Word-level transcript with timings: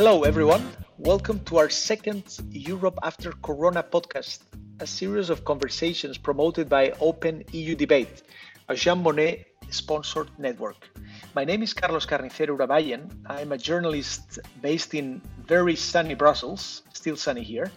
Hello, 0.00 0.22
everyone. 0.22 0.66
Welcome 0.96 1.40
to 1.40 1.58
our 1.58 1.68
second 1.68 2.24
Europe 2.48 2.98
After 3.02 3.32
Corona 3.42 3.82
podcast, 3.82 4.38
a 4.80 4.86
series 4.86 5.28
of 5.28 5.44
conversations 5.44 6.16
promoted 6.16 6.70
by 6.70 6.92
Open 7.00 7.44
EU 7.52 7.74
Debate, 7.74 8.22
a 8.70 8.74
Jean 8.74 9.04
Monnet 9.04 9.44
sponsored 9.68 10.30
network. 10.38 10.88
My 11.34 11.44
name 11.44 11.62
is 11.62 11.74
Carlos 11.74 12.06
Carnicero 12.06 12.56
Urabayen. 12.56 13.10
I'm 13.26 13.52
a 13.52 13.58
journalist 13.58 14.38
based 14.62 14.94
in 14.94 15.20
very 15.46 15.76
sunny 15.76 16.14
Brussels, 16.14 16.80
still 16.94 17.16
sunny 17.16 17.42
here. 17.42 17.70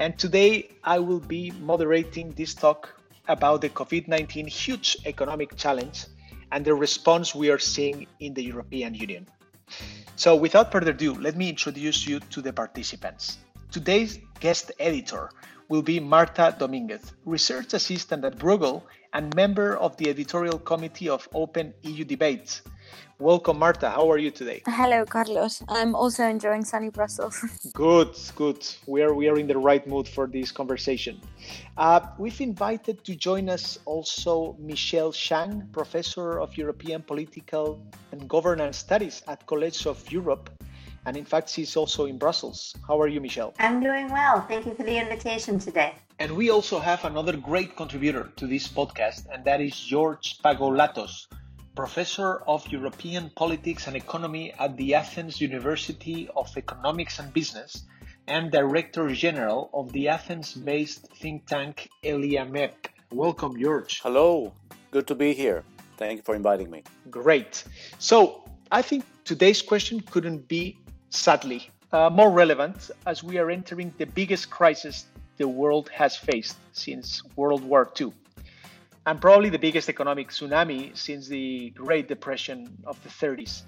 And 0.00 0.18
today 0.18 0.70
I 0.82 0.98
will 0.98 1.20
be 1.20 1.52
moderating 1.60 2.32
this 2.32 2.52
talk 2.52 3.00
about 3.28 3.60
the 3.60 3.68
COVID 3.68 4.08
19 4.08 4.48
huge 4.48 4.96
economic 5.06 5.54
challenge 5.54 6.06
and 6.50 6.64
the 6.64 6.74
response 6.74 7.32
we 7.32 7.48
are 7.48 7.60
seeing 7.60 8.08
in 8.18 8.34
the 8.34 8.42
European 8.42 8.92
Union. 8.92 9.28
So, 10.16 10.36
without 10.36 10.72
further 10.72 10.90
ado, 10.90 11.14
let 11.14 11.36
me 11.36 11.48
introduce 11.48 12.06
you 12.06 12.20
to 12.20 12.42
the 12.42 12.52
participants. 12.52 13.38
Today's 13.70 14.18
guest 14.40 14.72
editor 14.78 15.30
will 15.68 15.82
be 15.82 16.00
Marta 16.00 16.54
Dominguez, 16.58 17.12
research 17.24 17.72
assistant 17.74 18.24
at 18.24 18.36
Bruegel 18.38 18.82
and 19.12 19.34
member 19.34 19.76
of 19.76 19.96
the 19.96 20.10
editorial 20.10 20.58
committee 20.58 21.08
of 21.08 21.28
Open 21.32 21.72
EU 21.82 22.04
Debates. 22.04 22.62
Welcome, 23.20 23.58
Marta. 23.58 23.90
How 23.90 24.10
are 24.10 24.16
you 24.16 24.30
today? 24.30 24.62
Hello, 24.66 25.04
Carlos. 25.04 25.62
I'm 25.68 25.94
also 25.94 26.24
enjoying 26.24 26.64
sunny 26.64 26.88
Brussels. 26.88 27.36
good, 27.74 28.16
good. 28.34 28.66
We 28.86 29.02
are 29.02 29.12
we 29.12 29.28
are 29.28 29.38
in 29.38 29.46
the 29.46 29.58
right 29.58 29.86
mood 29.86 30.08
for 30.08 30.26
this 30.26 30.50
conversation. 30.50 31.20
Uh, 31.76 32.00
we've 32.16 32.40
invited 32.40 33.04
to 33.04 33.14
join 33.14 33.50
us 33.50 33.78
also 33.84 34.56
Michelle 34.58 35.12
Chang, 35.12 35.68
professor 35.72 36.40
of 36.40 36.56
European 36.56 37.02
Political 37.02 37.78
and 38.12 38.26
Governance 38.26 38.78
Studies 38.78 39.22
at 39.28 39.44
College 39.46 39.86
of 39.86 40.00
Europe. 40.10 40.48
And 41.04 41.16
in 41.16 41.26
fact, 41.26 41.50
she's 41.50 41.76
also 41.76 42.06
in 42.06 42.16
Brussels. 42.16 42.74
How 42.88 43.00
are 43.00 43.08
you, 43.08 43.20
Michelle? 43.20 43.52
I'm 43.58 43.82
doing 43.82 44.10
well. 44.10 44.40
Thank 44.48 44.64
you 44.64 44.74
for 44.74 44.82
the 44.82 44.96
invitation 44.96 45.58
today. 45.58 45.94
And 46.18 46.32
we 46.36 46.50
also 46.50 46.78
have 46.78 47.04
another 47.04 47.36
great 47.36 47.76
contributor 47.76 48.32
to 48.36 48.46
this 48.46 48.68
podcast, 48.68 49.24
and 49.32 49.44
that 49.44 49.60
is 49.60 49.74
George 49.78 50.38
Pagoulatos 50.42 51.26
professor 51.74 52.42
of 52.46 52.66
European 52.68 53.30
politics 53.36 53.86
and 53.86 53.96
economy 53.96 54.52
at 54.58 54.76
the 54.76 54.94
Athens 54.94 55.40
University 55.40 56.28
of 56.36 56.50
Economics 56.56 57.18
and 57.18 57.32
Business 57.32 57.84
and 58.26 58.50
Director 58.50 59.08
General 59.10 59.70
of 59.72 59.92
the 59.92 60.08
Athens 60.08 60.54
based 60.54 61.08
think 61.16 61.46
tank 61.46 61.88
Eliamep. 62.04 62.72
Welcome, 63.12 63.60
George. 63.60 64.00
Hello, 64.02 64.52
good 64.90 65.06
to 65.06 65.14
be 65.14 65.32
here. 65.32 65.64
Thank 65.96 66.18
you 66.18 66.22
for 66.22 66.34
inviting 66.34 66.70
me. 66.70 66.82
Great. 67.10 67.64
So, 67.98 68.44
I 68.72 68.82
think 68.82 69.04
today's 69.24 69.62
question 69.62 70.00
couldn't 70.00 70.48
be, 70.48 70.78
sadly, 71.10 71.70
uh, 71.92 72.08
more 72.08 72.30
relevant 72.30 72.90
as 73.06 73.22
we 73.22 73.38
are 73.38 73.50
entering 73.50 73.92
the 73.98 74.06
biggest 74.06 74.50
crisis 74.50 75.06
the 75.38 75.48
world 75.48 75.88
has 75.88 76.16
faced 76.16 76.56
since 76.72 77.22
World 77.36 77.64
War 77.64 77.90
II 78.00 78.12
and 79.06 79.20
probably 79.20 79.48
the 79.48 79.58
biggest 79.58 79.88
economic 79.88 80.28
tsunami 80.28 80.96
since 80.96 81.26
the 81.28 81.70
Great 81.70 82.08
Depression 82.08 82.68
of 82.84 83.02
the 83.02 83.08
30s. 83.08 83.62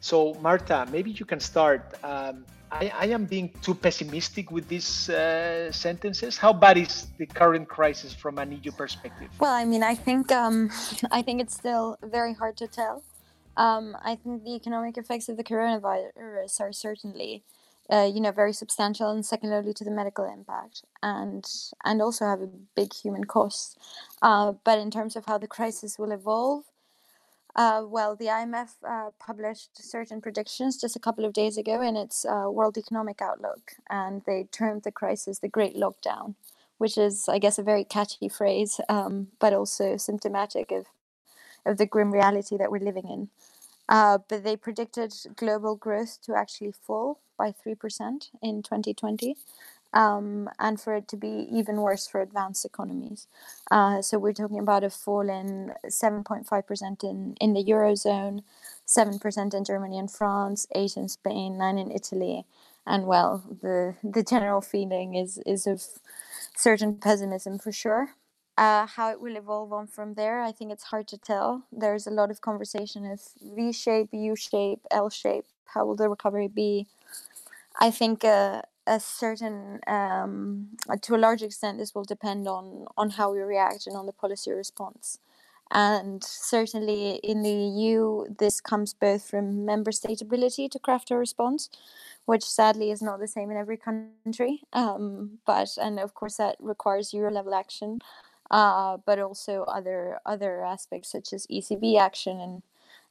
So, 0.00 0.34
Marta, 0.40 0.86
maybe 0.90 1.10
you 1.10 1.26
can 1.26 1.40
start. 1.40 1.94
Um, 2.02 2.44
I, 2.72 2.92
I, 2.96 3.06
am 3.06 3.26
being 3.26 3.52
too 3.62 3.74
pessimistic 3.74 4.50
with 4.50 4.68
these 4.68 5.10
uh, 5.10 5.70
sentences. 5.72 6.38
How 6.38 6.52
bad 6.52 6.78
is 6.78 7.08
the 7.18 7.26
current 7.26 7.68
crisis 7.68 8.14
from 8.14 8.38
an 8.38 8.58
EU 8.62 8.70
perspective? 8.70 9.28
Well, 9.38 9.52
I 9.52 9.64
mean, 9.64 9.82
I 9.82 9.94
think 9.94 10.30
um, 10.32 10.70
I 11.10 11.20
think 11.20 11.40
it's 11.40 11.54
still 11.54 11.98
very 12.02 12.32
hard 12.32 12.56
to 12.58 12.66
tell. 12.66 13.02
Um, 13.56 13.96
I 14.02 14.14
think 14.14 14.44
the 14.44 14.54
economic 14.54 14.96
effects 14.96 15.28
of 15.28 15.36
the 15.36 15.44
coronavirus 15.44 16.60
are 16.60 16.72
certainly 16.72 17.42
uh, 17.92 18.10
you 18.12 18.20
know 18.20 18.32
very 18.32 18.52
substantial 18.52 19.10
and 19.10 19.24
secondarily 19.24 19.74
to 19.74 19.84
the 19.84 19.90
medical 19.90 20.24
impact 20.24 20.84
and 21.02 21.44
and 21.84 22.02
also 22.02 22.26
have 22.26 22.40
a 22.40 22.48
big 22.76 22.92
human 22.92 23.24
cost. 23.24 23.78
Uh, 24.22 24.52
but 24.64 24.78
in 24.78 24.90
terms 24.90 25.16
of 25.16 25.24
how 25.26 25.38
the 25.38 25.46
crisis 25.46 25.98
will 25.98 26.12
evolve 26.12 26.64
uh, 27.56 27.82
well 27.84 28.14
the 28.16 28.26
imf 28.26 28.70
uh, 28.88 29.10
published 29.18 29.70
certain 29.82 30.20
predictions 30.20 30.80
just 30.80 30.96
a 30.96 31.00
couple 31.00 31.24
of 31.24 31.32
days 31.32 31.56
ago 31.56 31.80
in 31.80 31.96
its 31.96 32.24
uh, 32.24 32.46
world 32.48 32.76
economic 32.76 33.20
outlook 33.20 33.72
and 33.88 34.22
they 34.26 34.44
termed 34.52 34.82
the 34.82 34.92
crisis 34.92 35.38
the 35.40 35.48
great 35.48 35.76
lockdown 35.76 36.34
which 36.78 36.96
is 36.96 37.28
i 37.28 37.38
guess 37.38 37.58
a 37.58 37.62
very 37.62 37.84
catchy 37.84 38.28
phrase 38.28 38.80
um, 38.88 39.28
but 39.38 39.52
also 39.52 39.96
symptomatic 39.96 40.70
of 40.70 40.86
of 41.66 41.76
the 41.76 41.86
grim 41.86 42.10
reality 42.12 42.56
that 42.56 42.70
we're 42.70 42.78
living 42.78 43.08
in 43.08 43.28
uh, 43.90 44.18
but 44.28 44.44
they 44.44 44.56
predicted 44.56 45.12
global 45.36 45.74
growth 45.74 46.18
to 46.22 46.34
actually 46.34 46.72
fall 46.72 47.18
by 47.36 47.52
3% 47.52 48.30
in 48.40 48.62
2020. 48.62 49.36
Um, 49.92 50.48
and 50.60 50.80
for 50.80 50.94
it 50.94 51.08
to 51.08 51.16
be 51.16 51.48
even 51.50 51.78
worse 51.78 52.06
for 52.06 52.20
advanced 52.20 52.64
economies. 52.64 53.26
Uh, 53.72 54.00
so 54.00 54.20
we're 54.20 54.32
talking 54.32 54.60
about 54.60 54.84
a 54.84 54.90
fall 54.90 55.28
in 55.28 55.72
7.5% 55.84 57.02
in, 57.02 57.34
in 57.40 57.54
the 57.54 57.64
Eurozone, 57.64 58.44
7% 58.86 59.54
in 59.54 59.64
Germany 59.64 59.98
and 59.98 60.08
France, 60.08 60.68
8 60.76 60.96
in 60.96 61.08
Spain, 61.08 61.58
9 61.58 61.78
in 61.78 61.90
Italy. 61.90 62.44
And 62.86 63.06
well, 63.08 63.42
the, 63.62 63.96
the 64.04 64.22
general 64.22 64.60
feeling 64.60 65.16
is, 65.16 65.38
is 65.44 65.66
of 65.66 65.82
certain 66.56 66.94
pessimism 66.94 67.58
for 67.58 67.72
sure. 67.72 68.10
Uh, 68.60 68.86
how 68.86 69.10
it 69.10 69.18
will 69.18 69.36
evolve 69.36 69.72
on 69.72 69.86
from 69.86 70.12
there, 70.12 70.42
I 70.42 70.52
think 70.52 70.70
it's 70.70 70.84
hard 70.84 71.08
to 71.08 71.16
tell. 71.16 71.64
There's 71.72 72.06
a 72.06 72.10
lot 72.10 72.30
of 72.30 72.42
conversation 72.42 73.10
of 73.10 73.18
V 73.56 73.72
shape, 73.72 74.10
U 74.12 74.36
shape, 74.36 74.80
L 74.90 75.08
shape. 75.08 75.46
How 75.64 75.86
will 75.86 75.96
the 75.96 76.10
recovery 76.10 76.46
be? 76.46 76.86
I 77.80 77.90
think 77.90 78.22
uh, 78.22 78.60
a 78.86 79.00
certain, 79.00 79.80
um, 79.86 80.76
to 81.00 81.14
a 81.14 81.16
large 81.16 81.42
extent, 81.42 81.78
this 81.78 81.94
will 81.94 82.04
depend 82.04 82.46
on 82.46 82.84
on 82.98 83.08
how 83.08 83.32
we 83.32 83.40
react 83.40 83.86
and 83.86 83.96
on 83.96 84.04
the 84.04 84.12
policy 84.12 84.50
response. 84.52 85.18
And 85.70 86.22
certainly 86.22 87.12
in 87.22 87.42
the 87.42 87.58
EU, 87.80 88.26
this 88.38 88.60
comes 88.60 88.92
both 88.92 89.22
from 89.30 89.64
member 89.64 89.92
state 89.92 90.20
ability 90.20 90.68
to 90.68 90.78
craft 90.78 91.10
a 91.10 91.16
response, 91.16 91.70
which 92.26 92.44
sadly 92.44 92.90
is 92.90 93.00
not 93.00 93.20
the 93.20 93.28
same 93.28 93.50
in 93.50 93.56
every 93.56 93.78
country. 93.78 94.64
Um, 94.74 95.38
but 95.46 95.78
and 95.80 95.98
of 95.98 96.12
course 96.12 96.36
that 96.36 96.56
requires 96.60 97.14
Euro 97.14 97.30
level 97.30 97.54
action 97.54 98.00
uh, 98.50 98.98
but 99.04 99.18
also 99.18 99.62
other 99.64 100.18
other 100.26 100.64
aspects 100.64 101.10
such 101.10 101.32
as 101.32 101.46
ECB 101.46 101.98
action 101.98 102.40
and 102.40 102.62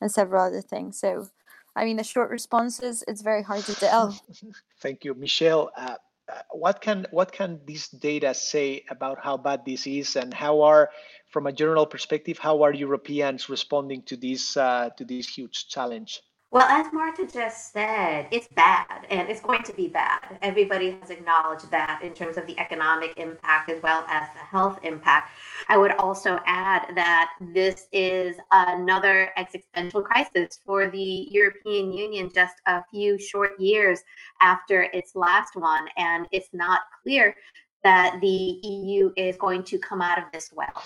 and 0.02 0.12
several 0.12 0.44
other 0.44 0.62
things. 0.62 1.00
So, 1.00 1.30
I 1.76 1.86
mean, 1.86 1.98
the 1.98 2.04
short 2.04 2.30
responses 2.30 3.04
it's 3.08 3.22
very 3.22 3.44
hard 3.44 3.64
to 3.66 3.76
tell. 3.76 4.20
Thank 4.80 5.06
you, 5.06 5.14
Michelle. 5.14 5.72
Uh, 5.76 5.96
uh, 6.30 6.42
what 6.52 6.80
can 6.82 7.08
what 7.12 7.32
can 7.32 7.60
this 7.66 7.90
data 7.90 8.34
say 8.34 8.84
about 8.90 9.18
how 9.20 9.38
bad 9.38 9.66
this 9.66 9.88
is, 9.88 10.16
and 10.16 10.34
how 10.34 10.62
are, 10.62 10.90
from 11.30 11.48
a 11.48 11.52
general 11.52 11.86
perspective, 11.86 12.38
how 12.38 12.62
are 12.62 12.74
Europeans 12.74 13.50
responding 13.50 14.04
to 14.04 14.16
this 14.16 14.56
uh, 14.56 14.90
to 14.98 15.06
this 15.06 15.28
huge 15.28 15.68
challenge? 15.68 16.22
Well, 16.52 16.68
as 16.68 16.92
Marta 16.92 17.28
just 17.28 17.72
said, 17.72 18.28
it's 18.32 18.48
bad 18.48 19.06
and 19.12 19.30
it's 19.30 19.40
going 19.40 19.62
to 19.64 19.74
be 19.74 19.88
bad. 19.88 20.40
Everybody 20.42 20.98
has 21.00 21.12
acknowledged 21.12 21.70
that 21.70 22.02
in 22.02 22.12
terms 22.14 22.38
of 22.38 22.48
the 22.48 22.58
economic 22.58 23.16
impact 23.18 23.70
as 23.70 23.80
well 23.84 24.04
as 24.08 24.28
the 24.34 24.40
health 24.40 24.80
impact. 24.82 25.30
I 25.68 25.78
would 25.78 25.92
also 25.92 26.40
add 26.48 26.96
that 26.96 27.34
this 27.54 27.86
is 27.92 28.38
another 28.52 29.30
existential 29.38 30.02
crisis 30.02 30.60
for 30.66 30.90
the 30.90 31.28
European 31.30 31.92
Union 31.92 32.32
just 32.34 32.56
a 32.66 32.84
few 32.90 33.20
short 33.20 33.52
years 33.60 34.02
after 34.42 34.88
its 34.92 35.16
last 35.16 35.56
one. 35.56 35.88
And 35.98 36.28
it's 36.32 36.50
not 36.52 36.82
clear 37.04 37.36
that 37.84 38.20
the 38.22 38.28
EU 38.28 39.12
is 39.16 39.38
going 39.38 39.64
to 39.64 39.80
come 39.80 40.02
out 40.02 40.18
of 40.18 40.26
this 40.34 40.52
well. 40.54 40.84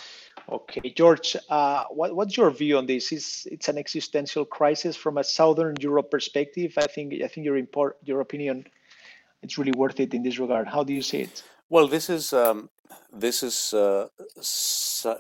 Okay, 0.50 0.90
George, 0.90 1.36
uh, 1.50 1.86
what, 1.90 2.16
what's 2.16 2.36
your 2.36 2.52
view 2.52 2.78
on 2.78 2.86
this? 2.86 3.12
Is 3.12 3.48
it's 3.50 3.70
an 3.70 3.78
existential 3.78 4.46
crisis 4.46 4.96
from 4.96 5.18
a 5.18 5.24
Southern 5.24 5.76
Europe 5.80 6.12
perspective? 6.12 6.74
I 6.78 6.88
think 6.88 7.14
I 7.24 7.28
think 7.28 7.46
your 7.46 7.58
import, 7.58 7.98
your 8.04 8.20
opinion, 8.20 8.66
it's 9.42 9.58
really 9.58 9.72
worth 9.72 10.00
it 10.00 10.14
in 10.14 10.24
this 10.24 10.40
regard. 10.40 10.68
How 10.68 10.84
do 10.84 10.94
you 10.94 11.02
see 11.02 11.22
it? 11.22 11.44
Well, 11.70 11.88
this 11.88 12.10
is 12.10 12.34
um, 12.34 12.70
this 13.12 13.44
is 13.44 13.74
uh, 13.74 14.08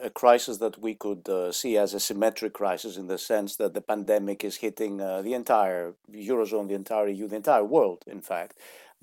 a 0.01 0.09
crisis 0.09 0.57
that 0.57 0.79
we 0.79 0.95
could 0.95 1.27
uh, 1.29 1.51
see 1.51 1.77
as 1.77 1.93
a 1.93 1.99
symmetric 1.99 2.53
crisis 2.53 2.97
in 2.97 3.07
the 3.07 3.17
sense 3.17 3.55
that 3.57 3.73
the 3.73 3.81
pandemic 3.81 4.43
is 4.43 4.57
hitting 4.57 4.99
uh, 4.99 5.21
the 5.21 5.33
entire 5.33 5.93
eurozone, 6.11 6.67
the 6.67 6.73
entire 6.73 7.07
EU, 7.07 7.27
the 7.27 7.35
entire 7.35 7.63
world, 7.63 8.03
in 8.07 8.21
fact. 8.21 8.57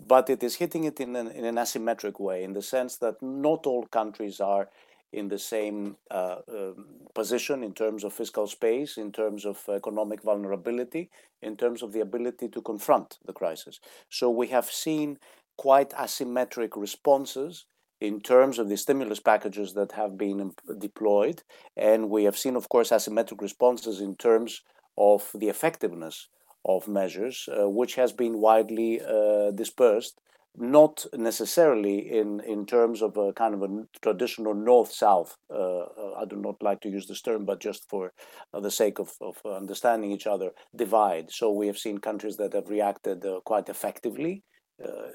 But 0.07 0.31
it 0.31 0.43
is 0.43 0.57
hitting 0.57 0.85
it 0.85 1.01
in 1.01 1.15
an, 1.15 1.29
in 1.29 1.45
an 1.45 1.57
asymmetric 1.57 2.19
way, 2.21 2.43
in 2.43 2.53
the 2.53 2.63
sense 2.63 2.97
that 2.97 3.23
not 3.23 3.67
all 3.67 3.87
countries 3.87 4.41
are 4.41 4.69
in 5.13 5.29
the 5.29 5.39
same 5.39 5.97
uh, 6.11 6.37
um, 6.49 6.87
position 7.15 7.65
in 7.65 7.75
terms 7.75 8.05
of 8.05 8.13
fiscal 8.13 8.47
space, 8.47 8.97
in 8.97 9.11
terms 9.13 9.45
of 9.45 9.63
economic 9.69 10.23
vulnerability, 10.23 11.11
in 11.43 11.57
terms 11.57 11.83
of 11.83 11.93
the 11.93 12.01
ability 12.01 12.49
to 12.49 12.63
confront 12.63 13.19
the 13.27 13.33
crisis. 13.33 13.81
So 14.09 14.31
we 14.31 14.49
have 14.49 14.67
seen 14.67 15.19
quite 15.57 15.91
asymmetric 15.91 16.71
responses 16.77 17.67
in 18.01 18.21
terms 18.21 18.59
of 18.59 18.69
the 18.69 18.77
stimulus 18.77 19.21
packages 19.21 19.75
that 19.75 19.93
have 19.93 20.17
been 20.17 20.53
deployed. 20.79 21.43
And 21.77 22.09
we 22.09 22.25
have 22.25 22.39
seen, 22.39 22.57
of 22.57 22.69
course, 22.69 22.91
asymmetric 22.91 23.43
responses 23.43 24.01
in 24.01 24.17
terms 24.17 24.63
of 24.97 25.31
the 25.35 25.49
effectiveness 25.49 26.29
of 26.65 26.89
measures, 26.89 27.49
which 27.53 27.95
has 27.95 28.13
been 28.13 28.39
widely 28.39 29.01
dispersed 29.55 30.21
not 30.57 31.07
necessarily 31.15 31.99
in, 31.99 32.41
in 32.41 32.67
terms 32.67 33.03
of 33.03 33.17
a 33.17 33.33
kind 33.33 33.55
of 33.55 33.63
a 33.63 33.87
traditional 34.03 34.55
north-south. 34.55 35.37
Uh, 35.53 35.85
I 36.19 36.25
do 36.29 36.37
not 36.37 36.63
like 36.63 36.81
to 36.81 36.89
use 36.89 37.07
this 37.07 37.23
term, 37.23 37.45
but 37.45 37.61
just 37.61 37.89
for 37.89 38.13
uh, 38.53 38.61
the 38.61 38.71
sake 38.71 38.99
of, 38.99 39.13
of 39.21 39.37
understanding 39.45 40.11
each 40.11 40.27
other, 40.27 40.51
divide. 40.75 41.31
So 41.31 41.53
we 41.53 41.67
have 41.69 41.79
seen 41.79 41.99
countries 41.99 42.37
that 42.39 42.53
have 42.53 42.69
reacted 42.69 43.25
uh, 43.25 43.41
quite 43.45 43.69
effectively 43.69 44.43
uh, 44.43 44.60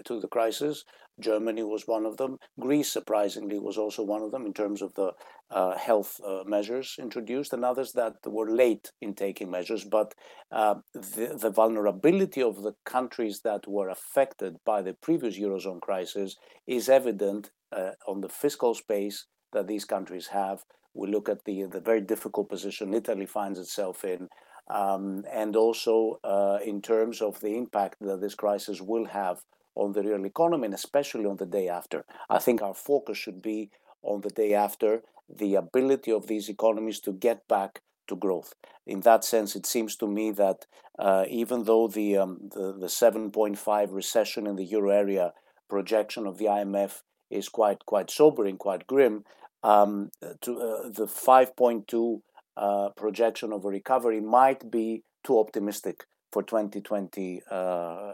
to 0.06 0.20
the 0.20 0.28
crisis. 0.28 0.86
Germany 1.20 1.64
was 1.64 1.88
one 1.88 2.06
of 2.06 2.18
them. 2.18 2.40
Greece, 2.60 2.92
surprisingly, 2.92 3.58
was 3.58 3.78
also 3.78 4.04
one 4.04 4.22
of 4.22 4.32
them 4.32 4.46
in 4.46 4.54
terms 4.54 4.82
of 4.82 4.94
the 4.96 5.14
uh, 5.50 5.78
health 5.78 6.20
uh, 6.26 6.44
measures 6.46 6.96
introduced, 7.00 7.54
and 7.54 7.64
others 7.64 7.94
that 7.94 8.16
were 8.26 8.50
late 8.50 8.92
in 9.02 9.14
taking 9.14 9.50
measures. 9.50 9.86
But 9.86 10.14
uh, 10.52 10.76
the, 10.94 11.38
the, 11.40 11.50
vulnerability 11.50 12.42
of 12.42 12.64
the 12.64 12.74
countries 12.86 13.42
that 13.42 13.68
were 13.68 13.90
affected 13.90 14.58
by 14.66 14.82
the 14.82 14.94
previous 14.94 15.38
Eurozone 15.38 15.82
crisis 15.82 16.36
is 16.68 16.90
evident 16.90 17.52
uh, 17.72 17.92
on 18.08 18.22
the 18.22 18.30
fiscal 18.30 18.74
space 18.74 19.26
that 19.54 19.68
these 19.68 19.86
countries 19.86 20.28
have. 20.28 20.64
We 20.94 21.10
look 21.10 21.30
at 21.30 21.46
the, 21.46 21.64
the 21.64 21.82
very 21.82 22.02
difficult 22.02 22.50
position 22.50 22.94
Italy 22.94 23.26
finds 23.26 23.60
itself 23.60 24.04
in. 24.04 24.30
Um, 24.68 25.26
and 25.32 25.56
also 25.56 26.20
uh, 26.24 26.58
in 26.66 26.82
terms 26.82 27.22
of 27.22 27.40
the 27.40 27.56
impact 27.56 27.98
that 28.02 28.20
this 28.20 28.34
crisis 28.34 28.82
will 28.82 29.06
have 29.06 29.44
on 29.76 29.92
the 29.92 30.02
real 30.02 30.26
economy 30.26 30.66
and 30.66 30.74
especially 30.74 31.26
on 31.26 31.38
the 31.38 31.46
day 31.46 31.70
after. 31.70 32.06
I 32.30 32.40
think 32.40 32.62
our 32.62 32.74
focus 32.74 33.18
should 33.18 33.42
be 33.42 33.70
on 34.02 34.22
the 34.22 34.30
day 34.30 34.54
after 34.54 35.04
the 35.30 35.56
ability 35.56 36.12
of 36.12 36.28
these 36.28 36.50
economies 36.50 37.00
to 37.02 37.12
get 37.12 37.48
back 37.48 37.82
to 38.08 38.16
growth. 38.16 38.54
In 38.86 39.02
that 39.02 39.24
sense, 39.24 39.56
it 39.56 39.66
seems 39.66 39.96
to 39.98 40.08
me 40.08 40.32
that 40.32 40.66
uh, 40.98 41.26
even 41.30 41.64
though 41.64 41.88
the, 41.88 42.18
um, 42.18 42.50
the, 42.54 42.74
the 42.74 42.88
7.5 42.88 43.94
recession 43.94 44.48
in 44.48 44.56
the 44.56 44.64
euro 44.64 44.92
area 44.92 45.34
projection 45.68 46.28
of 46.28 46.38
the 46.38 46.46
IMF 46.46 47.02
is 47.30 47.50
quite 47.50 47.86
quite 47.86 48.12
sobering, 48.12 48.58
quite 48.58 48.86
grim, 48.86 49.26
um, 49.64 50.12
to, 50.42 50.60
uh, 50.60 50.90
the 50.90 51.08
5.2 51.08 52.22
uh, 52.57 52.90
projection 52.96 53.52
of 53.54 53.66
a 53.66 53.69
recovery 53.69 54.22
might 54.22 54.69
be 54.72 55.04
too 55.24 55.40
optimistic 55.40 56.06
for 56.31 56.44
2020 56.44 57.42
uh, 57.50 58.13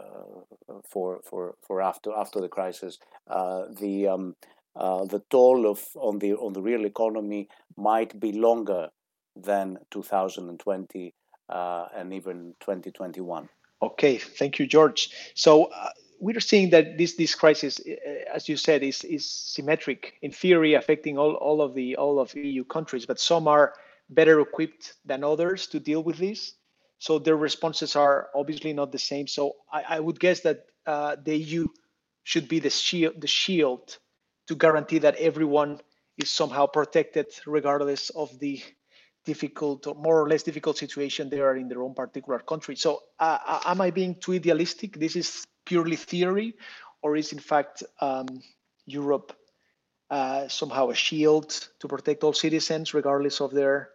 for 0.88 1.20
for 1.28 1.54
for 1.66 1.82
after 1.82 2.12
after 2.16 2.40
the 2.40 2.48
crisis. 2.48 2.98
Uh, 3.26 3.64
the 3.80 4.06
um, 4.06 4.36
uh, 4.76 5.04
the 5.04 5.22
toll 5.28 5.66
of 5.68 5.80
on 5.96 6.18
the 6.18 6.34
on 6.34 6.52
the 6.52 6.62
real 6.62 6.84
economy 6.86 7.48
might 7.76 8.18
be 8.20 8.32
longer 8.32 8.90
than 9.34 9.78
2020 9.90 11.14
uh, 11.48 11.86
and 11.96 12.12
even 12.12 12.54
2021. 12.60 13.48
Okay, 13.82 14.18
thank 14.18 14.58
you, 14.58 14.66
George. 14.66 15.10
So 15.34 15.64
uh, 15.64 15.88
we're 16.20 16.40
seeing 16.40 16.70
that 16.70 16.98
this 16.98 17.16
this 17.16 17.34
crisis, 17.34 17.80
as 18.32 18.48
you 18.48 18.56
said, 18.56 18.82
is 18.82 19.02
is 19.04 19.28
symmetric 19.28 20.14
in 20.22 20.30
theory, 20.30 20.74
affecting 20.74 21.18
all, 21.18 21.34
all 21.34 21.60
of 21.60 21.74
the 21.74 21.96
all 21.96 22.20
of 22.20 22.34
EU 22.36 22.64
countries, 22.64 23.04
but 23.04 23.18
some 23.18 23.48
are 23.48 23.74
better 24.08 24.40
equipped 24.40 24.94
than 25.04 25.24
others 25.24 25.66
to 25.68 25.80
deal 25.80 26.02
with 26.02 26.18
this. 26.18 26.54
So 26.98 27.18
their 27.18 27.36
responses 27.36 27.96
are 27.96 28.28
obviously 28.34 28.72
not 28.72 28.92
the 28.92 28.98
same. 28.98 29.26
So 29.26 29.56
I, 29.72 29.96
I 29.96 30.00
would 30.00 30.20
guess 30.20 30.40
that 30.40 30.66
uh, 30.86 31.16
the 31.22 31.36
EU 31.36 31.66
should 32.24 32.48
be 32.48 32.60
the 32.60 32.70
shield, 32.70 33.20
the 33.20 33.26
shield 33.26 33.98
to 34.46 34.54
guarantee 34.54 34.98
that 34.98 35.16
everyone 35.16 35.80
is 36.18 36.30
somehow 36.30 36.66
protected, 36.66 37.26
regardless 37.46 38.10
of 38.10 38.38
the 38.38 38.62
difficult 39.24 39.86
or 39.86 39.94
more 39.94 40.20
or 40.20 40.28
less 40.28 40.42
difficult 40.42 40.76
situation 40.76 41.28
they 41.28 41.40
are 41.40 41.56
in 41.56 41.68
their 41.68 41.82
own 41.82 41.94
particular 41.94 42.40
country. 42.40 42.76
So 42.76 43.00
uh, 43.20 43.38
uh, 43.46 43.60
am 43.66 43.80
I 43.80 43.90
being 43.90 44.16
too 44.16 44.32
idealistic? 44.32 44.98
This 44.98 45.16
is 45.16 45.46
purely 45.64 45.96
theory, 45.96 46.54
or 47.02 47.16
is 47.16 47.32
in 47.32 47.38
fact 47.38 47.82
um, 48.00 48.26
Europe 48.86 49.32
uh, 50.12 50.46
somehow 50.46 50.90
a 50.90 50.94
shield 50.94 51.70
to 51.80 51.88
protect 51.88 52.22
all 52.22 52.34
citizens, 52.34 52.92
regardless 52.92 53.40
of 53.40 53.50
their 53.50 53.88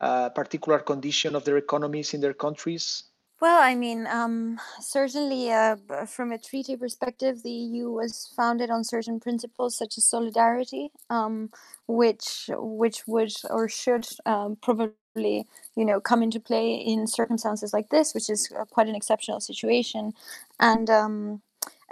uh, 0.00 0.28
particular 0.30 0.80
condition 0.80 1.36
of 1.36 1.44
their 1.44 1.56
economies 1.56 2.14
in 2.14 2.20
their 2.20 2.34
countries? 2.34 3.04
Well, 3.40 3.62
I 3.62 3.76
mean, 3.76 4.06
um, 4.08 4.60
certainly 4.80 5.52
uh, 5.52 5.76
from 6.06 6.32
a 6.32 6.38
treaty 6.38 6.76
perspective, 6.76 7.42
the 7.42 7.50
EU 7.50 7.90
was 7.90 8.32
founded 8.36 8.70
on 8.70 8.82
certain 8.82 9.20
principles 9.20 9.76
such 9.76 9.98
as 9.98 10.04
solidarity, 10.04 10.90
um, 11.10 11.50
which 11.86 12.50
which 12.52 13.06
would 13.06 13.32
or 13.48 13.68
should 13.68 14.06
um, 14.26 14.56
probably 14.62 15.46
you 15.76 15.84
know 15.84 16.00
come 16.00 16.22
into 16.22 16.40
play 16.40 16.74
in 16.74 17.06
circumstances 17.06 17.72
like 17.72 17.90
this, 17.90 18.14
which 18.14 18.28
is 18.30 18.50
uh, 18.58 18.64
quite 18.64 18.88
an 18.88 18.96
exceptional 18.96 19.40
situation, 19.40 20.12
and 20.58 20.90
um, 20.90 21.42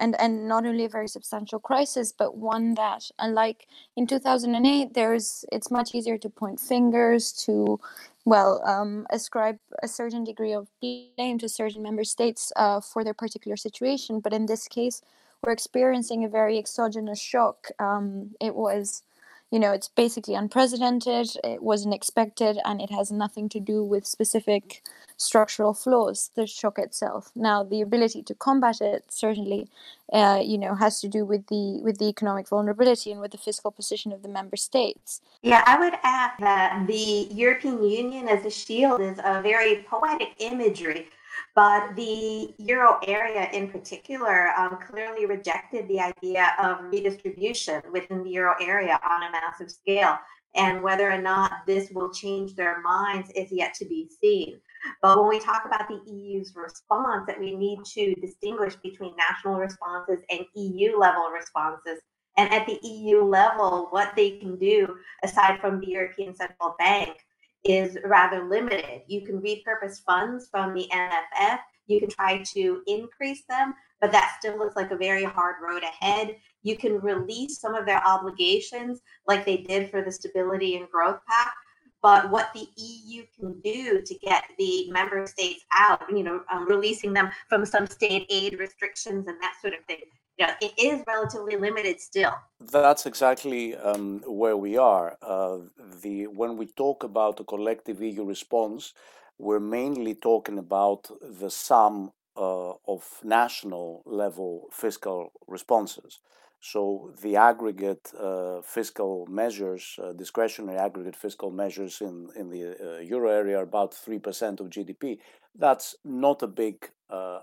and 0.01 0.21
and 0.21 0.49
not 0.49 0.67
only 0.67 0.85
a 0.87 0.89
very 0.89 1.07
substantial 1.07 1.61
crisis, 1.61 2.13
but 2.13 2.37
one 2.37 2.75
that, 2.75 3.11
unlike 3.19 3.69
in 3.97 4.07
2008, 4.07 4.95
there's 4.95 5.45
it's 5.53 5.71
much 5.71 5.95
easier 5.95 6.19
to 6.19 6.29
point 6.29 6.59
fingers 6.59 7.33
to, 7.45 7.79
well, 8.25 8.63
um, 8.67 9.07
ascribe 9.11 9.59
a 9.83 9.89
certain 9.89 10.25
degree 10.25 10.53
of 10.53 10.69
blame 10.81 11.39
to 11.39 11.49
certain 11.49 11.83
member 11.83 12.05
states 12.05 12.53
uh, 12.57 12.81
for 12.81 13.05
their 13.05 13.15
particular 13.15 13.57
situation. 13.57 14.21
But 14.21 14.33
in 14.33 14.47
this 14.47 14.67
case, 14.67 15.03
we're 15.45 15.53
experiencing 15.53 16.25
a 16.25 16.29
very 16.29 16.59
exogenous 16.59 17.21
shock. 17.21 17.69
Um, 17.79 18.31
it 18.41 18.55
was 18.55 19.03
you 19.51 19.59
know 19.59 19.73
it's 19.73 19.89
basically 19.89 20.35
unprecedented 20.35 21.29
it 21.45 21.63
wasn't 21.63 21.95
expected 21.95 22.59
and 22.65 22.81
it 22.81 22.91
has 22.91 23.11
nothing 23.11 23.49
to 23.49 23.61
do 23.61 23.83
with 23.83 24.07
specific 24.07 24.83
structural 25.21 25.75
flaws 25.75 26.31
the 26.35 26.47
shock 26.47 26.79
itself. 26.79 27.31
Now 27.35 27.63
the 27.63 27.83
ability 27.83 28.23
to 28.23 28.35
combat 28.35 28.81
it 28.81 29.05
certainly 29.09 29.69
uh, 30.13 30.41
you 30.43 30.59
know 30.59 30.75
has 30.75 31.01
to 31.01 31.09
do 31.09 31.25
with 31.25 31.47
the 31.49 31.81
with 31.83 31.99
the 31.99 32.09
economic 32.09 32.49
vulnerability 32.49 33.13
and 33.13 33.21
with 33.21 33.33
the 33.33 33.39
fiscal 33.39 33.71
position 33.71 34.13
of 34.13 34.23
the 34.23 34.29
member 34.29 34.57
states. 34.57 35.21
Yeah 35.43 35.63
i 35.67 35.79
would 35.79 35.97
add 36.03 36.33
that 36.41 36.87
the 36.87 37.29
european 37.31 37.83
union 37.85 38.29
as 38.29 38.45
a 38.45 38.51
shield 38.51 39.01
is 39.01 39.19
a 39.23 39.43
very 39.43 39.85
poetic 39.89 40.33
imagery 40.39 41.09
but 41.55 41.95
the 41.97 42.55
euro 42.59 42.99
area 43.07 43.49
in 43.53 43.71
particular 43.71 44.49
um, 44.57 44.79
clearly 44.89 45.27
rejected 45.27 45.89
the 45.89 46.01
idea 46.01 46.53
of 46.63 46.85
redistribution 46.91 47.83
within 47.93 48.23
the 48.25 48.31
euro 48.31 48.55
area 48.61 48.99
on 49.09 49.23
a 49.23 49.33
massive 49.33 49.71
scale. 49.71 50.19
And 50.57 50.83
whether 50.83 51.11
or 51.11 51.21
not 51.21 51.65
this 51.67 51.91
will 51.93 52.13
change 52.13 52.57
their 52.57 52.81
minds 52.83 53.31
is 53.37 53.53
yet 53.53 53.73
to 53.75 53.85
be 53.85 54.11
seen. 54.21 54.61
But 55.03 55.19
when 55.19 55.29
we 55.29 55.39
talk 55.39 55.65
about 55.65 55.89
the 55.89 56.01
EU's 56.11 56.55
response, 56.57 57.25
that 57.27 57.39
we 57.39 57.55
need 57.55 57.85
to 57.95 58.15
distinguish 58.15 58.75
between 58.77 59.15
national 59.17 59.57
responses 59.57 60.21
and 60.31 60.41
EU 60.57 60.99
level 60.99 61.31
responses. 61.33 62.01
And 62.37 62.53
at 62.53 62.67
the 62.67 62.79
EU 62.83 63.23
level, 63.23 63.89
what 63.91 64.13
they 64.17 64.39
can 64.39 64.57
do, 64.57 64.97
aside 65.23 65.61
from 65.61 65.81
the 65.81 65.89
European 65.89 66.35
Central 66.35 66.75
Bank, 66.79 67.19
is 67.65 67.99
rather 68.05 68.49
limited. 68.49 69.03
You 69.07 69.23
can 69.27 69.41
repurpose 69.41 70.03
funds 70.05 70.49
from 70.51 70.75
the 70.75 70.89
MFF, 70.93 71.59
you 71.87 72.01
can 72.01 72.09
try 72.09 72.43
to 72.55 72.83
increase 72.87 73.43
them, 73.49 73.75
but 74.01 74.13
that 74.13 74.37
still 74.39 74.57
looks 74.57 74.77
like 74.77 74.91
a 74.93 74.97
very 74.97 75.25
hard 75.25 75.57
road 75.61 75.83
ahead. 75.83 76.37
You 76.63 76.77
can 76.77 77.01
release 77.01 77.61
some 77.61 77.75
of 77.75 77.85
their 77.85 78.07
obligations 78.07 79.01
like 79.27 79.45
they 79.45 79.59
did 79.59 79.91
for 79.91 80.03
the 80.03 80.13
Stability 80.13 80.77
and 80.77 80.89
Growth 80.89 81.21
Pact. 81.29 81.57
But 82.03 82.31
what 82.31 82.51
the 82.55 82.67
EU 82.77 83.25
can 83.39 83.61
do 83.61 84.01
to 84.01 84.15
get 84.21 84.45
the 84.59 84.91
member 84.91 85.27
states 85.27 85.65
out, 85.77 86.01
you 86.09 86.23
know, 86.23 86.41
um, 86.51 86.67
releasing 86.67 87.13
them 87.13 87.31
from 87.49 87.67
some 87.67 87.87
state 87.87 88.25
aid 88.31 88.59
restrictions 88.59 89.27
and 89.27 89.37
that 89.43 89.55
sort 89.61 89.75
of 89.75 89.85
thing, 89.85 89.99
yeah, 90.41 90.55
it 90.61 90.73
is 90.79 91.05
relatively 91.07 91.57
limited 91.57 92.01
still. 92.01 92.33
That's 92.73 93.05
exactly 93.05 93.77
um, 93.77 94.23
where 94.27 94.57
we 94.57 94.79
are. 94.79 95.19
Uh, 95.21 95.59
the 96.03 96.27
when 96.29 96.57
we 96.57 96.67
talk 96.67 97.05
about 97.05 97.37
the 97.37 97.45
collective 97.45 98.01
EU 98.01 98.25
response, 98.25 98.95
we're 99.39 99.67
mainly 99.79 100.15
talking 100.15 100.59
about 100.59 101.11
the 101.43 101.51
sum 101.51 102.13
uh, 102.37 102.73
of 102.95 103.03
national 103.23 104.03
level 104.07 104.69
fiscal 104.73 105.33
responses. 105.47 106.21
So 106.63 107.13
the 107.23 107.37
aggregate 107.37 108.13
uh, 108.19 108.61
fiscal 108.63 109.27
measures, 109.31 109.99
uh, 110.03 110.13
discretionary 110.13 110.79
aggregate 110.79 111.17
fiscal 111.17 111.51
measures 111.51 112.01
in, 112.01 112.29
in 112.37 112.51
the 112.51 112.63
uh, 112.65 113.01
euro 113.01 113.31
area 113.31 113.59
are 113.59 113.63
about 113.63 113.93
3% 113.93 114.61
of 114.61 114.67
GDP. 114.69 115.19
That's 115.55 115.97
not 116.05 116.43
a 116.43 116.47
big 116.47 116.91
uh, 117.09 117.41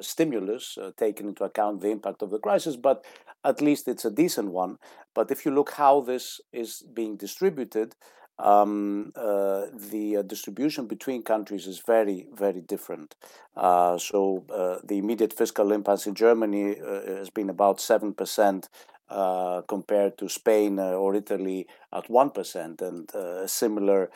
stimulus, 0.00 0.78
uh, 0.78 0.90
taking 0.96 1.28
into 1.28 1.44
account 1.44 1.80
the 1.80 1.88
impact 1.88 2.22
of 2.22 2.30
the 2.30 2.38
crisis, 2.38 2.76
but 2.76 3.04
at 3.44 3.60
least 3.60 3.88
it's 3.88 4.04
a 4.04 4.10
decent 4.10 4.50
one. 4.50 4.78
But 5.14 5.30
if 5.30 5.44
you 5.44 5.50
look 5.50 5.72
how 5.72 6.00
this 6.00 6.40
is 6.52 6.82
being 6.94 7.16
distributed, 7.16 7.94
um, 8.38 9.12
uh, 9.16 9.66
the 9.74 10.18
uh, 10.18 10.22
distribution 10.22 10.86
between 10.86 11.22
countries 11.22 11.66
is 11.66 11.80
very, 11.86 12.26
very 12.32 12.60
different. 12.60 13.14
Uh, 13.56 13.98
so 13.98 14.44
uh, 14.52 14.78
the 14.84 14.98
immediate 14.98 15.32
fiscal 15.32 15.72
impact 15.72 16.06
in 16.06 16.14
Germany 16.14 16.80
uh, 16.80 17.16
has 17.16 17.30
been 17.30 17.50
about 17.50 17.78
7%. 17.78 18.68
Uh, 19.10 19.62
compared 19.62 20.16
to 20.16 20.28
Spain 20.28 20.78
or 20.78 21.16
Italy 21.16 21.66
at 21.92 22.06
1%, 22.06 22.80
and 22.80 23.12
a 23.12 23.48
similar 23.48 24.08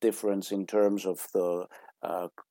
difference 0.00 0.50
in 0.50 0.66
terms 0.66 1.04
of 1.04 1.28
the 1.34 1.44
uh, 1.44 1.66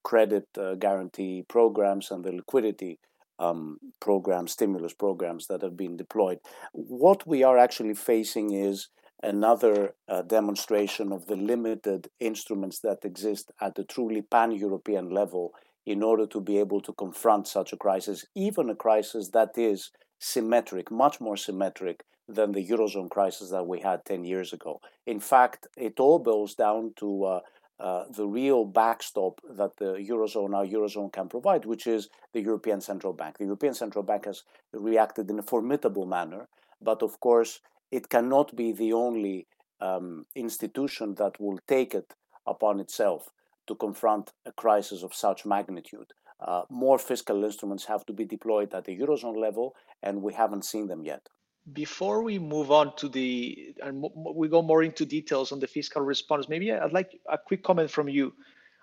credit 0.04 0.46
uh, 0.58 0.76
guarantee 0.76 1.44
programs 1.48 2.12
and 2.12 2.24
the 2.24 2.32
liquidity 2.32 3.00
um, 3.40 3.78
programs, 4.00 4.52
stimulus 4.52 4.94
programs 4.94 5.48
that 5.48 5.62
have 5.62 5.78
been 5.78 5.96
deployed. 5.96 6.40
What 6.74 7.28
we 7.28 7.44
are 7.44 7.58
actually 7.58 7.94
facing 7.94 8.52
is 8.54 8.90
another 9.24 9.94
uh, 10.08 10.22
demonstration 10.22 11.12
of 11.12 11.26
the 11.28 11.36
limited 11.36 12.10
instruments 12.20 12.80
that 12.82 13.04
exist 13.04 13.52
at 13.62 13.80
a 13.80 13.84
truly 13.84 14.22
pan 14.22 14.52
European 14.52 15.10
level 15.10 15.54
in 15.86 16.04
order 16.04 16.28
to 16.28 16.42
be 16.42 16.60
able 16.60 16.82
to 16.82 16.94
confront 16.94 17.48
such 17.48 17.72
a 17.72 17.78
crisis, 17.78 18.26
even 18.36 18.70
a 18.70 18.76
crisis 18.76 19.30
that 19.30 19.52
is 19.58 19.92
symmetric, 20.20 20.92
much 20.92 21.22
more 21.22 21.38
symmetric 21.38 22.04
than 22.28 22.52
the 22.52 22.68
Eurozone 22.68 23.10
crisis 23.10 23.52
that 23.52 23.66
we 23.66 23.80
had 23.80 24.04
10 24.04 24.26
years 24.26 24.52
ago. 24.52 24.82
In 25.06 25.20
fact, 25.20 25.68
it 25.78 26.00
all 26.00 26.20
boils 26.20 26.56
down 26.56 26.94
to 26.98 27.24
uh, 27.24 27.40
uh, 27.80 28.06
the 28.10 28.26
real 28.26 28.66
backstop 28.66 29.40
that 29.50 29.78
the 29.78 29.94
Eurozone, 30.10 30.56
our 30.56 30.66
Eurozone 30.66 31.12
can 31.14 31.30
provide, 31.30 31.66
which 31.66 31.86
is 31.86 32.10
the 32.34 32.42
European 32.42 32.82
Central 32.82 33.14
Bank. 33.14 33.38
The 33.38 33.46
European 33.46 33.74
Central 33.74 34.04
Bank 34.04 34.26
has 34.26 34.44
reacted 34.74 35.30
in 35.30 35.40
a 35.40 35.44
formidable 35.44 36.06
manner, 36.06 36.48
but 36.82 37.04
of 37.04 37.20
course, 37.20 37.60
it 37.92 38.10
cannot 38.10 38.56
be 38.56 38.72
the 38.72 38.94
only 38.94 39.48
um, 39.80 40.26
institution 40.36 41.16
that 41.16 41.40
will 41.40 41.60
take 41.68 41.94
it 41.94 42.14
upon 42.46 42.80
itself 42.80 43.30
to 43.68 43.76
confront 43.76 44.32
a 44.46 44.52
crisis 44.52 45.04
of 45.04 45.14
such 45.14 45.46
magnitude. 45.46 46.14
Uh, 46.40 46.64
more 46.70 46.98
fiscal 46.98 47.44
instruments 47.44 47.86
have 47.86 48.06
to 48.06 48.14
be 48.14 48.26
deployed 48.26 48.74
at 48.74 48.86
the 48.86 48.98
Eurozone 48.98 49.38
level, 49.38 49.76
and 50.02 50.22
we 50.22 50.34
haven't 50.34 50.66
seen 50.66 50.88
them 50.88 51.04
yet. 51.04 51.30
Before 51.74 52.24
we 52.24 52.40
move 52.40 52.72
on 52.72 52.96
to 52.98 53.10
the, 53.10 53.76
and 53.84 54.06
we 54.16 54.48
go 54.48 54.62
more 54.62 54.84
into 54.84 55.06
details 55.06 55.52
on 55.52 55.60
the 55.60 55.68
fiscal 55.68 56.02
response, 56.02 56.48
maybe 56.48 56.72
I'd 56.72 56.94
like 56.94 57.20
a 57.30 57.38
quick 57.38 57.64
comment 57.64 57.92
from 57.92 58.08
you 58.08 58.34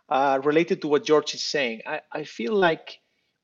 uh, 0.09 0.41
related 0.45 0.83
to 0.83 0.89
what 0.89 1.05
George 1.05 1.35
is 1.35 1.43
saying. 1.43 1.81
I, 1.87 2.01
I 2.13 2.25
feel 2.25 2.55
like 2.55 3.01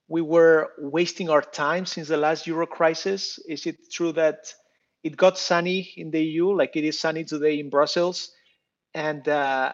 we 0.09 0.21
were 0.21 0.73
wasting 0.79 1.31
our 1.31 1.41
time 1.41 1.87
since 1.87 2.09
the 2.09 2.17
last 2.17 2.47
Euro 2.47 2.67
crisis. 2.67 3.39
Is 3.49 3.65
it 3.67 3.91
true 3.91 4.13
that 4.13 4.53
it 5.03 5.17
got 5.17 5.39
sunny 5.39 5.93
in 5.97 6.11
the 6.11 6.23
EU, 6.23 6.53
like 6.53 6.77
it 6.77 6.85
is 6.85 7.01
sunny 7.01 7.25
today 7.25 7.59
in 7.59 7.71
Brussels, 7.71 8.33
and 8.93 9.27
uh, 9.29 9.73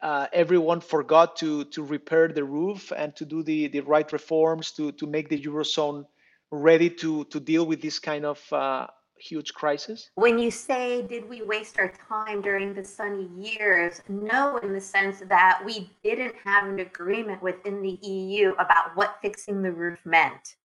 uh, 0.00 0.26
everyone 0.32 0.80
forgot 0.80 1.36
to 1.36 1.64
to 1.66 1.82
repair 1.82 2.28
the 2.28 2.44
roof 2.44 2.92
and 2.96 3.14
to 3.16 3.24
do 3.24 3.42
the 3.42 3.68
the 3.68 3.80
right 3.80 4.10
reforms 4.10 4.72
to 4.72 4.90
to 4.92 5.06
make 5.06 5.28
the 5.28 5.40
eurozone 5.40 6.06
ready 6.50 6.90
to 6.90 7.24
to 7.24 7.40
deal 7.40 7.66
with 7.66 7.80
this 7.82 7.98
kind 7.98 8.24
of 8.24 8.40
uh, 8.52 8.86
huge 9.18 9.52
crisis? 9.54 10.10
When 10.14 10.38
you 10.38 10.50
say, 10.50 11.02
did 11.02 11.28
we 11.28 11.42
waste 11.42 11.78
our 11.78 11.92
time 12.08 12.40
during 12.40 12.74
the 12.74 12.84
sunny 12.84 13.28
years? 13.36 14.02
No, 14.08 14.58
in 14.58 14.72
the 14.72 14.80
sense 14.80 15.20
that 15.28 15.62
we 15.64 15.90
didn't 16.02 16.34
have 16.44 16.68
an 16.68 16.80
agreement 16.80 17.42
within 17.42 17.82
the 17.82 17.98
EU 18.02 18.52
about 18.58 18.96
what 18.96 19.18
fixing 19.22 19.62
the 19.62 19.72
roof 19.72 20.00
meant. 20.04 20.56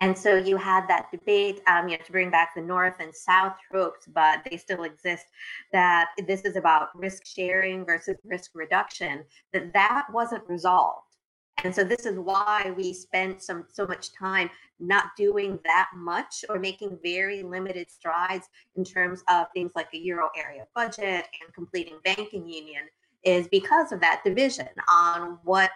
And 0.00 0.16
so 0.16 0.36
you 0.36 0.56
had 0.56 0.86
that 0.88 1.06
debate, 1.10 1.62
um, 1.66 1.88
you 1.88 1.96
know, 1.96 2.04
to 2.04 2.12
bring 2.12 2.30
back 2.30 2.54
the 2.54 2.60
North 2.60 2.96
and 2.98 3.14
South 3.14 3.54
tropes, 3.70 4.06
but 4.12 4.40
they 4.50 4.56
still 4.56 4.82
exist. 4.82 5.26
That 5.72 6.08
this 6.26 6.42
is 6.42 6.56
about 6.56 6.88
risk 6.98 7.24
sharing 7.24 7.84
versus 7.84 8.16
risk 8.24 8.50
reduction. 8.54 9.24
That 9.52 9.72
that 9.72 10.06
wasn't 10.12 10.48
resolved, 10.48 11.13
and 11.62 11.74
so 11.74 11.84
this 11.84 12.04
is 12.04 12.18
why 12.18 12.72
we 12.76 12.92
spent 12.92 13.42
some 13.42 13.64
so 13.70 13.86
much 13.86 14.12
time 14.12 14.50
not 14.80 15.06
doing 15.16 15.58
that 15.64 15.88
much 15.94 16.44
or 16.48 16.58
making 16.58 16.98
very 17.02 17.42
limited 17.42 17.90
strides 17.90 18.48
in 18.76 18.84
terms 18.84 19.22
of 19.28 19.46
things 19.54 19.70
like 19.74 19.88
a 19.94 19.98
euro 19.98 20.28
area 20.36 20.66
budget 20.74 21.26
and 21.40 21.54
completing 21.54 21.98
banking 22.04 22.48
union. 22.48 22.82
Is 23.22 23.48
because 23.48 23.90
of 23.90 24.00
that 24.00 24.20
division 24.22 24.68
on 24.92 25.38
what 25.44 25.70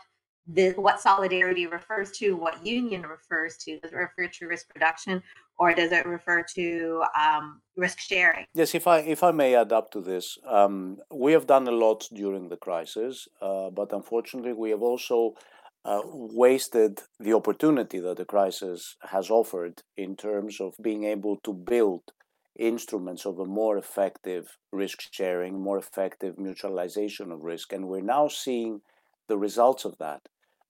the, 0.49 0.71
what 0.73 1.01
solidarity 1.01 1.67
refers 1.67 2.11
to, 2.13 2.37
what 2.37 2.65
union 2.67 3.03
refers 3.03 3.57
to. 3.59 3.79
Does 3.81 3.93
it 3.93 3.97
refer 3.97 4.27
to 4.27 4.47
risk 4.47 4.67
reduction 4.75 5.23
or 5.59 5.75
does 5.75 5.93
it 5.93 6.07
refer 6.07 6.43
to 6.55 7.03
um, 7.19 7.61
risk 7.77 7.99
sharing? 7.99 8.47
Yes, 8.55 8.75
if 8.75 8.87
I 8.87 8.99
if 8.99 9.23
I 9.23 9.33
may 9.33 9.55
add 9.55 9.73
up 9.73 9.91
to 9.93 10.01
this, 10.01 10.39
um, 10.47 10.99
we 11.11 11.33
have 11.33 11.47
done 11.47 11.67
a 11.69 11.73
lot 11.73 12.09
during 12.15 12.49
the 12.49 12.57
crisis, 12.57 13.29
uh, 13.41 13.71
but 13.71 13.93
unfortunately, 13.93 14.53
we 14.53 14.71
have 14.71 14.83
also 14.83 15.35
uh, 15.85 16.03
wasted 16.05 17.01
the 17.19 17.33
opportunity 17.33 17.99
that 18.01 18.17
the 18.17 18.25
crisis 18.25 18.97
has 19.03 19.31
offered 19.31 19.83
in 19.97 20.17
terms 20.17 20.61
of 20.61 20.75
being 20.83 21.05
able 21.05 21.37
to 21.45 21.53
build 21.53 22.03
instruments 22.59 23.25
of 23.25 23.39
a 23.39 23.45
more 23.45 23.79
effective 23.79 24.59
risk 24.73 25.03
sharing, 25.13 25.61
more 25.61 25.79
effective 25.79 26.37
mutualization 26.37 27.33
of 27.33 27.43
risk, 27.43 27.73
and 27.73 27.87
we're 27.87 28.01
now 28.01 28.27
seeing 28.29 28.81
the 29.29 29.39
results 29.39 29.85
of 29.85 29.97
that. 29.99 30.23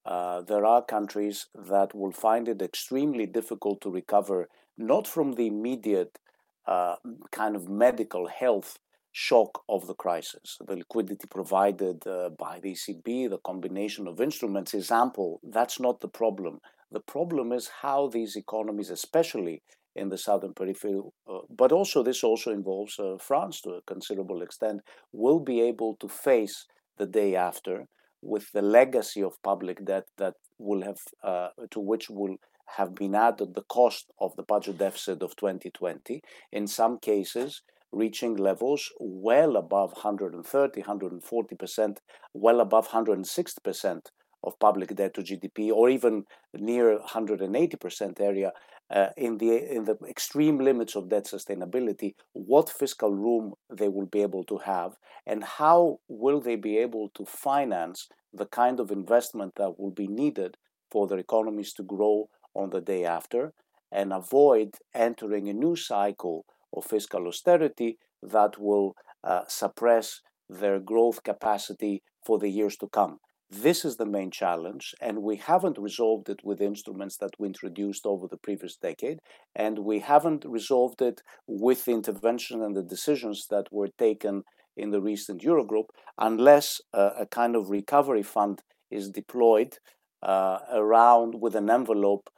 Uh, 0.05 0.43
there 0.43 0.65
are 0.65 0.85
countries 0.85 1.47
that 1.55 1.95
will 1.95 2.13
find 2.13 2.49
it 2.49 2.63
extremely 2.63 3.27
difficult 3.27 3.81
to 3.81 3.91
recover, 3.91 4.49
not 4.77 5.07
from 5.07 5.33
the 5.33 5.47
immediate 5.47 6.19
uh, 6.67 6.97
kind 7.33 7.57
of 7.57 7.69
medical 7.69 8.29
health 8.29 8.79
shock 9.19 9.63
of 9.69 9.89
the 9.89 9.95
crisis. 9.95 10.59
The 10.65 10.77
liquidity 10.77 11.27
provided 11.29 12.07
uh, 12.07 12.31
by 12.39 12.61
the 12.61 12.75
ECB, 12.75 13.29
the 13.29 13.45
combination 13.45 14.07
of 14.07 14.21
instruments 14.21 14.75
is 14.75 14.93
ample. 14.93 15.41
That's 15.43 15.81
not 15.81 15.99
the 15.99 16.13
problem. 16.23 16.61
The 16.93 17.01
problem 17.01 17.51
is 17.51 17.69
how 17.83 18.07
these 18.07 18.37
economies, 18.37 18.91
especially 18.91 19.63
in 19.97 20.09
the 20.11 20.19
southern 20.19 20.55
periphery, 20.55 21.01
uh, 21.29 21.41
but 21.51 21.73
also 21.73 22.05
this 22.05 22.23
also 22.23 22.53
involves 22.53 22.97
uh, 23.01 23.17
France 23.19 23.61
to 23.63 23.71
a 23.71 23.83
considerable 23.83 24.41
extent, 24.41 24.83
will 25.13 25.41
be 25.41 25.61
able 25.63 25.97
to 25.97 26.09
face 26.09 26.67
the 26.97 27.07
day 27.07 27.35
after 27.35 27.87
with 28.23 28.53
the 28.53 28.63
legacy 28.63 29.21
of 29.21 29.43
public 29.43 29.85
debt 29.85 30.07
that 30.17 30.35
will 30.59 30.83
have 30.83 31.01
uh, 31.25 31.49
to 31.73 31.81
which 31.81 32.09
will 32.09 32.37
have 32.77 32.95
been 32.95 33.17
added 33.17 33.55
the 33.55 33.69
cost 33.79 34.13
of 34.21 34.37
the 34.37 34.45
budget 34.45 34.79
deficit 34.79 35.23
of 35.23 35.35
2020 35.35 36.21
in 36.53 36.67
some 36.67 36.99
cases 36.99 37.63
reaching 37.93 38.37
levels 38.37 38.93
well 38.99 39.57
above 39.57 39.93
130 39.93 40.83
140% 40.83 41.97
well 42.35 42.61
above 42.61 42.89
160% 42.89 44.07
of 44.45 44.59
public 44.59 44.95
debt 44.95 45.15
to 45.15 45.23
GDP 45.23 45.71
or 45.73 45.89
even 45.89 46.25
near 46.55 46.99
180% 46.99 48.21
area 48.21 48.53
uh, 48.91 49.09
in 49.17 49.39
the 49.39 49.75
in 49.75 49.85
the 49.85 49.99
extreme 50.09 50.59
limits 50.59 50.97
of 50.97 51.09
debt 51.09 51.25
sustainability 51.25 52.15
what 52.33 52.71
fiscal 52.71 53.13
room 53.13 53.53
they 53.71 53.89
will 53.89 54.07
be 54.07 54.23
able 54.23 54.45
to 54.45 54.59
have 54.59 54.97
and 55.27 55.45
how 55.45 55.99
will 56.09 56.41
they 56.41 56.57
be 56.57 56.79
able 56.79 57.11
to 57.11 57.25
finance 57.25 58.09
the 58.33 58.47
kind 58.47 58.81
of 58.81 58.91
investment 58.91 59.55
that 59.57 59.79
will 59.79 59.91
be 59.91 60.07
needed 60.07 60.57
for 60.91 61.07
their 61.07 61.19
economies 61.19 61.73
to 61.75 61.83
grow 61.83 62.29
on 62.55 62.71
the 62.71 62.81
day 62.81 63.05
after 63.05 63.53
and 63.93 64.13
avoid 64.13 64.75
entering 64.95 65.49
a 65.49 65.53
new 65.53 65.77
cycle 65.77 66.45
of 66.73 66.85
fiscal 66.85 67.27
austerity 67.27 67.99
that 68.23 68.59
will 68.59 68.95
uh, 69.25 69.43
suppress 69.49 70.21
their 70.49 70.79
growth 70.79 71.23
capacity 71.23 72.03
for 72.25 72.39
the 72.39 72.49
years 72.49 72.77
to 72.77 72.89
come. 72.89 73.19
This 73.51 73.83
is 73.83 73.97
the 73.97 74.05
main 74.05 74.31
challenge, 74.31 74.95
and 75.01 75.23
we 75.23 75.37
haven't 75.37 75.79
resolved 75.79 76.29
it 76.29 76.41
with 76.45 76.61
instruments 76.61 77.17
that 77.17 77.31
we 77.39 77.47
introduced 77.49 78.05
over 78.05 78.27
the 78.29 78.37
previous 78.37 78.77
decade, 78.77 79.21
and 79.55 79.79
we 79.79 80.01
haven't 80.01 80.45
resolved 80.45 81.01
it 81.01 81.23
with 81.47 81.87
the 81.87 81.93
intervention 81.93 82.63
and 82.63 82.77
the 82.77 82.83
decisions 82.83 83.47
that 83.49 83.73
were 83.73 83.89
taken 83.99 84.43
in 84.77 84.91
the 84.91 85.01
recent 85.01 85.41
Eurogroup, 85.41 85.87
unless 86.19 86.83
uh, 86.93 87.13
a 87.19 87.25
kind 87.25 87.57
of 87.57 87.71
recovery 87.71 88.23
fund 88.23 88.63
is 88.91 89.09
deployed 89.09 89.79
uh, 90.23 90.59
around 90.71 91.41
with 91.41 91.55
an 91.55 91.71
envelope 91.71 92.29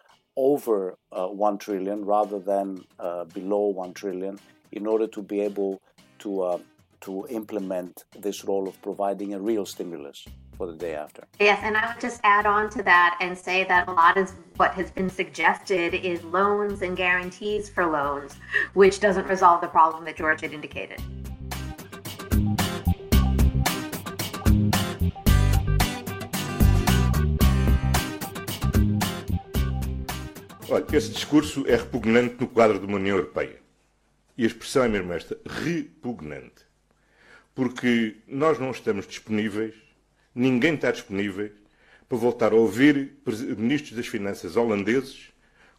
over 0.41 0.97
uh, 1.13 1.27
1 1.27 1.59
trillion 1.59 2.05
rather 2.05 2.39
than 2.39 2.85
uh, 2.99 3.25
below 3.25 3.67
1 3.69 3.93
trillion 3.95 4.39
in 4.73 4.87
order 4.87 5.07
to 5.07 5.23
be 5.23 5.41
able 5.41 5.81
to 6.19 6.43
uh, 6.43 6.59
to 7.01 7.27
implement 7.31 8.05
this 8.19 8.45
role 8.45 8.69
of 8.69 8.81
providing 8.83 9.33
a 9.33 9.41
real 9.41 9.65
stimulus 9.65 10.27
for 10.57 10.67
the 10.67 10.75
day 10.75 10.95
after. 10.95 11.23
Yes, 11.39 11.61
and 11.63 11.75
I 11.75 11.87
would 11.87 12.01
just 12.01 12.21
add 12.25 12.45
on 12.45 12.69
to 12.71 12.83
that 12.83 13.17
and 13.23 13.37
say 13.37 13.65
that 13.65 13.89
a 13.89 13.93
lot 13.93 14.19
of 14.19 14.31
what 14.59 14.73
has 14.73 14.91
been 14.91 15.09
suggested 15.09 15.95
is 15.95 16.23
loans 16.25 16.83
and 16.83 16.95
guarantees 16.97 17.71
for 17.71 17.87
loans, 17.87 18.37
which 18.75 19.01
doesn't 19.01 19.27
resolve 19.27 19.63
the 19.63 19.69
problem 19.69 20.05
that 20.05 20.17
George 20.17 20.43
had 20.43 20.53
indicated. 20.53 21.01
Olha, 30.71 30.87
esse 30.93 31.11
discurso 31.11 31.65
é 31.67 31.75
repugnante 31.75 32.37
no 32.39 32.47
quadro 32.47 32.79
de 32.79 32.87
uma 32.87 32.97
União 32.97 33.17
Europeia. 33.17 33.61
E 34.39 34.45
a 34.45 34.47
expressão 34.47 34.85
é 34.85 34.89
mesmo 34.89 35.13
esta, 35.13 35.37
repugnante. 35.45 36.65
Porque 37.55 38.17
nós 38.29 38.59
não 38.61 38.71
estamos 38.71 39.05
disponíveis, 39.05 39.75
ninguém 40.33 40.75
está 40.75 40.93
disponível 40.93 41.51
para 42.09 42.19
voltar 42.19 42.53
a 42.53 42.57
ouvir 42.57 43.17
ministros 43.59 43.97
das 43.97 44.07
Finanças 44.07 44.57
holandeses 44.57 45.31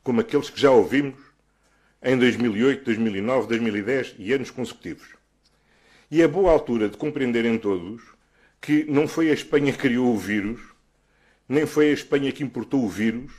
como 0.03 0.19
aqueles 0.19 0.49
que 0.49 0.59
já 0.59 0.71
ouvimos 0.71 1.19
em 2.03 2.17
2008, 2.17 2.83
2009, 2.83 3.47
2010 3.47 4.15
e 4.19 4.33
anos 4.33 4.51
consecutivos. 4.51 5.07
E 6.09 6.21
é 6.21 6.27
boa 6.27 6.51
altura 6.51 6.89
de 6.89 6.97
compreenderem 6.97 7.57
todos 7.57 8.01
que 8.59 8.83
não 8.85 9.07
foi 9.07 9.29
a 9.29 9.33
Espanha 9.33 9.71
que 9.71 9.79
criou 9.79 10.13
o 10.13 10.17
vírus, 10.17 10.59
nem 11.47 11.65
foi 11.65 11.91
a 11.91 11.93
Espanha 11.93 12.31
que 12.31 12.43
importou 12.43 12.83
o 12.83 12.89
vírus. 12.89 13.31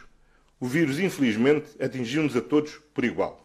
O 0.62 0.66
vírus, 0.68 1.00
infelizmente, 1.00 1.70
atingiu-nos 1.82 2.36
a 2.36 2.40
todos 2.40 2.76
por 2.94 3.04
igual. 3.04 3.44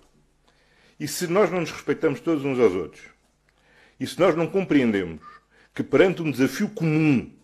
E 1.00 1.08
se 1.08 1.26
nós 1.26 1.50
não 1.50 1.62
nos 1.62 1.72
respeitamos 1.72 2.20
todos 2.20 2.46
uns 2.46 2.60
aos 2.60 2.74
outros, 2.74 3.02
e 4.00 4.06
se 4.06 4.20
nós 4.20 4.36
não 4.36 4.46
compreendemos 4.46 5.24
que 5.74 5.82
perante 5.82 6.22
um 6.22 6.30
desafio 6.30 6.70
comum 6.70 7.36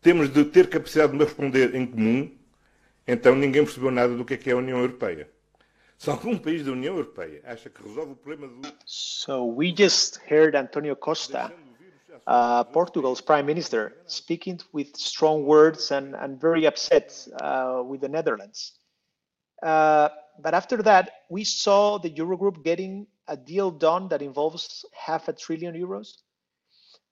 temos 0.00 0.28
de 0.28 0.44
ter 0.44 0.68
capacidade 0.68 1.12
de 1.12 1.24
responder 1.24 1.76
em 1.76 1.86
comum, 1.86 2.36
então 3.06 3.36
ninguém 3.36 3.64
percebeu 3.64 3.92
nada 3.92 4.16
do 4.16 4.24
que 4.24 4.34
é, 4.34 4.36
que 4.36 4.50
é 4.50 4.52
a 4.52 4.56
União 4.56 4.78
Europeia. 4.80 5.30
Se 5.96 6.10
algum 6.10 6.36
país 6.36 6.64
da 6.64 6.72
União 6.72 6.96
Europeia 6.96 7.40
acha 7.44 7.70
que 7.70 7.80
resolve 7.80 8.14
o 8.14 8.16
problema 8.16 8.48
do. 8.48 8.68
So 8.84 9.44
we 9.44 9.72
just 9.72 10.18
heard 10.28 10.56
Antonio 10.56 10.96
Costa, 10.96 11.52
uh, 12.26 12.64
Portugal's 12.72 13.20
prime 13.20 13.44
minister, 13.44 13.96
speaking 14.08 14.58
with 14.74 14.90
strong 14.96 15.44
words 15.44 15.92
and, 15.92 16.16
and 16.16 16.40
very 16.40 16.66
upset 16.66 17.12
uh, 17.40 17.80
with 17.88 18.00
the 18.00 18.08
Netherlands. 18.08 18.74
Uh, 19.62 20.08
but 20.40 20.54
after 20.54 20.82
that, 20.82 21.10
we 21.28 21.44
saw 21.44 21.98
the 21.98 22.10
Eurogroup 22.10 22.64
getting 22.64 23.06
a 23.26 23.36
deal 23.36 23.70
done 23.70 24.08
that 24.08 24.22
involves 24.22 24.84
half 24.94 25.28
a 25.28 25.32
trillion 25.32 25.74
euros. 25.74 26.14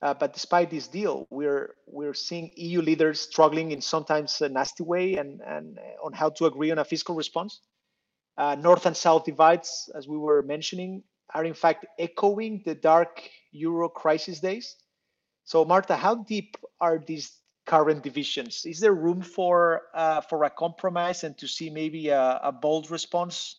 Uh, 0.03 0.15
but 0.15 0.35
despite 0.35 0.71
this 0.71 0.89
deal, 0.89 1.27
we're 1.31 1.75
we're 1.87 2.15
seeing 2.15 2.51
EU 2.57 2.83
leaders 2.83 3.21
struggling 3.21 3.71
in 3.71 3.81
sometimes 3.81 4.41
a 4.43 4.49
nasty 4.49 4.83
way 4.85 5.15
and, 5.15 5.41
and 5.41 5.79
on 6.05 6.13
how 6.13 6.29
to 6.29 6.45
agree 6.45 6.71
on 6.71 6.79
a 6.79 6.85
fiscal 6.85 7.15
response. 7.15 7.61
Uh, 8.37 8.55
North 8.55 8.85
and 8.85 8.97
South 8.97 9.25
divides, 9.25 9.91
as 9.95 10.07
we 10.07 10.19
were 10.19 10.43
mentioning, 10.43 11.03
are 11.35 11.45
in 11.45 11.55
fact 11.55 11.87
echoing 11.99 12.63
the 12.67 12.75
dark 12.75 13.29
euro 13.53 13.89
crisis 13.89 14.39
days. 14.41 14.77
So, 15.45 15.65
Marta, 15.65 15.97
how 15.97 16.17
deep 16.17 16.57
are 16.81 17.03
these 17.05 17.33
current 17.67 18.03
divisions? 18.03 18.65
Is 18.65 18.81
there 18.81 18.95
room 18.95 19.21
for 19.21 19.83
uh, 19.95 20.21
for 20.23 20.45
a 20.45 20.51
compromise 20.51 21.25
and 21.25 21.37
to 21.39 21.47
see 21.47 21.71
maybe 21.71 22.09
a, 22.09 22.41
a 22.43 22.53
bold 22.53 22.91
response 22.91 23.57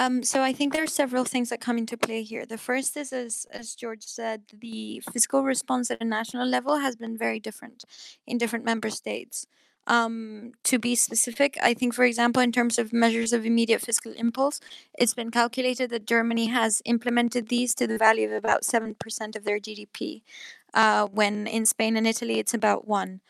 um, 0.00 0.22
so 0.22 0.42
I 0.42 0.54
think 0.54 0.72
there 0.72 0.82
are 0.82 0.86
several 0.86 1.26
things 1.26 1.50
that 1.50 1.60
come 1.60 1.76
into 1.76 1.94
play 1.94 2.22
here. 2.22 2.46
The 2.46 2.56
first 2.56 2.96
is, 2.96 3.12
as, 3.12 3.46
as 3.50 3.74
George 3.74 4.02
said, 4.02 4.44
the 4.50 5.02
fiscal 5.12 5.42
response 5.42 5.90
at 5.90 6.00
a 6.00 6.06
national 6.06 6.48
level 6.48 6.78
has 6.78 6.96
been 6.96 7.18
very 7.18 7.38
different 7.38 7.84
in 8.26 8.38
different 8.38 8.64
member 8.64 8.88
states. 8.88 9.46
Um, 9.86 10.52
to 10.64 10.78
be 10.78 10.94
specific, 10.94 11.58
I 11.60 11.74
think, 11.74 11.94
for 11.94 12.04
example, 12.04 12.40
in 12.40 12.50
terms 12.50 12.78
of 12.78 12.94
measures 12.94 13.34
of 13.34 13.44
immediate 13.44 13.82
fiscal 13.82 14.12
impulse, 14.12 14.60
it's 14.96 15.12
been 15.12 15.30
calculated 15.30 15.90
that 15.90 16.06
Germany 16.06 16.46
has 16.46 16.80
implemented 16.86 17.48
these 17.48 17.74
to 17.74 17.86
the 17.86 17.98
value 17.98 18.26
of 18.26 18.32
about 18.32 18.62
7% 18.62 19.36
of 19.36 19.44
their 19.44 19.60
GDP, 19.60 20.22
uh, 20.74 21.06
when 21.06 21.46
in 21.46 21.66
Spain 21.66 21.96
and 21.96 22.06
Italy 22.06 22.38
it's 22.38 22.54
about 22.54 22.86
1 22.86 23.20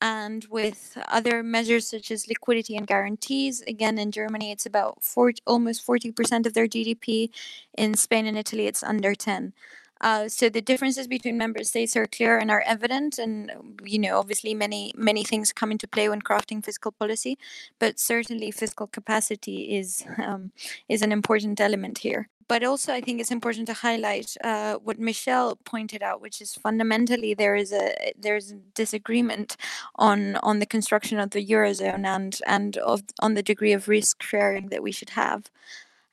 and 0.00 0.46
with 0.50 0.98
other 1.08 1.42
measures 1.42 1.88
such 1.88 2.10
as 2.10 2.28
liquidity 2.28 2.76
and 2.76 2.86
guarantees 2.86 3.62
again 3.62 3.96
in 3.98 4.10
germany 4.10 4.50
it's 4.52 4.66
about 4.66 5.02
40, 5.02 5.40
almost 5.46 5.86
40% 5.86 6.46
of 6.46 6.52
their 6.52 6.66
gdp 6.66 7.30
in 7.78 7.94
spain 7.94 8.26
and 8.26 8.36
italy 8.36 8.66
it's 8.66 8.82
under 8.82 9.14
10 9.14 9.52
uh, 10.00 10.28
so 10.28 10.50
the 10.50 10.60
differences 10.60 11.06
between 11.06 11.38
member 11.38 11.64
states 11.64 11.96
are 11.96 12.06
clear 12.06 12.36
and 12.36 12.50
are 12.50 12.62
evident 12.66 13.18
and 13.18 13.50
you 13.82 13.98
know 13.98 14.18
obviously 14.18 14.52
many 14.52 14.92
many 14.96 15.24
things 15.24 15.52
come 15.52 15.70
into 15.70 15.88
play 15.88 16.08
when 16.08 16.20
crafting 16.20 16.62
fiscal 16.62 16.92
policy 16.92 17.38
but 17.78 17.98
certainly 17.98 18.50
fiscal 18.50 18.86
capacity 18.86 19.76
is 19.76 20.04
um, 20.18 20.52
is 20.88 21.00
an 21.02 21.12
important 21.12 21.60
element 21.60 21.98
here 21.98 22.28
but 22.48 22.64
also 22.64 22.92
I 22.92 23.00
think 23.00 23.20
it's 23.20 23.30
important 23.30 23.66
to 23.68 23.74
highlight 23.74 24.36
uh, 24.42 24.74
what 24.76 24.98
Michelle 24.98 25.56
pointed 25.56 26.02
out, 26.02 26.20
which 26.20 26.40
is 26.40 26.54
fundamentally 26.54 27.34
there 27.34 27.56
is 27.56 27.72
a 27.72 28.12
there's 28.18 28.52
a 28.52 28.56
disagreement 28.74 29.56
on 29.96 30.36
on 30.36 30.58
the 30.58 30.66
construction 30.66 31.18
of 31.18 31.30
the 31.30 31.44
eurozone 31.46 32.04
and 32.06 32.40
and 32.46 32.76
of 32.78 33.02
on 33.20 33.34
the 33.34 33.42
degree 33.42 33.72
of 33.72 33.88
risk 33.88 34.22
sharing 34.22 34.68
that 34.68 34.82
we 34.82 34.92
should 34.92 35.10
have. 35.10 35.50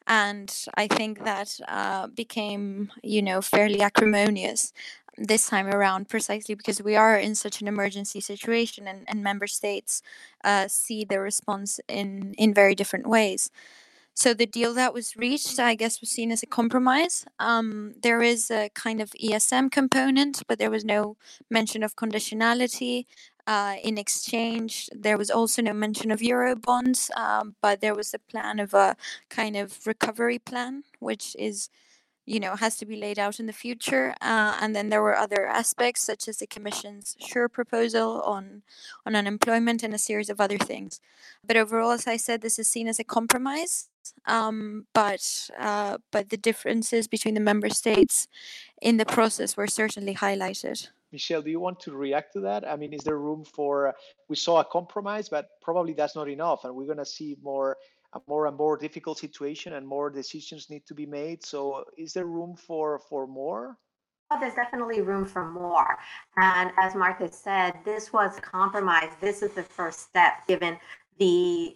And 0.08 0.54
I 0.76 0.88
think 0.88 1.24
that 1.24 1.60
uh, 1.68 2.08
became, 2.08 2.92
you 3.04 3.22
know, 3.22 3.42
fairly 3.42 3.82
acrimonious 3.82 4.74
this 5.18 5.48
time 5.48 5.68
around 5.68 6.10
precisely 6.10 6.56
because 6.56 6.82
we 6.82 6.96
are 6.96 7.18
in 7.18 7.36
such 7.36 7.62
an 7.62 7.68
emergency 7.68 8.20
situation 8.22 8.88
and, 8.88 9.04
and 9.08 9.24
member 9.24 9.48
states 9.48 10.02
uh, 10.44 10.68
see 10.68 11.06
the 11.06 11.20
response 11.20 11.80
in 11.88 12.34
in 12.38 12.54
very 12.54 12.76
different 12.76 13.08
ways 13.08 13.52
so 14.14 14.34
the 14.34 14.46
deal 14.46 14.74
that 14.74 14.94
was 14.94 15.16
reached, 15.16 15.60
I 15.60 15.76
guess, 15.76 16.02
was 16.02 16.10
seen 16.10 16.32
as 16.32 16.44
a 16.44 16.48
compromise. 16.48 17.26
Um, 17.40 17.94
there 18.02 18.22
is 18.22 18.52
a 18.52 18.70
kind 18.76 19.02
of 19.02 19.12
ESM 19.12 19.72
component, 19.72 20.44
but 20.48 20.60
there 20.60 20.72
was 20.72 20.86
no 20.86 21.18
mention 21.50 21.82
of 21.84 21.96
conditionality. 21.96 23.06
Uh, 23.48 23.76
in 23.84 23.98
exchange, 23.98 24.90
there 24.94 25.18
was 25.18 25.32
also 25.32 25.62
no 25.62 25.74
mention 25.74 26.12
of 26.12 26.22
euro 26.22 26.56
bonds, 26.56 27.10
um, 27.16 27.56
but 27.62 27.82
there 27.82 27.96
was 27.96 28.14
a 28.14 28.20
plan 28.20 28.60
of 28.60 28.74
a 28.74 28.96
kind 29.30 29.56
of 29.56 29.80
recovery 29.88 30.38
plan, 30.40 30.84
which 31.00 31.36
is 31.40 31.70
you 32.26 32.40
know 32.40 32.56
has 32.56 32.78
to 32.78 32.86
be 32.86 32.96
laid 32.96 33.18
out 33.18 33.40
in 33.40 33.48
the 33.48 33.54
future 33.54 34.14
uh, 34.22 34.56
and 34.62 34.76
then 34.76 34.90
there 34.90 35.02
were 35.02 35.18
other 35.18 35.48
aspects 35.48 36.02
such 36.02 36.28
as 36.28 36.38
the 36.38 36.48
commission's 36.48 37.18
sure 37.20 37.50
proposal 37.50 38.22
on 38.22 38.62
on 39.08 39.16
unemployment 39.16 39.82
and 39.82 39.94
a 39.94 39.98
series 39.98 40.30
of 40.30 40.40
other 40.40 40.58
things 40.58 41.02
but 41.44 41.58
overall 41.58 41.92
as 41.92 42.06
i 42.06 42.18
said 42.18 42.42
this 42.42 42.60
is 42.60 42.70
seen 42.70 42.88
as 42.88 43.00
a 43.00 43.04
compromise 43.04 43.90
um, 44.26 44.86
but 44.94 45.50
uh, 45.60 45.98
but 46.12 46.30
the 46.30 46.38
differences 46.38 47.08
between 47.08 47.34
the 47.34 47.42
member 47.42 47.70
states 47.70 48.28
in 48.82 48.98
the 48.98 49.06
process 49.06 49.58
were 49.58 49.68
certainly 49.68 50.16
highlighted 50.16 50.90
Michelle, 51.12 51.42
do 51.42 51.50
you 51.50 51.60
want 51.60 51.80
to 51.82 51.92
react 51.92 52.34
to 52.34 52.40
that? 52.42 52.68
I 52.68 52.76
mean, 52.78 52.94
is 52.94 53.04
there 53.04 53.18
room 53.18 53.44
for? 53.44 53.94
We 54.30 54.36
saw 54.36 54.62
a 54.62 54.66
compromise, 54.66 55.28
but 55.28 55.50
probably 55.62 55.94
that's 55.94 56.16
not 56.16 56.30
enough, 56.30 56.64
and 56.64 56.74
we're 56.74 56.86
going 56.86 56.98
to 56.98 57.06
see 57.06 57.38
more 57.44 57.78
a 58.14 58.20
more 58.28 58.48
and 58.48 58.58
more 58.58 58.78
difficult 58.78 59.18
situation 59.18 59.74
and 59.74 59.88
more 59.88 60.10
decisions 60.10 60.70
need 60.70 60.86
to 60.86 60.94
be 60.94 61.06
made. 61.06 61.46
So 61.46 61.86
is 61.98 62.14
there 62.14 62.26
room 62.26 62.56
for 62.56 63.00
for 63.00 63.28
more? 63.28 63.78
Oh, 64.32 64.40
there's 64.40 64.56
definitely 64.56 65.02
room 65.02 65.26
for 65.26 65.50
more. 65.50 65.98
And 66.38 66.72
as 66.80 66.96
Marta 66.96 67.32
said, 67.32 67.74
this 67.84 68.14
was 68.14 68.38
a 68.38 68.42
compromise. 68.42 69.12
This 69.20 69.42
is 69.42 69.52
the 69.52 69.64
first 69.64 70.00
step 70.00 70.48
given 70.48 70.78
the 71.20 71.76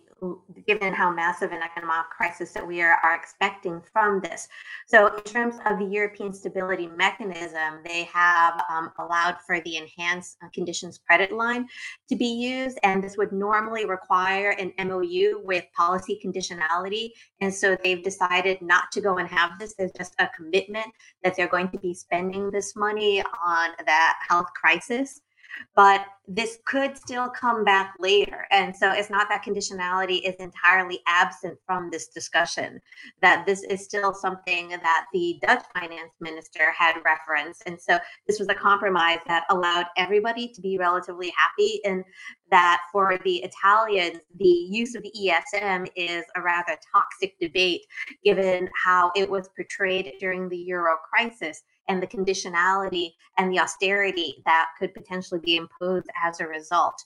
given 0.65 0.93
how 0.93 1.12
massive 1.12 1.51
an 1.51 1.62
economic 1.62 2.10
crisis 2.10 2.51
that 2.54 2.65
we 2.65 2.82
are, 2.82 2.97
are 3.04 3.15
expecting 3.15 3.82
from 3.91 4.21
this. 4.21 4.47
So, 4.88 5.08
in 5.08 5.23
terms 5.23 5.56
of 5.65 5.78
the 5.78 5.86
European 5.86 6.34
Stability 6.34 6.88
Mechanism, 6.88 7.82
they 7.84 8.04
have 8.06 8.63
um, 8.69 8.91
allowed 8.99 9.38
for 9.45 9.60
the 9.62 9.78
enhanced 9.78 10.38
uh, 10.43 10.47
conditions 10.54 10.99
credit 11.06 11.32
line 11.32 11.67
to 12.10 12.15
be 12.15 12.28
used, 12.28 12.80
and 12.84 13.04
this 13.04 13.17
would 13.17 13.32
normally 13.32 13.86
require 13.86 14.51
an 14.51 14.71
MOU 14.88 15.41
with 15.43 15.65
policy 15.75 16.19
conditionality. 16.23 17.10
And 17.41 17.54
so, 17.54 17.78
they've 17.84 18.04
decided 18.04 18.62
not 18.62 18.91
to 18.93 19.01
go 19.01 19.17
and 19.17 19.28
have 19.30 19.60
this. 19.60 19.75
There's 19.75 19.91
just 19.91 20.15
a 20.19 20.30
commitment 20.36 20.88
that 21.23 21.36
they're 21.36 21.47
going 21.47 21.69
to 21.69 21.78
be 21.78 21.93
spending 21.93 22.51
this 22.51 22.75
money 22.75 23.21
on 23.21 23.69
that 23.86 24.19
health 24.28 24.47
crisis 24.54 25.21
but 25.75 26.05
this 26.27 26.58
could 26.65 26.97
still 26.97 27.29
come 27.29 27.63
back 27.63 27.93
later. 27.99 28.45
And 28.51 28.75
so 28.75 28.91
it's 28.91 29.10
not 29.10 29.27
that 29.29 29.43
conditionality 29.43 30.21
is 30.23 30.36
entirely 30.36 30.99
absent 31.08 31.58
from 31.65 31.89
this 31.91 32.08
discussion, 32.08 32.81
that 33.21 33.45
this 33.45 33.63
is 33.63 33.84
still 33.84 34.13
something 34.13 34.69
that 34.69 35.05
the 35.13 35.39
Dutch 35.41 35.63
finance 35.73 36.13
minister 36.19 36.71
had 36.75 36.95
referenced. 37.05 37.63
And 37.65 37.79
so 37.79 37.99
this 38.27 38.39
was 38.39 38.49
a 38.49 38.55
compromise 38.55 39.19
that 39.27 39.43
allowed 39.49 39.86
everybody 39.97 40.47
to 40.53 40.62
be 40.62 40.77
relatively 40.77 41.31
happy. 41.38 41.79
And 41.86 42.03
that 42.51 42.81
for 42.91 43.19
the 43.23 43.43
Italians, 43.43 44.19
the 44.39 44.45
use 44.45 44.95
of 44.95 45.03
the 45.03 45.12
ESM 45.19 45.88
is 45.95 46.23
a 46.36 46.41
rather 46.41 46.77
toxic 46.93 47.38
debate 47.39 47.81
given 48.23 48.69
how 48.84 49.12
it 49.15 49.29
was 49.29 49.49
portrayed 49.55 50.13
during 50.19 50.49
the 50.49 50.58
euro 50.58 50.95
crisis 51.12 51.63
and 51.87 52.01
the 52.01 52.07
conditionality 52.07 53.11
and 53.37 53.51
the 53.51 53.59
austerity 53.59 54.41
that 54.45 54.69
could 54.79 54.93
potentially 54.93 55.39
be 55.43 55.55
imposed 55.57 56.07
as 56.23 56.39
a 56.39 56.47
result. 56.47 57.03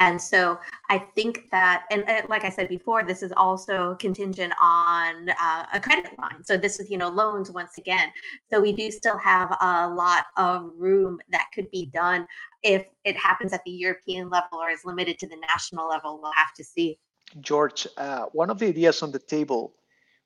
And 0.00 0.20
so 0.20 0.58
I 0.90 0.98
think 0.98 1.48
that, 1.52 1.84
and, 1.92 2.02
and 2.08 2.28
like 2.28 2.42
I 2.42 2.50
said 2.50 2.68
before, 2.68 3.04
this 3.04 3.22
is 3.22 3.32
also 3.36 3.94
contingent 4.00 4.52
on 4.60 5.28
uh, 5.28 5.66
a 5.72 5.78
credit 5.78 6.18
line. 6.18 6.42
So 6.42 6.56
this 6.56 6.80
is, 6.80 6.90
you 6.90 6.98
know, 6.98 7.08
loans 7.08 7.52
once 7.52 7.78
again. 7.78 8.08
So 8.50 8.60
we 8.60 8.72
do 8.72 8.90
still 8.90 9.16
have 9.18 9.56
a 9.60 9.88
lot 9.88 10.24
of 10.36 10.72
room 10.76 11.20
that 11.30 11.46
could 11.54 11.70
be 11.70 11.86
done 11.86 12.26
if 12.64 12.84
it 13.04 13.16
happens 13.16 13.52
at 13.52 13.62
the 13.64 13.70
European 13.70 14.28
level 14.28 14.58
or 14.58 14.70
is 14.70 14.84
limited 14.84 15.20
to 15.20 15.28
the 15.28 15.36
national 15.36 15.88
level. 15.88 16.18
We'll 16.20 16.32
have 16.32 16.52
to 16.56 16.64
see. 16.64 16.98
George, 17.40 17.86
uh, 17.96 18.24
one 18.32 18.50
of 18.50 18.58
the 18.58 18.66
ideas 18.66 19.04
on 19.04 19.12
the 19.12 19.20
table 19.20 19.72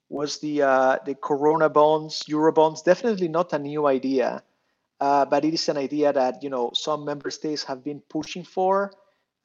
was 0.08 0.38
the 0.38 0.62
uh, 0.62 0.98
the 1.04 1.14
Corona 1.14 1.68
bonds, 1.68 2.24
Euro 2.28 2.52
bonds. 2.52 2.82
Definitely 2.82 3.28
not 3.28 3.52
a 3.52 3.58
new 3.58 3.86
idea, 3.86 4.42
uh, 5.00 5.24
but 5.24 5.44
it 5.44 5.54
is 5.54 5.68
an 5.68 5.76
idea 5.76 6.12
that 6.12 6.42
you 6.42 6.50
know 6.50 6.70
some 6.74 7.04
member 7.04 7.30
states 7.30 7.64
have 7.64 7.82
been 7.84 8.00
pushing 8.08 8.44
for, 8.44 8.92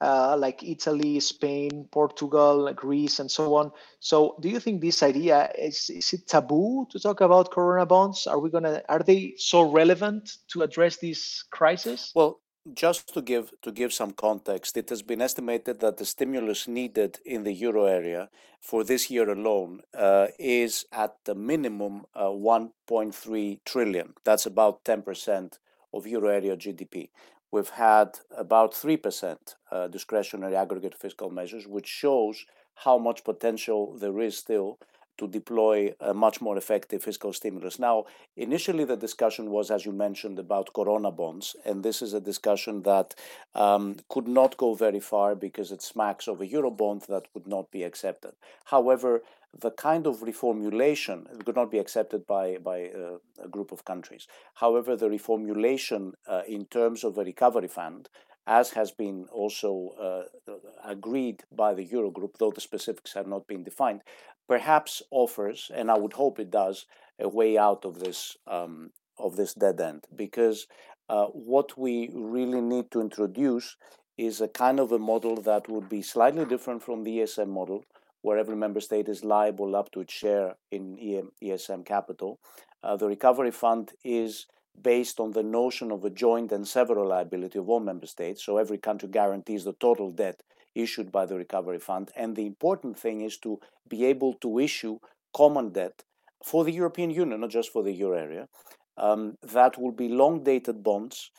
uh, 0.02 0.36
like 0.36 0.62
Italy, 0.62 1.20
Spain, 1.20 1.88
Portugal, 1.90 2.72
Greece, 2.74 3.20
and 3.20 3.30
so 3.30 3.54
on. 3.56 3.72
So, 4.00 4.36
do 4.40 4.48
you 4.48 4.60
think 4.60 4.80
this 4.80 5.02
idea 5.02 5.50
is 5.58 5.90
is 5.90 6.12
it 6.12 6.26
taboo 6.28 6.86
to 6.90 6.98
talk 7.00 7.20
about 7.22 7.50
Corona 7.50 7.86
bonds? 7.86 8.26
Are 8.26 8.38
we 8.38 8.50
gonna 8.50 8.82
are 8.88 9.02
they 9.02 9.34
so 9.38 9.62
relevant 9.62 10.38
to 10.48 10.62
address 10.62 10.98
this 10.98 11.44
crisis? 11.50 12.12
Well, 12.14 12.41
just 12.72 13.12
to 13.14 13.22
give 13.22 13.52
to 13.62 13.72
give 13.72 13.92
some 13.92 14.12
context, 14.12 14.76
it 14.76 14.88
has 14.90 15.02
been 15.02 15.20
estimated 15.20 15.80
that 15.80 15.96
the 15.96 16.04
stimulus 16.04 16.68
needed 16.68 17.18
in 17.24 17.42
the 17.42 17.52
euro 17.52 17.84
area 17.86 18.28
for 18.60 18.84
this 18.84 19.10
year 19.10 19.28
alone 19.28 19.80
uh, 19.94 20.28
is 20.38 20.86
at 20.92 21.16
the 21.24 21.34
minimum 21.34 22.04
uh, 22.14 22.26
1.3 22.26 23.58
trillion. 23.64 24.14
That's 24.24 24.46
about 24.46 24.84
10% 24.84 25.58
of 25.92 26.06
euro 26.06 26.28
area 26.28 26.56
GDP. 26.56 27.08
We've 27.50 27.68
had 27.68 28.20
about 28.36 28.72
3% 28.72 29.36
uh, 29.70 29.88
discretionary 29.88 30.56
aggregate 30.56 30.94
fiscal 30.94 31.30
measures, 31.30 31.66
which 31.66 31.86
shows 31.86 32.46
how 32.76 32.96
much 32.96 33.24
potential 33.24 33.98
there 33.98 34.20
is 34.20 34.38
still 34.38 34.78
to 35.18 35.28
deploy 35.28 35.94
a 36.00 36.14
much 36.14 36.40
more 36.40 36.56
effective 36.56 37.02
fiscal 37.02 37.32
stimulus. 37.32 37.78
Now, 37.78 38.04
initially, 38.36 38.84
the 38.84 38.96
discussion 38.96 39.50
was, 39.50 39.70
as 39.70 39.84
you 39.84 39.92
mentioned, 39.92 40.38
about 40.38 40.72
corona 40.72 41.10
bonds, 41.10 41.56
and 41.64 41.82
this 41.82 42.02
is 42.02 42.14
a 42.14 42.20
discussion 42.20 42.82
that 42.82 43.14
um, 43.54 43.96
could 44.08 44.28
not 44.28 44.56
go 44.56 44.74
very 44.74 45.00
far 45.00 45.34
because 45.34 45.72
it 45.72 45.82
smacks 45.82 46.28
of 46.28 46.40
a 46.40 46.46
eurobond 46.46 47.06
that 47.06 47.26
would 47.34 47.46
not 47.46 47.70
be 47.70 47.82
accepted. 47.82 48.32
However, 48.64 49.22
the 49.58 49.70
kind 49.70 50.06
of 50.06 50.20
reformulation 50.20 51.44
could 51.44 51.56
not 51.56 51.70
be 51.70 51.78
accepted 51.78 52.26
by, 52.26 52.56
by 52.56 52.86
uh, 52.86 53.18
a 53.42 53.48
group 53.48 53.70
of 53.70 53.84
countries. 53.84 54.26
However, 54.54 54.96
the 54.96 55.08
reformulation 55.08 56.12
uh, 56.26 56.42
in 56.48 56.64
terms 56.66 57.04
of 57.04 57.18
a 57.18 57.24
recovery 57.24 57.68
fund 57.68 58.08
as 58.46 58.70
has 58.70 58.90
been 58.90 59.26
also 59.32 60.28
uh, 60.48 60.52
agreed 60.84 61.44
by 61.52 61.74
the 61.74 61.86
Eurogroup, 61.86 62.36
though 62.38 62.50
the 62.50 62.60
specifics 62.60 63.14
have 63.14 63.26
not 63.26 63.46
been 63.46 63.62
defined, 63.62 64.02
perhaps 64.48 65.02
offers, 65.10 65.70
and 65.74 65.90
I 65.90 65.98
would 65.98 66.14
hope 66.14 66.38
it 66.38 66.50
does, 66.50 66.86
a 67.20 67.28
way 67.28 67.56
out 67.56 67.84
of 67.84 68.00
this 68.00 68.36
um, 68.46 68.90
of 69.18 69.36
this 69.36 69.54
dead 69.54 69.80
end. 69.80 70.06
Because 70.14 70.66
uh, 71.08 71.26
what 71.26 71.78
we 71.78 72.10
really 72.12 72.60
need 72.60 72.90
to 72.90 73.00
introduce 73.00 73.76
is 74.18 74.40
a 74.40 74.48
kind 74.48 74.80
of 74.80 74.92
a 74.92 74.98
model 74.98 75.36
that 75.36 75.68
would 75.68 75.88
be 75.88 76.02
slightly 76.02 76.44
different 76.44 76.82
from 76.82 77.04
the 77.04 77.18
ESM 77.18 77.48
model, 77.48 77.84
where 78.22 78.38
every 78.38 78.56
member 78.56 78.80
state 78.80 79.08
is 79.08 79.24
liable 79.24 79.76
up 79.76 79.90
to 79.92 80.00
its 80.00 80.12
share 80.12 80.56
in 80.70 80.96
ESM 81.42 81.84
capital. 81.84 82.38
Uh, 82.82 82.96
the 82.96 83.06
recovery 83.06 83.50
fund 83.50 83.92
is 84.04 84.46
based 84.80 85.20
on 85.20 85.32
the 85.32 85.42
notion 85.42 85.90
of 85.90 86.04
a 86.04 86.10
joint 86.10 86.52
and 86.52 86.66
several 86.66 87.08
liability 87.08 87.58
of 87.58 87.68
all 87.68 87.80
member 87.80 88.06
states. 88.06 88.44
So 88.44 88.58
every 88.58 88.78
country 88.78 89.08
guarantees 89.08 89.64
the 89.64 89.74
total 89.74 90.10
debt 90.10 90.42
issued 90.74 91.12
by 91.12 91.26
the 91.26 91.36
recovery 91.36 91.78
fund. 91.78 92.10
And 92.16 92.34
the 92.34 92.46
important 92.46 92.98
thing 92.98 93.20
is 93.20 93.36
to 93.38 93.60
be 93.88 94.04
able 94.06 94.34
to 94.34 94.58
issue 94.58 94.98
common 95.34 95.70
debt 95.70 96.04
for 96.42 96.64
the 96.64 96.72
European 96.72 97.10
Union, 97.10 97.40
not 97.40 97.50
just 97.50 97.72
for 97.72 97.82
the 97.82 97.92
euro 97.92 98.18
area, 98.18 98.48
um, 98.96 99.36
that 99.42 99.78
will 99.78 99.92
be 99.92 100.08
long 100.08 100.42
dated 100.42 100.82
bonds 100.82 101.30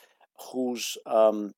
whose 0.52 0.98
um, 1.06 1.54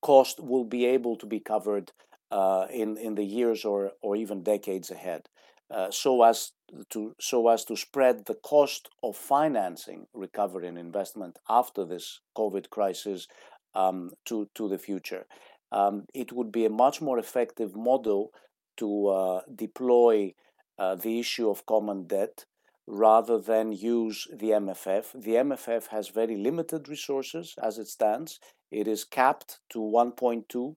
cost 0.00 0.40
will 0.40 0.64
be 0.64 0.86
able 0.86 1.16
to 1.16 1.26
be 1.26 1.40
covered 1.40 1.92
uh, 2.30 2.66
in, 2.72 2.96
in 2.96 3.14
the 3.14 3.24
years 3.24 3.64
or, 3.64 3.92
or 4.02 4.16
even 4.16 4.42
decades 4.42 4.90
ahead. 4.90 5.28
Uh, 5.70 5.90
so 5.90 6.22
as 6.22 6.52
to 6.88 7.14
so 7.20 7.48
as 7.48 7.64
to 7.64 7.76
spread 7.76 8.24
the 8.24 8.34
cost 8.34 8.88
of 9.02 9.16
financing 9.16 10.06
recovery 10.14 10.66
and 10.66 10.78
investment 10.78 11.38
after 11.48 11.84
this 11.84 12.20
COVID 12.36 12.70
crisis 12.70 13.28
um, 13.74 14.12
to 14.24 14.48
to 14.54 14.68
the 14.68 14.78
future 14.78 15.26
um, 15.72 16.06
it 16.14 16.32
would 16.32 16.50
be 16.50 16.64
a 16.64 16.70
much 16.70 17.00
more 17.00 17.18
effective 17.18 17.76
model 17.76 18.32
to 18.76 19.08
uh, 19.08 19.40
deploy 19.54 20.34
uh, 20.78 20.94
the 20.94 21.18
issue 21.18 21.50
of 21.50 21.66
common 21.66 22.06
debt 22.06 22.46
rather 22.86 23.38
than 23.38 23.72
use 23.72 24.26
the 24.32 24.50
MFF. 24.50 25.22
The 25.22 25.34
MFF 25.34 25.88
has 25.88 26.08
very 26.08 26.36
limited 26.36 26.88
resources 26.88 27.54
as 27.62 27.78
it 27.78 27.88
stands. 27.88 28.40
It 28.70 28.88
is 28.88 29.04
capped 29.04 29.58
to 29.70 29.78
1.2% 29.78 30.74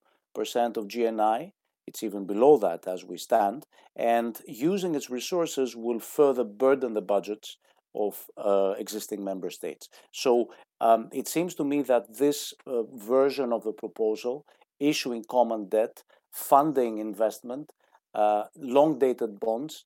of 0.77 0.87
GNI. 0.87 1.53
It's 1.91 2.03
even 2.03 2.23
below 2.25 2.55
that 2.59 2.87
as 2.87 3.03
we 3.03 3.17
stand. 3.17 3.65
And 3.97 4.39
using 4.47 4.95
its 4.95 5.09
resources 5.09 5.75
will 5.75 5.99
further 5.99 6.45
burden 6.45 6.93
the 6.93 7.01
budgets 7.01 7.57
of 7.93 8.27
uh, 8.37 8.75
existing 8.77 9.21
member 9.25 9.49
states. 9.49 9.89
So 10.13 10.53
um, 10.79 11.09
it 11.11 11.27
seems 11.27 11.53
to 11.55 11.65
me 11.65 11.81
that 11.81 12.17
this 12.17 12.53
uh, 12.65 12.83
version 12.83 13.51
of 13.51 13.65
the 13.65 13.73
proposal 13.73 14.45
issuing 14.79 15.25
common 15.29 15.67
debt, 15.67 16.03
funding 16.31 16.97
investment, 16.99 17.73
uh, 18.15 18.43
long 18.55 18.97
dated 18.97 19.41
bonds 19.41 19.83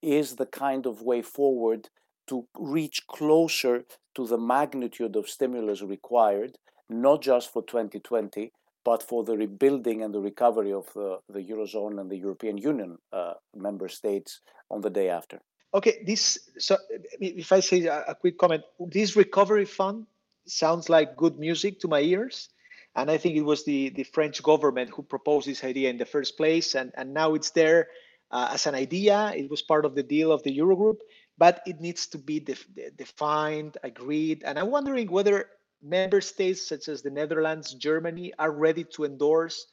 is 0.00 0.36
the 0.36 0.46
kind 0.46 0.86
of 0.86 1.02
way 1.02 1.22
forward 1.22 1.88
to 2.28 2.46
reach 2.56 3.04
closer 3.08 3.84
to 4.14 4.28
the 4.28 4.38
magnitude 4.38 5.16
of 5.16 5.28
stimulus 5.28 5.82
required, 5.82 6.56
not 6.88 7.20
just 7.20 7.52
for 7.52 7.62
2020, 7.64 8.52
but 8.84 9.02
for 9.02 9.24
the 9.24 9.36
rebuilding 9.36 10.02
and 10.02 10.14
the 10.14 10.20
recovery 10.20 10.72
of 10.72 10.86
the, 10.94 11.18
the 11.28 11.40
Eurozone 11.40 12.00
and 12.00 12.10
the 12.10 12.16
European 12.16 12.58
Union 12.58 12.98
uh, 13.12 13.34
member 13.54 13.88
states 13.88 14.40
on 14.70 14.80
the 14.80 14.90
day 14.90 15.08
after. 15.08 15.40
Okay, 15.74 16.02
this 16.06 16.38
so 16.58 16.78
if 17.20 17.52
I 17.52 17.60
say 17.60 17.84
a, 17.84 18.14
quick 18.14 18.38
comment, 18.38 18.62
this 18.80 19.16
recovery 19.16 19.66
fund 19.66 20.06
sounds 20.46 20.88
like 20.88 21.16
good 21.16 21.38
music 21.38 21.80
to 21.80 21.88
my 21.88 22.00
ears 22.00 22.48
and 22.98 23.12
I 23.12 23.16
think 23.16 23.36
it 23.36 23.42
was 23.42 23.64
the, 23.64 23.90
the 23.90 24.02
French 24.02 24.42
government 24.42 24.90
who 24.90 25.02
proposed 25.04 25.46
this 25.46 25.62
idea 25.62 25.88
in 25.88 25.98
the 25.98 26.04
first 26.04 26.36
place. 26.36 26.74
And, 26.74 26.90
and 26.96 27.14
now 27.14 27.34
it's 27.34 27.50
there 27.50 27.86
uh, 28.32 28.50
as 28.52 28.66
an 28.66 28.74
idea. 28.74 29.32
It 29.36 29.48
was 29.48 29.62
part 29.62 29.84
of 29.84 29.94
the 29.94 30.02
deal 30.02 30.32
of 30.32 30.42
the 30.42 30.56
Eurogroup, 30.58 30.98
but 31.38 31.62
it 31.64 31.80
needs 31.80 32.08
to 32.08 32.18
be 32.18 32.40
def- 32.40 32.66
defined, 32.96 33.78
agreed. 33.84 34.42
And 34.44 34.58
I'm 34.58 34.72
wondering 34.72 35.10
whether 35.12 35.46
member 35.82 36.20
states 36.20 36.68
such 36.68 36.88
as 36.88 37.02
the 37.02 37.10
Netherlands, 37.10 37.74
Germany 37.74 38.32
are 38.38 38.52
ready 38.52 38.84
to 38.94 39.04
endorse 39.04 39.66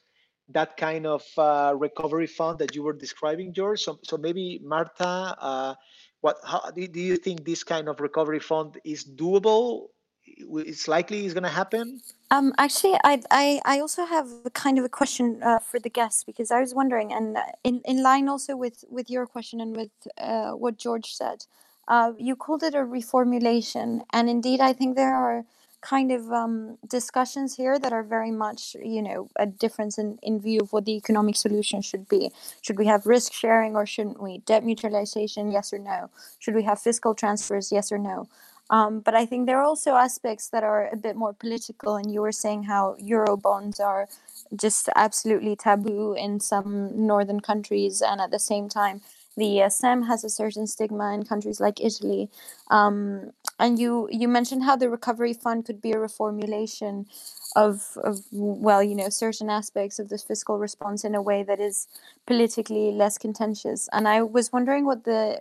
that 0.48 0.76
kind 0.76 1.06
of 1.06 1.24
uh, 1.38 1.74
recovery 1.76 2.26
fund 2.26 2.58
that 2.60 2.74
you 2.74 2.82
were 2.82 2.92
describing, 2.92 3.52
George. 3.52 3.82
So, 3.82 3.98
so 4.02 4.16
maybe 4.16 4.60
Marta, 4.62 5.36
uh, 5.40 5.74
what 6.20 6.36
how, 6.44 6.70
do, 6.70 7.00
you 7.00 7.16
think 7.16 7.44
this 7.44 7.64
kind 7.64 7.88
of 7.88 8.00
recovery 8.00 8.38
fund 8.38 8.78
is 8.84 9.04
doable 9.04 9.88
it's 10.26 10.88
likely 10.88 11.24
it's 11.24 11.34
going 11.34 11.44
to 11.44 11.48
happen? 11.48 12.00
Um, 12.30 12.52
actually, 12.58 12.98
I, 13.04 13.22
I, 13.30 13.60
I 13.64 13.80
also 13.80 14.04
have 14.04 14.28
a 14.44 14.50
kind 14.50 14.78
of 14.78 14.84
a 14.84 14.88
question 14.88 15.40
uh, 15.42 15.58
for 15.58 15.78
the 15.78 15.88
guests 15.88 16.24
because 16.24 16.50
I 16.50 16.60
was 16.60 16.74
wondering, 16.74 17.12
and 17.12 17.36
uh, 17.36 17.42
in, 17.62 17.80
in 17.84 18.02
line 18.02 18.28
also 18.28 18.56
with, 18.56 18.84
with 18.90 19.08
your 19.08 19.26
question 19.26 19.60
and 19.60 19.76
with 19.76 19.90
uh, 20.18 20.50
what 20.52 20.76
George 20.76 21.14
said, 21.14 21.46
uh, 21.88 22.12
you 22.18 22.34
called 22.34 22.64
it 22.64 22.74
a 22.74 22.78
reformulation, 22.78 24.02
and 24.12 24.28
indeed, 24.28 24.60
I 24.60 24.72
think 24.72 24.96
there 24.96 25.14
are 25.14 25.44
kind 25.86 26.10
of 26.10 26.32
um, 26.32 26.78
discussions 26.88 27.56
here 27.56 27.78
that 27.78 27.92
are 27.92 28.02
very 28.02 28.32
much, 28.32 28.76
you 28.82 29.00
know, 29.00 29.28
a 29.36 29.46
difference 29.46 29.98
in, 29.98 30.18
in 30.22 30.40
view 30.40 30.60
of 30.60 30.72
what 30.72 30.84
the 30.84 30.96
economic 30.96 31.36
solution 31.36 31.80
should 31.80 32.08
be. 32.08 32.30
Should 32.60 32.78
we 32.78 32.86
have 32.86 33.06
risk 33.06 33.32
sharing 33.32 33.76
or 33.76 33.86
shouldn't 33.86 34.20
we? 34.20 34.38
Debt 34.38 34.64
mutualization, 34.64 35.52
yes 35.52 35.72
or 35.72 35.78
no? 35.78 36.10
Should 36.40 36.56
we 36.56 36.64
have 36.64 36.80
fiscal 36.80 37.14
transfers, 37.14 37.70
yes 37.70 37.92
or 37.92 37.98
no? 37.98 38.28
Um, 38.68 38.98
but 38.98 39.14
I 39.14 39.26
think 39.26 39.46
there 39.46 39.60
are 39.60 39.64
also 39.64 39.94
aspects 39.94 40.48
that 40.48 40.64
are 40.64 40.88
a 40.92 40.96
bit 40.96 41.14
more 41.14 41.32
political, 41.32 41.94
and 41.94 42.12
you 42.12 42.20
were 42.20 42.32
saying 42.32 42.64
how 42.64 42.96
euro 42.98 43.36
bonds 43.36 43.78
are 43.78 44.08
just 44.56 44.88
absolutely 44.96 45.54
taboo 45.54 46.14
in 46.14 46.40
some 46.40 46.90
northern 47.06 47.38
countries, 47.40 48.02
and 48.02 48.20
at 48.20 48.32
the 48.32 48.40
same 48.40 48.68
time, 48.68 49.02
the 49.36 49.58
ESM 49.58 50.08
has 50.08 50.24
a 50.24 50.30
certain 50.30 50.66
stigma 50.66 51.12
in 51.12 51.24
countries 51.24 51.60
like 51.60 51.80
Italy. 51.80 52.28
Um, 52.70 53.32
and 53.58 53.78
you 53.78 54.08
you 54.10 54.28
mentioned 54.28 54.64
how 54.64 54.76
the 54.76 54.88
recovery 54.88 55.32
fund 55.32 55.64
could 55.64 55.80
be 55.80 55.92
a 55.92 55.96
reformulation 55.96 57.06
of 57.54 57.96
of 58.04 58.20
well, 58.30 58.82
you 58.82 58.94
know, 58.94 59.08
certain 59.08 59.48
aspects 59.48 59.98
of 59.98 60.08
the 60.08 60.18
fiscal 60.18 60.58
response 60.58 61.04
in 61.04 61.14
a 61.14 61.22
way 61.22 61.42
that 61.42 61.60
is 61.60 61.88
politically 62.26 62.92
less 62.92 63.18
contentious. 63.18 63.88
And 63.92 64.06
I 64.06 64.22
was 64.22 64.52
wondering 64.52 64.84
what 64.84 65.04
the 65.04 65.40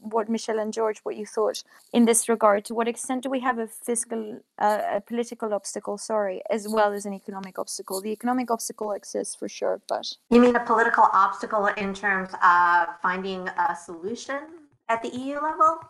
what 0.00 0.28
michelle 0.28 0.58
and 0.58 0.72
George, 0.72 0.98
what 1.02 1.16
you 1.16 1.26
thought 1.26 1.62
in 1.92 2.04
this 2.06 2.28
regard. 2.28 2.64
To 2.66 2.74
what 2.74 2.88
extent 2.88 3.22
do 3.22 3.30
we 3.30 3.40
have 3.40 3.58
a 3.58 3.66
fiscal, 3.66 4.40
uh, 4.58 4.80
a 4.94 5.00
political 5.00 5.52
obstacle, 5.52 5.98
sorry, 5.98 6.40
as 6.48 6.66
well 6.68 6.92
as 6.92 7.04
an 7.04 7.12
economic 7.12 7.58
obstacle? 7.58 8.00
The 8.00 8.10
economic 8.10 8.50
obstacle 8.50 8.92
exists 8.92 9.34
for 9.34 9.48
sure, 9.48 9.80
but. 9.88 10.14
You 10.30 10.40
mean 10.40 10.56
a 10.56 10.64
political 10.64 11.06
obstacle 11.12 11.66
in 11.66 11.92
terms 11.92 12.30
of 12.42 12.88
finding 13.02 13.48
a 13.48 13.76
solution 13.76 14.40
at 14.88 15.02
the 15.02 15.08
EU 15.08 15.34
level? 15.34 15.80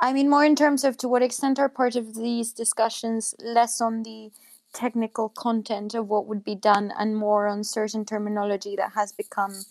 I 0.00 0.12
mean, 0.12 0.30
more 0.30 0.44
in 0.44 0.56
terms 0.56 0.84
of 0.84 0.96
to 0.98 1.08
what 1.08 1.22
extent 1.22 1.58
are 1.58 1.68
part 1.68 1.94
of 1.94 2.14
these 2.14 2.52
discussions 2.52 3.34
less 3.40 3.80
on 3.80 4.02
the 4.02 4.30
technical 4.72 5.28
content 5.28 5.94
of 5.94 6.08
what 6.08 6.26
would 6.26 6.44
be 6.44 6.54
done 6.54 6.92
and 6.98 7.16
more 7.16 7.46
on 7.46 7.64
certain 7.64 8.04
terminology 8.04 8.76
that 8.76 8.92
has 8.94 9.12
become 9.12 9.64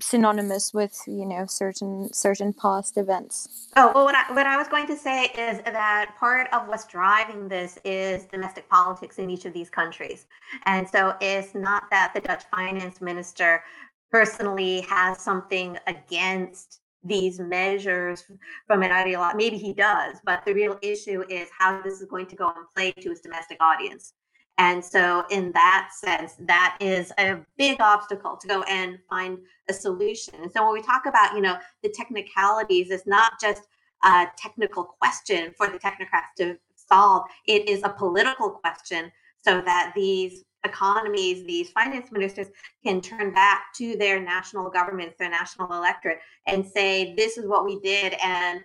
synonymous 0.00 0.72
with 0.72 1.00
you 1.06 1.24
know 1.24 1.46
certain 1.46 2.12
certain 2.12 2.52
past 2.52 2.96
events? 2.96 3.68
Oh 3.76 3.92
well 3.94 4.04
what 4.04 4.14
I, 4.14 4.32
what 4.32 4.46
I 4.46 4.56
was 4.56 4.68
going 4.68 4.86
to 4.86 4.96
say 4.96 5.24
is 5.24 5.60
that 5.64 6.14
part 6.18 6.48
of 6.52 6.68
what's 6.68 6.86
driving 6.86 7.48
this 7.48 7.78
is 7.84 8.24
domestic 8.26 8.68
politics 8.68 9.18
in 9.18 9.30
each 9.30 9.44
of 9.44 9.52
these 9.52 9.70
countries. 9.70 10.26
And 10.64 10.88
so 10.88 11.14
it's 11.20 11.54
not 11.54 11.84
that 11.90 12.12
the 12.14 12.20
dutch 12.20 12.44
finance 12.50 13.00
minister 13.00 13.62
personally 14.10 14.82
has 14.82 15.18
something 15.18 15.76
against 15.86 16.80
these 17.04 17.38
measures 17.38 18.24
from 18.66 18.82
an 18.82 18.90
ideology 18.90 19.36
maybe 19.36 19.58
he 19.58 19.72
does 19.72 20.16
but 20.24 20.44
the 20.44 20.54
real 20.54 20.78
issue 20.82 21.22
is 21.28 21.48
how 21.56 21.80
this 21.82 22.00
is 22.00 22.08
going 22.08 22.26
to 22.26 22.36
go 22.36 22.46
and 22.46 22.66
play 22.74 22.92
to 22.92 23.10
his 23.10 23.20
domestic 23.20 23.58
audience 23.60 24.14
And 24.56 24.84
so, 24.84 25.24
in 25.30 25.50
that 25.52 25.90
sense, 25.92 26.34
that 26.40 26.76
is 26.80 27.12
a 27.18 27.40
big 27.58 27.80
obstacle 27.80 28.36
to 28.36 28.46
go 28.46 28.62
and 28.62 28.98
find 29.10 29.38
a 29.68 29.72
solution. 29.72 30.34
And 30.42 30.50
so, 30.52 30.64
when 30.64 30.74
we 30.74 30.82
talk 30.82 31.06
about, 31.06 31.34
you 31.34 31.40
know, 31.40 31.56
the 31.82 31.88
technicalities, 31.88 32.90
it's 32.90 33.06
not 33.06 33.32
just 33.40 33.62
a 34.04 34.26
technical 34.38 34.84
question 34.84 35.52
for 35.56 35.68
the 35.68 35.78
technocrats 35.78 36.34
to 36.38 36.56
solve, 36.76 37.24
it 37.48 37.68
is 37.68 37.82
a 37.82 37.88
political 37.88 38.50
question 38.50 39.10
so 39.42 39.60
that 39.62 39.92
these 39.94 40.44
economies, 40.64 41.44
these 41.44 41.70
finance 41.70 42.10
ministers 42.10 42.48
can 42.84 43.00
turn 43.00 43.32
back 43.32 43.72
to 43.76 43.96
their 43.96 44.20
national 44.20 44.70
governments, 44.70 45.16
their 45.18 45.30
national 45.30 45.72
electorate, 45.72 46.18
and 46.46 46.66
say, 46.66 47.14
this 47.14 47.38
is 47.38 47.46
what 47.46 47.64
we 47.64 47.80
did. 47.80 48.14
And 48.24 48.62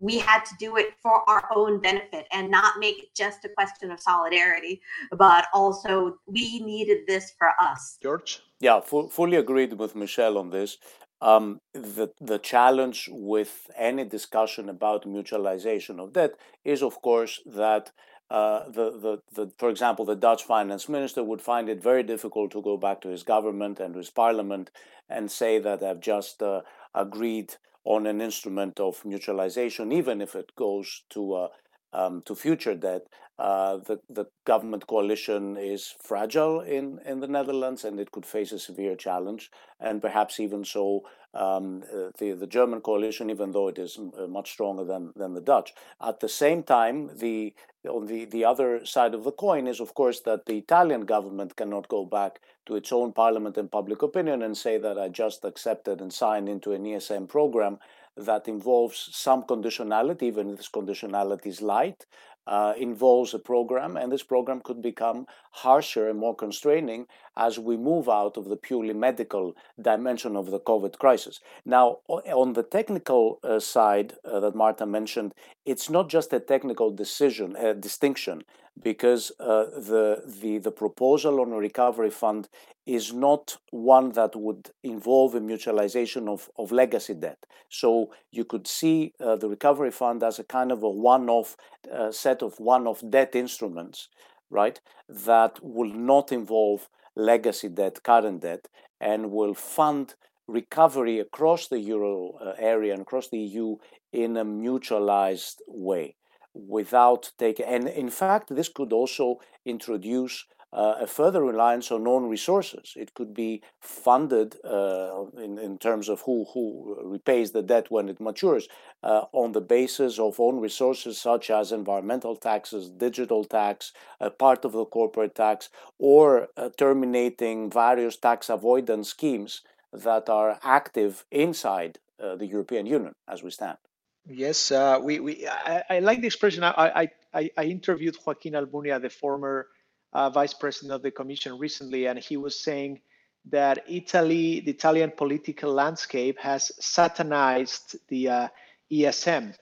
we 0.00 0.18
had 0.18 0.44
to 0.46 0.54
do 0.58 0.76
it 0.76 0.94
for 1.02 1.28
our 1.28 1.48
own 1.54 1.78
benefit 1.78 2.26
and 2.32 2.50
not 2.50 2.78
make 2.78 2.98
it 3.02 3.14
just 3.14 3.44
a 3.44 3.50
question 3.50 3.90
of 3.90 4.00
solidarity, 4.00 4.80
but 5.12 5.46
also 5.52 6.16
we 6.26 6.60
needed 6.60 7.00
this 7.06 7.32
for 7.38 7.50
us. 7.60 7.98
George? 8.02 8.40
Yeah, 8.60 8.80
fully 8.80 9.36
agreed 9.36 9.74
with 9.74 9.94
Michelle 9.94 10.38
on 10.38 10.50
this. 10.50 10.78
Um, 11.22 11.60
the 11.74 12.08
the 12.18 12.38
challenge 12.38 13.10
with 13.12 13.70
any 13.76 14.04
discussion 14.04 14.70
about 14.70 15.04
mutualization 15.04 16.00
of 16.00 16.14
debt 16.14 16.32
is, 16.64 16.82
of 16.82 17.02
course, 17.02 17.40
that 17.44 17.92
uh, 18.30 18.68
the, 18.68 18.90
the, 18.90 19.22
the, 19.34 19.52
for 19.58 19.68
example, 19.68 20.04
the 20.04 20.14
Dutch 20.14 20.44
finance 20.44 20.88
minister 20.88 21.24
would 21.24 21.42
find 21.42 21.68
it 21.68 21.82
very 21.82 22.04
difficult 22.04 22.52
to 22.52 22.62
go 22.62 22.76
back 22.76 23.00
to 23.00 23.08
his 23.08 23.24
government 23.24 23.80
and 23.80 23.94
his 23.94 24.10
parliament 24.10 24.70
and 25.08 25.30
say 25.30 25.58
that 25.58 25.82
I've 25.82 26.00
just 26.00 26.40
uh, 26.42 26.60
agreed 26.94 27.56
on 27.84 28.06
an 28.06 28.20
instrument 28.20 28.78
of 28.78 29.02
mutualization, 29.02 29.92
even 29.92 30.20
if 30.20 30.34
it 30.34 30.54
goes 30.54 31.02
to 31.10 31.34
uh, 31.34 31.48
um, 31.92 32.22
to 32.26 32.34
future 32.34 32.74
debt. 32.74 33.02
Uh, 33.38 33.78
the 33.78 33.98
the 34.08 34.26
government 34.44 34.86
coalition 34.86 35.56
is 35.56 35.94
fragile 36.00 36.60
in 36.60 37.00
in 37.06 37.20
the 37.20 37.26
Netherlands, 37.26 37.84
and 37.84 37.98
it 37.98 38.12
could 38.12 38.26
face 38.26 38.52
a 38.52 38.58
severe 38.58 38.94
challenge, 38.94 39.50
and 39.80 40.02
perhaps 40.02 40.38
even 40.38 40.64
so. 40.64 41.02
Um, 41.32 41.84
uh, 41.94 42.10
the 42.18 42.32
the 42.32 42.46
German 42.46 42.80
coalition, 42.80 43.30
even 43.30 43.52
though 43.52 43.68
it 43.68 43.78
is 43.78 43.98
uh, 43.98 44.26
much 44.26 44.50
stronger 44.50 44.84
than 44.84 45.12
than 45.14 45.34
the 45.34 45.40
Dutch, 45.40 45.72
at 46.00 46.18
the 46.18 46.28
same 46.28 46.64
time, 46.64 47.10
the 47.16 47.54
on 47.88 48.06
the, 48.06 48.24
the 48.26 48.44
other 48.44 48.84
side 48.84 49.14
of 49.14 49.24
the 49.24 49.32
coin 49.32 49.66
is, 49.66 49.80
of 49.80 49.94
course, 49.94 50.20
that 50.20 50.46
the 50.46 50.58
Italian 50.58 51.02
government 51.02 51.56
cannot 51.56 51.88
go 51.88 52.04
back 52.04 52.40
to 52.66 52.76
its 52.76 52.92
own 52.92 53.12
parliament 53.12 53.56
and 53.56 53.70
public 53.70 54.02
opinion 54.02 54.42
and 54.42 54.56
say 54.56 54.76
that 54.76 54.98
I 54.98 55.08
just 55.08 55.44
accepted 55.44 56.00
and 56.00 56.12
signed 56.12 56.48
into 56.48 56.72
an 56.72 56.84
ESM 56.84 57.28
program 57.28 57.78
that 58.16 58.48
involves 58.48 59.08
some 59.12 59.44
conditionality, 59.44 60.24
even 60.24 60.50
if 60.50 60.58
this 60.58 60.68
conditionality 60.68 61.46
is 61.46 61.62
light, 61.62 62.04
uh, 62.46 62.74
involves 62.76 63.34
a 63.34 63.38
program, 63.38 63.96
and 63.96 64.10
this 64.10 64.22
program 64.22 64.60
could 64.60 64.82
become 64.82 65.26
harsher 65.52 66.08
and 66.08 66.18
more 66.18 66.34
constraining 66.34 67.06
as 67.36 67.58
we 67.58 67.76
move 67.76 68.08
out 68.08 68.36
of 68.36 68.48
the 68.48 68.56
purely 68.56 68.94
medical 68.94 69.54
dimension 69.80 70.36
of 70.36 70.50
the 70.50 70.60
COVID 70.60 70.98
crisis. 70.98 71.40
Now, 71.64 71.98
on 72.08 72.54
the 72.54 72.62
technical 72.62 73.38
uh, 73.42 73.60
side 73.60 74.14
uh, 74.24 74.40
that 74.40 74.54
Marta 74.54 74.86
mentioned, 74.86 75.34
it's 75.64 75.88
not 75.90 76.08
just 76.08 76.32
a 76.32 76.40
technical 76.40 76.90
decision, 76.90 77.56
a 77.56 77.74
distinction, 77.74 78.42
because 78.82 79.32
uh, 79.40 79.64
the, 79.64 80.22
the, 80.40 80.58
the 80.58 80.70
proposal 80.70 81.40
on 81.40 81.52
a 81.52 81.56
recovery 81.56 82.10
fund 82.10 82.48
is 82.86 83.12
not 83.12 83.56
one 83.70 84.12
that 84.12 84.34
would 84.34 84.70
involve 84.82 85.34
a 85.34 85.40
mutualization 85.40 86.28
of, 86.28 86.48
of 86.58 86.72
legacy 86.72 87.14
debt. 87.14 87.44
So 87.68 88.10
you 88.30 88.44
could 88.44 88.66
see 88.66 89.12
uh, 89.20 89.36
the 89.36 89.48
recovery 89.48 89.90
fund 89.90 90.22
as 90.22 90.38
a 90.38 90.44
kind 90.44 90.72
of 90.72 90.82
a 90.82 90.90
one-off 90.90 91.56
uh, 91.92 92.10
set 92.10 92.42
of 92.42 92.58
one-off 92.58 93.02
debt 93.08 93.34
instruments, 93.34 94.08
right? 94.48 94.80
That 95.08 95.62
will 95.62 95.92
not 95.92 96.32
involve 96.32 96.88
legacy 97.14 97.68
debt, 97.68 98.02
current 98.02 98.42
debt, 98.42 98.66
and 99.00 99.30
will 99.30 99.54
fund 99.54 100.14
recovery 100.48 101.20
across 101.20 101.68
the 101.68 101.78
euro 101.78 102.32
uh, 102.40 102.54
area 102.58 102.92
and 102.92 103.02
across 103.02 103.28
the 103.28 103.38
EU 103.38 103.76
in 104.12 104.36
a 104.36 104.44
mutualized 104.44 105.56
way 105.68 106.16
without 106.54 107.32
taking, 107.38 107.66
and 107.66 107.88
in 107.88 108.10
fact, 108.10 108.54
this 108.54 108.68
could 108.68 108.92
also 108.92 109.40
introduce 109.64 110.46
uh, 110.72 110.94
a 111.00 111.06
further 111.06 111.42
reliance 111.42 111.90
on 111.90 112.06
own 112.06 112.28
resources. 112.28 112.94
It 112.96 113.14
could 113.14 113.34
be 113.34 113.62
funded 113.80 114.56
uh, 114.64 115.24
in, 115.36 115.58
in 115.58 115.78
terms 115.78 116.08
of 116.08 116.22
who, 116.22 116.46
who 116.54 116.96
repays 117.02 117.50
the 117.50 117.62
debt 117.62 117.90
when 117.90 118.08
it 118.08 118.20
matures 118.20 118.68
uh, 119.02 119.22
on 119.32 119.52
the 119.52 119.60
basis 119.60 120.18
of 120.18 120.38
own 120.38 120.60
resources 120.60 121.20
such 121.20 121.50
as 121.50 121.72
environmental 121.72 122.36
taxes, 122.36 122.88
digital 122.88 123.44
tax, 123.44 123.92
part 124.38 124.64
of 124.64 124.72
the 124.72 124.84
corporate 124.84 125.34
tax, 125.34 125.70
or 125.98 126.48
uh, 126.56 126.70
terminating 126.76 127.70
various 127.70 128.16
tax 128.16 128.48
avoidance 128.48 129.08
schemes 129.08 129.62
that 129.92 130.28
are 130.28 130.58
active 130.62 131.24
inside 131.32 131.98
uh, 132.22 132.36
the 132.36 132.46
European 132.46 132.86
Union 132.86 133.12
as 133.26 133.42
we 133.42 133.50
stand. 133.50 133.78
Yes, 134.26 134.70
uh, 134.70 134.98
we, 135.02 135.18
we 135.20 135.46
I, 135.48 135.82
I, 135.90 135.98
like 136.00 136.20
the 136.20 136.26
expression. 136.26 136.62
I, 136.62 137.08
I, 137.32 137.50
I 137.56 137.64
interviewed 137.64 138.16
Joaquin 138.24 138.52
Almunia, 138.52 139.00
the 139.00 139.10
former 139.10 139.68
uh, 140.12 140.30
vice 140.30 140.54
president 140.54 140.92
of 140.92 141.02
the 141.02 141.10
commission 141.10 141.58
recently, 141.58 142.06
and 142.06 142.18
he 142.18 142.36
was 142.36 142.62
saying 142.62 143.00
that 143.46 143.84
Italy, 143.88 144.60
the 144.60 144.72
Italian 144.72 145.12
political 145.16 145.72
landscape, 145.72 146.38
has 146.38 146.70
satanized 146.80 147.96
the 148.08 148.28
uh, 148.28 148.48
ESM, 148.92 149.54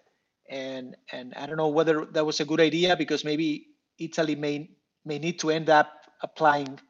and 0.51 0.97
and 1.13 1.35
I 1.35 1.47
don't 1.47 1.57
know 1.57 1.69
whether 1.69 2.05
that 2.07 2.27
was 2.27 2.41
a 2.41 2.45
good 2.45 2.61
idea 2.61 2.97
because 2.97 3.25
maybe 3.25 3.69
Italy 3.99 4.35
may 4.35 4.71
may 5.05 5.19
need 5.19 5.39
to 5.41 5.51
end 5.51 5.71
up 5.71 5.93
applying 6.23 6.81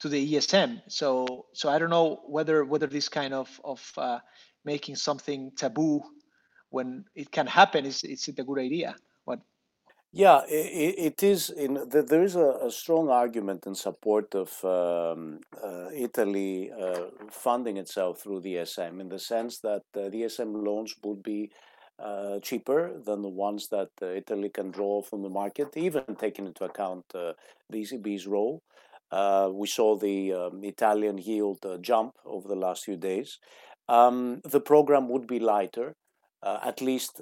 to 0.00 0.08
the 0.08 0.34
ESM. 0.34 0.80
So 0.88 1.46
so 1.52 1.68
I 1.68 1.78
don't 1.78 1.90
know 1.90 2.22
whether 2.26 2.64
whether 2.64 2.86
this 2.86 3.08
kind 3.08 3.34
of 3.34 3.60
of 3.64 3.92
uh, 3.98 4.20
making 4.64 4.96
something 4.96 5.52
taboo 5.56 6.02
when 6.70 7.04
it 7.14 7.30
can 7.30 7.46
happen 7.46 7.84
is 7.86 8.04
is 8.04 8.28
it 8.28 8.38
a 8.38 8.44
good 8.44 8.58
idea? 8.58 8.94
What 9.24 9.40
yeah, 10.12 10.40
it, 10.48 10.94
it 10.98 11.22
is. 11.22 11.50
In 11.50 11.86
there 11.90 12.22
is 12.22 12.36
a, 12.36 12.58
a, 12.62 12.70
strong 12.70 13.10
argument 13.10 13.66
in 13.66 13.74
support 13.74 14.34
of 14.34 14.64
um, 14.64 15.40
uh, 15.62 15.90
Italy 15.94 16.70
uh, 16.72 17.06
funding 17.30 17.76
itself 17.76 18.20
through 18.20 18.40
the 18.40 18.54
ESM, 18.54 19.00
in 19.00 19.08
the 19.08 19.18
sense 19.18 19.58
that 19.60 19.82
uh, 19.94 20.08
the 20.08 20.22
ESM 20.22 20.64
loans 20.64 20.94
would 21.04 21.22
be 21.22 21.50
uh, 21.98 22.38
cheaper 22.40 22.92
than 23.04 23.20
the 23.22 23.28
ones 23.28 23.68
that 23.68 23.90
uh, 24.00 24.06
Italy 24.06 24.48
can 24.48 24.70
draw 24.70 25.02
from 25.02 25.22
the 25.22 25.28
market, 25.28 25.76
even 25.76 26.04
taking 26.16 26.46
into 26.46 26.64
account 26.64 27.04
uh, 27.14 27.32
the 27.68 27.82
ECB's 27.82 28.26
role. 28.26 28.62
we 29.52 29.66
saw 29.66 29.96
the 29.96 30.32
um, 30.32 30.64
Italian 30.64 31.18
yield 31.18 31.58
jump 31.80 32.14
over 32.24 32.48
the 32.48 32.54
last 32.66 32.84
few 32.84 32.96
days. 32.96 33.38
Um, 33.88 34.40
the 34.44 34.60
program 34.60 35.08
would 35.08 35.26
be 35.26 35.40
lighter, 35.40 35.96
at 36.42 36.80
least 36.80 37.20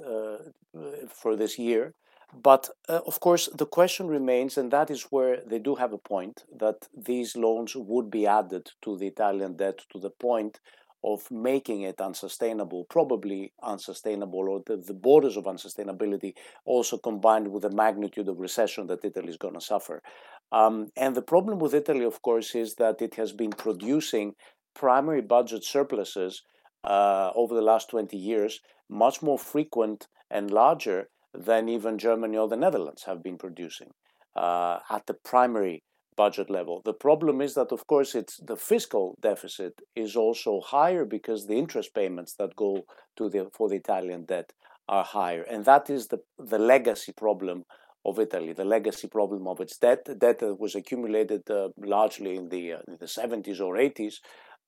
for 1.09 1.37
this 1.37 1.59
year. 1.59 1.95
But 2.35 2.69
uh, 2.89 3.01
of 3.07 3.21
course, 3.21 3.49
the 3.55 3.67
question 3.67 4.09
remains, 4.09 4.59
and 4.59 4.71
that 4.73 4.91
is 4.91 5.05
where 5.11 5.41
they 5.47 5.59
do 5.59 5.77
have 5.77 5.93
a 5.93 5.99
point, 5.99 6.45
that 6.59 6.89
these 6.95 7.37
loans 7.37 7.75
would 7.77 8.11
be 8.11 8.27
added 8.27 8.73
to 8.83 8.99
the 8.99 9.07
Italian 9.07 9.57
debt 9.57 9.79
to 9.93 10.01
the 10.01 10.11
point 10.11 10.61
of 11.05 11.31
making 11.31 11.83
it 11.83 12.01
unsustainable, 12.01 12.85
probably 12.91 13.53
unsustainable, 13.63 14.49
or 14.49 14.63
the, 14.67 14.77
the 14.77 14.93
borders 14.93 15.37
of 15.37 15.45
unsustainability 15.45 16.35
also 16.65 16.99
combined 16.99 17.49
with 17.49 17.63
the 17.63 17.71
magnitude 17.71 18.29
of 18.29 18.41
recession 18.41 18.89
that 18.89 19.05
Italy 19.05 19.29
is 19.29 19.37
going 19.37 19.55
to 19.55 19.61
suffer. 19.61 20.03
Um, 20.51 20.89
and 20.97 21.15
the 21.15 21.23
problem 21.23 21.59
with 21.59 21.75
Italy, 21.75 22.05
of 22.05 22.23
course, 22.23 22.55
is 22.55 22.75
that 22.75 23.01
it 23.01 23.15
has 23.15 23.33
been 23.33 23.51
producing 23.51 24.35
primary 24.75 25.23
budget 25.23 25.65
surpluses 25.65 26.43
uh, 26.87 27.31
over 27.35 27.55
the 27.55 27.63
last 27.63 27.91
20 27.91 28.17
years, 28.17 28.61
much 28.89 29.23
more 29.23 29.39
frequent 29.39 30.07
and 30.31 30.51
larger 30.51 31.09
than 31.35 31.69
even 31.69 31.99
Germany 31.99 32.37
or 32.37 32.49
the 32.49 32.57
Netherlands 32.57 33.05
have 33.05 33.23
been 33.23 33.37
producing 33.37 33.91
uh, 34.35 34.79
at 34.89 35.07
the 35.07 35.15
primary 35.15 35.83
budget 36.17 36.49
level. 36.49 36.81
The 36.85 36.95
problem 36.95 37.41
is 37.41 37.55
that, 37.55 37.73
of 37.73 37.87
course, 37.87 38.15
it's 38.15 38.39
the 38.39 38.57
fiscal 38.57 39.17
deficit 39.21 39.83
is 39.95 40.17
also 40.17 40.61
higher 40.61 41.05
because 41.05 41.47
the 41.47 41.59
interest 41.59 41.95
payments 41.95 42.35
that 42.39 42.57
go 42.57 42.87
to 43.17 43.29
the 43.29 43.51
for 43.53 43.69
the 43.69 43.77
Italian 43.77 44.25
debt 44.25 44.53
are 44.89 45.05
higher, 45.05 45.43
and 45.43 45.65
that 45.65 45.91
is 45.91 46.09
the 46.09 46.21
the 46.39 46.59
legacy 46.59 47.13
problem 47.13 47.65
of 48.05 48.19
Italy, 48.19 48.53
the 48.53 48.65
legacy 48.65 49.09
problem 49.09 49.47
of 49.47 49.61
its 49.61 49.77
debt, 49.77 50.05
debt 50.19 50.39
that 50.39 50.61
was 50.61 50.75
accumulated 50.75 51.51
uh, 51.51 51.69
largely 51.77 52.37
in 52.37 52.49
the 52.49 52.75
uh, 52.75 52.79
in 52.89 52.97
the 52.99 53.07
70s 53.07 53.61
or 53.61 53.75
80s, 53.75 54.15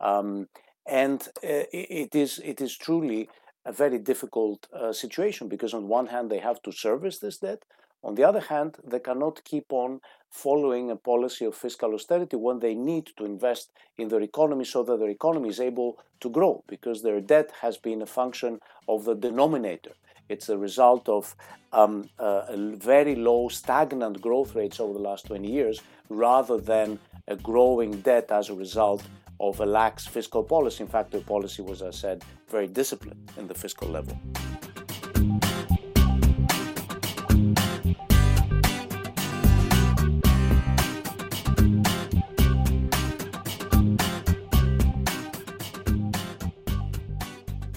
um, 0.01 0.49
and 0.89 1.29
uh, 1.45 1.69
it 1.73 2.15
is 2.15 2.41
it 2.45 2.61
is 2.61 2.77
truly 2.77 3.29
a 3.65 3.73
very 3.73 3.99
difficult 3.99 4.67
uh, 4.73 4.93
situation 4.93 5.49
because 5.49 5.75
on 5.75 5.87
one 5.89 6.07
hand 6.07 6.31
they 6.31 6.39
have 6.39 6.63
to 6.63 6.73
service 6.73 7.19
this 7.19 7.39
debt. 7.39 7.63
On 8.03 8.15
the 8.15 8.25
other 8.25 8.41
hand 8.41 8.77
they 8.85 9.01
cannot 9.01 9.45
keep 9.45 9.67
on 9.71 10.01
following 10.31 10.91
a 10.91 10.97
policy 10.97 11.45
of 11.45 11.55
fiscal 11.55 11.95
austerity 11.95 12.37
when 12.37 12.59
they 12.61 12.75
need 12.75 13.11
to 13.17 13.25
invest 13.25 13.71
in 13.99 14.09
their 14.09 14.23
economy 14.23 14.65
so 14.65 14.83
that 14.83 14.99
their 14.99 15.11
economy 15.11 15.49
is 15.49 15.61
able 15.61 15.99
to 16.21 16.31
grow 16.31 16.65
because 16.67 17.03
their 17.03 17.21
debt 17.21 17.51
has 17.61 17.77
been 17.77 18.03
a 18.03 18.07
function 18.07 18.61
of 18.89 19.05
the 19.05 19.15
denominator. 19.15 19.93
It's 20.29 20.49
a 20.49 20.59
result 20.59 21.09
of 21.09 21.35
um, 21.73 22.09
uh, 22.19 22.45
very 22.57 23.15
low, 23.15 23.49
stagnant 23.49 24.21
growth 24.21 24.55
rates 24.55 24.79
over 24.79 24.93
the 24.93 24.99
last 24.99 25.27
20 25.27 25.51
years, 25.51 25.81
rather 26.11 26.59
than 26.59 26.99
a 27.27 27.37
growing 27.37 28.01
debt 28.01 28.31
as 28.31 28.51
a 28.51 28.55
result 28.55 29.03
of 29.41 29.61
a 29.61 29.67
lax 29.67 30.07
fiscal 30.07 30.43
policy. 30.43 30.83
In 30.85 30.89
fact, 30.89 31.11
the 31.11 31.21
policy 31.21 31.63
was, 31.63 31.83
as 31.83 31.97
I 31.97 31.99
said, 31.99 32.25
very 32.49 32.67
disciplined 32.67 33.31
in 33.37 33.47
the 33.47 33.55
fiscal 33.55 33.89
level. 33.89 34.19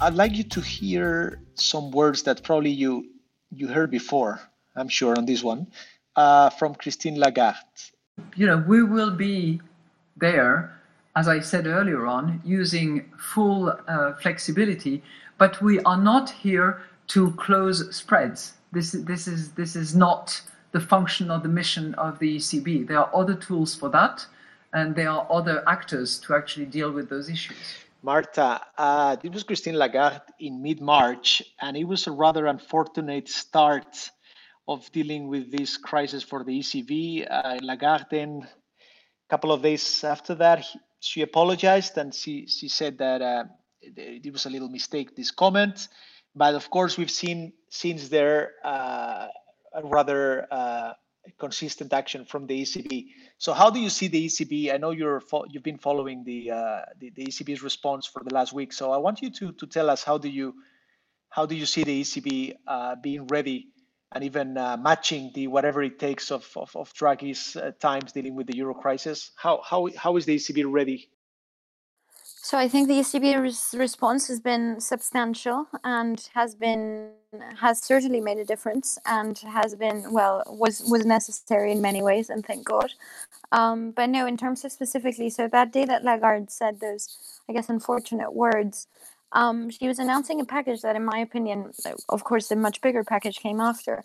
I'd 0.04 0.16
like 0.16 0.36
you 0.36 0.44
to 0.44 0.62
hear 0.62 1.40
some 1.54 1.92
words 1.92 2.24
that 2.24 2.42
probably 2.44 2.72
you 2.72 3.06
you 3.52 3.68
heard 3.68 3.92
before. 3.92 4.42
I'm 4.76 4.90
sure 4.90 5.16
on 5.16 5.26
this 5.26 5.44
one 5.44 5.68
uh, 6.16 6.50
from 6.50 6.74
Christine 6.74 7.20
Lagarde. 7.20 7.94
You 8.36 8.48
know, 8.48 8.58
we 8.68 8.82
will 8.82 9.12
be 9.12 9.62
there, 10.18 10.76
as 11.16 11.28
I 11.28 11.40
said 11.40 11.68
earlier 11.68 12.06
on, 12.06 12.42
using 12.46 13.12
full 13.18 13.74
uh, 13.88 14.14
flexibility, 14.14 15.04
but 15.38 15.62
we 15.62 15.80
are 15.82 15.98
not 15.98 16.30
here 16.30 16.82
to 17.08 17.32
close 17.32 17.94
spreads. 17.96 18.54
This 18.72 18.92
this 18.92 19.28
is 19.28 19.52
this 19.52 19.76
is 19.76 19.96
not 19.96 20.42
the 20.72 20.80
function 20.80 21.30
or 21.30 21.40
the 21.40 21.50
mission 21.50 21.94
of 21.96 22.20
the 22.20 22.38
ECB. 22.38 22.88
There 22.88 23.00
are 23.00 23.12
other 23.14 23.36
tools 23.36 23.76
for 23.76 23.90
that, 23.90 24.26
and 24.74 24.96
there 24.96 25.10
are 25.10 25.28
other 25.30 25.68
actors 25.68 26.20
to 26.20 26.36
actually 26.36 26.68
deal 26.68 26.92
with 26.92 27.10
those 27.10 27.30
issues. 27.30 27.58
Marta, 28.04 28.62
uh, 28.78 29.16
this 29.18 29.32
was 29.32 29.44
Christine 29.44 29.78
Lagarde 29.78 30.22
in 30.40 30.62
mid 30.62 30.82
March, 30.82 31.44
and 31.62 31.76
it 31.76 31.84
was 31.84 32.08
a 32.08 32.12
rather 32.12 32.48
unfortunate 32.48 33.28
start 33.28 34.10
of 34.68 34.90
dealing 34.92 35.28
with 35.28 35.52
this 35.52 35.78
crisis 35.78 36.24
for 36.24 36.44
the 36.44 36.60
ECB. 36.60 37.28
Uh, 37.30 37.60
Lagarde, 37.62 38.06
then, 38.10 38.48
a 38.48 39.30
couple 39.30 39.52
of 39.52 39.62
days 39.62 40.04
after 40.04 40.34
that, 40.36 40.66
she 41.02 41.24
apologized 41.24 41.98
and 41.98 42.14
she, 42.14 42.48
she 42.48 42.68
said 42.68 43.00
that 43.00 43.22
uh, 43.22 43.44
it 43.82 44.32
was 44.32 44.46
a 44.46 44.50
little 44.50 44.70
mistake, 44.70 45.16
this 45.16 45.32
comment. 45.32 45.88
But 46.36 46.56
of 46.56 46.70
course, 46.70 46.96
we've 46.98 47.12
seen 47.12 47.54
since 47.70 48.08
there 48.08 48.54
uh, 48.64 49.28
a 49.74 49.84
rather 49.84 50.48
uh, 50.52 50.94
consistent 51.40 51.92
action 51.92 52.24
from 52.24 52.46
the 52.46 52.62
ECB. 52.62 53.08
So 53.40 53.52
how 53.52 53.72
do 53.72 53.80
you 53.80 53.90
see 53.90 54.08
the 54.08 54.28
ECB? 54.28 54.74
I 54.74 54.78
know 54.78 54.92
you're 54.92 55.22
you've 55.50 55.64
been 55.64 55.80
following 55.80 56.24
the, 56.24 56.52
uh, 56.52 56.82
the, 57.00 57.10
the 57.10 57.26
ECB's 57.26 57.64
response 57.64 58.06
for 58.06 58.24
the 58.24 58.34
last 58.34 58.54
week. 58.54 58.72
So 58.72 58.92
I 58.92 58.98
want 58.98 59.22
you 59.22 59.32
to 59.32 59.52
to 59.54 59.68
tell 59.68 59.90
us 59.90 60.04
how 60.04 60.20
do 60.20 60.30
you 60.30 60.54
how 61.30 61.46
do 61.48 61.56
you 61.56 61.66
see 61.66 61.84
the 61.84 62.02
ECB 62.02 62.56
uh, 62.68 62.96
being 62.96 63.26
ready 63.28 63.70
and 64.12 64.24
even 64.24 64.58
uh, 64.58 64.78
matching 64.78 65.32
the 65.34 65.48
whatever 65.48 65.82
it 65.84 66.00
takes 66.00 66.32
of 66.32 66.48
of, 66.56 66.76
of 66.76 66.94
Draghi's 66.94 67.56
uh, 67.56 67.72
times 67.80 68.12
dealing 68.12 68.36
with 68.36 68.48
the 68.48 68.56
euro 68.56 68.74
crisis? 68.74 69.32
How 69.36 69.62
how 69.64 69.90
how 69.98 70.18
is 70.18 70.26
the 70.26 70.36
ECB 70.36 70.66
ready 70.68 71.10
so 72.44 72.58
I 72.58 72.68
think 72.68 72.88
the 72.88 72.96
ECB 72.96 73.80
response 73.80 74.28
has 74.28 74.40
been 74.40 74.82
substantial 74.82 75.68
and 75.84 76.28
has 76.34 76.56
been 76.56 77.12
has 77.60 77.80
certainly 77.80 78.20
made 78.20 78.40
a 78.40 78.44
difference 78.44 78.98
and 79.06 79.38
has 79.38 79.76
been 79.76 80.12
well 80.12 80.44
was 80.48 80.82
was 80.90 81.06
necessary 81.06 81.72
in 81.72 81.82
many 81.82 82.02
ways 82.02 82.32
and 82.32 82.44
thank 82.44 82.66
God. 82.66 82.94
Um, 83.52 83.92
but 83.92 84.10
no, 84.10 84.26
in 84.26 84.38
terms 84.38 84.66
of 84.66 84.72
specifically, 84.72 85.30
so 85.30 85.48
that 85.50 85.72
day 85.72 85.86
that 85.86 86.04
Lagarde 86.04 86.50
said 86.50 86.80
those, 86.80 87.18
I 87.48 87.54
guess, 87.54 87.70
unfortunate 87.70 88.34
words, 88.34 88.88
um, 89.34 89.70
she 89.70 89.88
was 89.88 90.00
announcing 90.00 90.42
a 90.42 90.46
package 90.46 90.82
that, 90.82 90.96
in 90.96 91.06
my 91.06 91.20
opinion, 91.20 91.72
of 92.10 92.24
course, 92.24 92.52
a 92.52 92.56
much 92.56 92.82
bigger 92.82 93.04
package 93.04 93.38
came 93.40 93.60
after, 93.62 94.04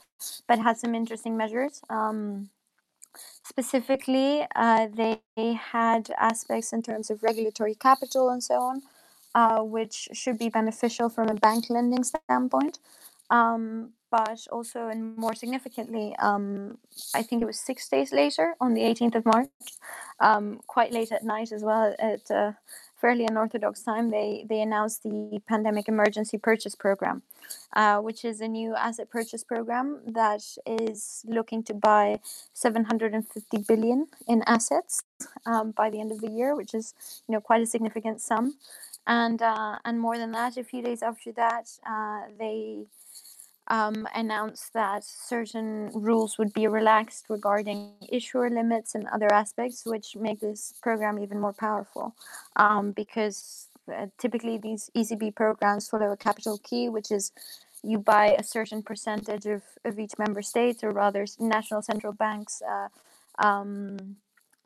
but 0.48 0.58
had 0.58 0.78
some 0.78 0.94
interesting 0.94 1.36
measures. 1.36 1.80
Um, 1.90 2.50
Specifically, 3.44 4.46
uh, 4.56 4.88
they 4.92 5.20
had 5.54 6.10
aspects 6.18 6.72
in 6.72 6.82
terms 6.82 7.10
of 7.10 7.22
regulatory 7.22 7.74
capital 7.74 8.28
and 8.28 8.42
so 8.42 8.56
on, 8.56 8.82
uh, 9.34 9.62
which 9.62 10.08
should 10.12 10.38
be 10.38 10.48
beneficial 10.48 11.08
from 11.08 11.28
a 11.28 11.34
bank 11.34 11.66
lending 11.70 12.04
standpoint. 12.04 12.78
Um, 13.30 13.92
but 14.10 14.46
also, 14.52 14.88
and 14.88 15.16
more 15.16 15.34
significantly, 15.34 16.14
um, 16.18 16.78
I 17.14 17.22
think 17.22 17.42
it 17.42 17.46
was 17.46 17.58
six 17.58 17.88
days 17.88 18.12
later, 18.12 18.54
on 18.60 18.74
the 18.74 18.82
18th 18.82 19.16
of 19.16 19.24
March, 19.26 19.48
um, 20.20 20.60
quite 20.66 20.92
late 20.92 21.12
at 21.12 21.24
night 21.24 21.52
as 21.52 21.62
well, 21.62 21.94
at 21.98 22.30
uh, 22.30 22.52
fairly 23.00 23.26
unorthodox 23.26 23.82
time, 23.82 24.10
they, 24.10 24.46
they 24.48 24.60
announced 24.60 25.02
the 25.02 25.40
Pandemic 25.46 25.88
Emergency 25.88 26.38
Purchase 26.38 26.74
Program, 26.74 27.22
uh, 27.74 27.98
which 27.98 28.24
is 28.24 28.40
a 28.40 28.48
new 28.48 28.74
asset 28.74 29.10
purchase 29.10 29.44
program 29.44 30.00
that 30.06 30.42
is 30.66 31.24
looking 31.26 31.62
to 31.64 31.74
buy 31.74 32.18
750 32.54 33.58
billion 33.68 34.06
in 34.26 34.42
assets 34.46 35.02
um, 35.44 35.72
by 35.72 35.90
the 35.90 36.00
end 36.00 36.12
of 36.12 36.20
the 36.20 36.30
year, 36.30 36.54
which 36.54 36.74
is 36.74 36.94
you 37.28 37.32
know 37.32 37.40
quite 37.40 37.62
a 37.62 37.66
significant 37.66 38.20
sum. 38.20 38.54
And 39.06 39.40
uh, 39.40 39.78
and 39.84 40.00
more 40.00 40.18
than 40.18 40.32
that, 40.32 40.56
a 40.56 40.64
few 40.64 40.82
days 40.82 41.02
after 41.02 41.30
that, 41.32 41.68
uh, 41.88 42.22
they 42.38 42.86
um, 43.68 44.06
announced 44.14 44.72
that 44.74 45.04
certain 45.04 45.90
rules 45.92 46.38
would 46.38 46.52
be 46.52 46.66
relaxed 46.66 47.26
regarding 47.28 47.92
issuer 48.08 48.48
limits 48.48 48.94
and 48.94 49.06
other 49.08 49.32
aspects, 49.32 49.84
which 49.84 50.16
make 50.16 50.40
this 50.40 50.74
program 50.82 51.18
even 51.18 51.40
more 51.40 51.52
powerful. 51.52 52.14
Um, 52.56 52.92
because 52.92 53.68
uh, 53.92 54.06
typically 54.18 54.58
these 54.58 54.90
ECB 54.96 55.34
programs 55.34 55.88
follow 55.88 56.12
a 56.12 56.16
capital 56.16 56.58
key, 56.58 56.88
which 56.88 57.10
is 57.10 57.32
you 57.82 57.98
buy 57.98 58.34
a 58.38 58.42
certain 58.42 58.82
percentage 58.82 59.46
of, 59.46 59.62
of 59.84 59.98
each 59.98 60.18
member 60.18 60.42
state, 60.42 60.82
or 60.82 60.90
rather, 60.90 61.26
national 61.38 61.82
central 61.82 62.12
banks 62.12 62.62
uh, 62.62 62.88
um, 63.44 64.16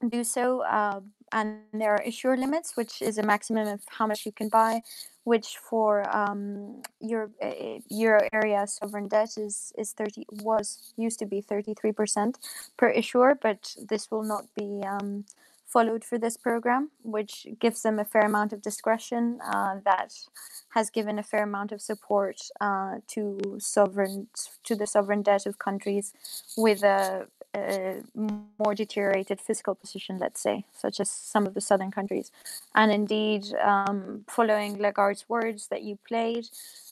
do 0.09 0.25
so. 0.25 0.63
Uh, 0.63 1.01
and 1.33 1.61
there 1.73 1.93
are 1.93 2.03
issuer 2.03 2.37
limits, 2.37 2.77
which 2.77 3.03
is 3.03 3.19
a 3.19 3.23
maximum 3.23 3.69
of 3.69 3.83
how 3.89 4.07
much 4.07 4.27
you 4.27 4.33
can 4.33 4.49
buy 4.49 4.83
which 5.25 5.59
for 5.59 6.09
um, 6.17 6.83
euro, 7.01 7.31
uh, 7.43 7.79
euro 7.89 8.21
area 8.33 8.67
sovereign 8.67 9.09
debt 9.09 9.37
is, 9.37 9.73
is 9.77 9.93
30 9.93 10.27
was 10.43 10.93
used 10.97 11.19
to 11.19 11.27
be 11.27 11.43
33% 11.43 12.37
per 12.77 12.89
issuer, 12.89 13.39
but 13.41 13.75
this 13.89 14.11
will 14.11 14.23
not 14.23 14.47
be 14.57 14.83
um, 14.87 15.25
followed 15.71 16.05
for 16.05 16.19
this 16.19 16.37
program, 16.37 16.91
which 17.03 17.47
gives 17.61 17.83
them 17.83 17.99
a 17.99 18.05
fair 18.05 18.23
amount 18.23 18.53
of 18.53 18.61
discretion 18.61 19.39
uh, 19.45 19.77
that 19.85 20.13
has 20.71 20.91
given 20.91 21.19
a 21.19 21.23
fair 21.23 21.45
amount 21.45 21.71
of 21.71 21.81
support 21.81 22.41
uh, 22.61 22.97
to 23.07 23.57
sovereign 23.59 24.27
to 24.65 24.75
the 24.75 24.87
sovereign 24.87 25.23
debt 25.23 25.47
of 25.47 25.59
countries 25.59 26.13
with 26.57 26.83
a 26.83 27.29
a 27.55 28.03
more 28.59 28.75
deteriorated 28.75 29.41
fiscal 29.41 29.75
position, 29.75 30.19
let's 30.19 30.41
say, 30.41 30.65
such 30.73 31.01
as 31.01 31.11
some 31.11 31.47
of 31.47 31.55
the 31.55 31.61
southern 31.61 31.91
countries. 31.91 32.31
And 32.75 32.93
indeed, 32.93 33.47
um, 33.63 34.25
following 34.29 34.79
Lagarde's 34.79 35.29
words 35.29 35.69
that 35.69 35.83
you 35.83 35.99
played, 36.07 36.47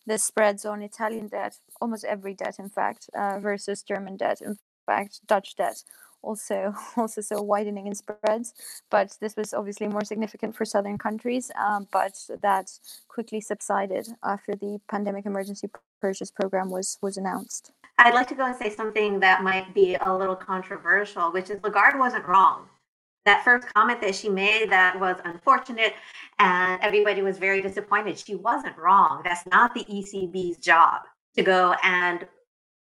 the 0.07 0.19
spreads 0.19 0.65
on 0.65 0.83
Italian 0.83 1.29
debt, 1.29 1.59
almost 1.81 2.05
every 2.05 2.35
debt, 2.35 2.59
in 2.59 2.69
fact, 2.69 3.09
uh, 3.17 3.39
versus 3.39 3.83
German 3.83 4.17
debt, 4.17 4.41
in 4.41 4.59
fact, 4.87 5.21
Dutch 5.27 5.55
debt, 5.57 5.83
also 6.23 6.75
also 6.97 7.21
so 7.21 7.43
widening 7.43 7.87
in 7.87 7.95
spreads. 7.95 8.55
But 8.91 9.17
this 9.21 9.37
was 9.37 9.55
obviously 9.55 9.89
more 9.89 10.05
significant 10.05 10.57
for 10.57 10.65
southern 10.65 10.99
countries, 10.99 11.51
um, 11.57 11.87
but 11.93 12.15
that 12.43 12.71
quickly 13.09 13.41
subsided 13.41 14.09
after 14.25 14.55
the 14.55 14.81
pandemic 14.91 15.27
emergency 15.27 15.69
purchase 16.01 16.31
program 16.31 16.71
was 16.71 16.99
was 17.03 17.17
announced. 17.17 17.73
I'd 17.99 18.15
like 18.15 18.29
to 18.29 18.35
go 18.35 18.47
and 18.47 18.57
say 18.57 18.71
something 18.71 19.19
that 19.21 19.43
might 19.43 19.75
be 19.75 19.97
a 20.01 20.17
little 20.17 20.37
controversial, 20.37 21.33
which 21.33 21.51
is 21.51 21.61
Lagarde 21.63 21.99
wasn't 21.99 22.27
wrong. 22.27 22.69
That 23.25 23.45
first 23.45 23.67
comment 23.75 24.01
that 24.01 24.15
she 24.15 24.29
made 24.29 24.71
that 24.71 24.99
was 24.99 25.17
unfortunate 25.25 25.95
and 26.39 26.81
everybody 26.81 27.23
was 27.23 27.39
very 27.39 27.61
disappointed. 27.61 28.19
She 28.19 28.37
wasn't 28.37 28.79
wrong. 28.79 29.23
That's 29.25 29.45
not 29.47 29.75
the 29.75 29.85
ECB's 29.85 30.59
job 30.59 31.03
to 31.37 31.43
go 31.43 31.75
and 31.83 32.27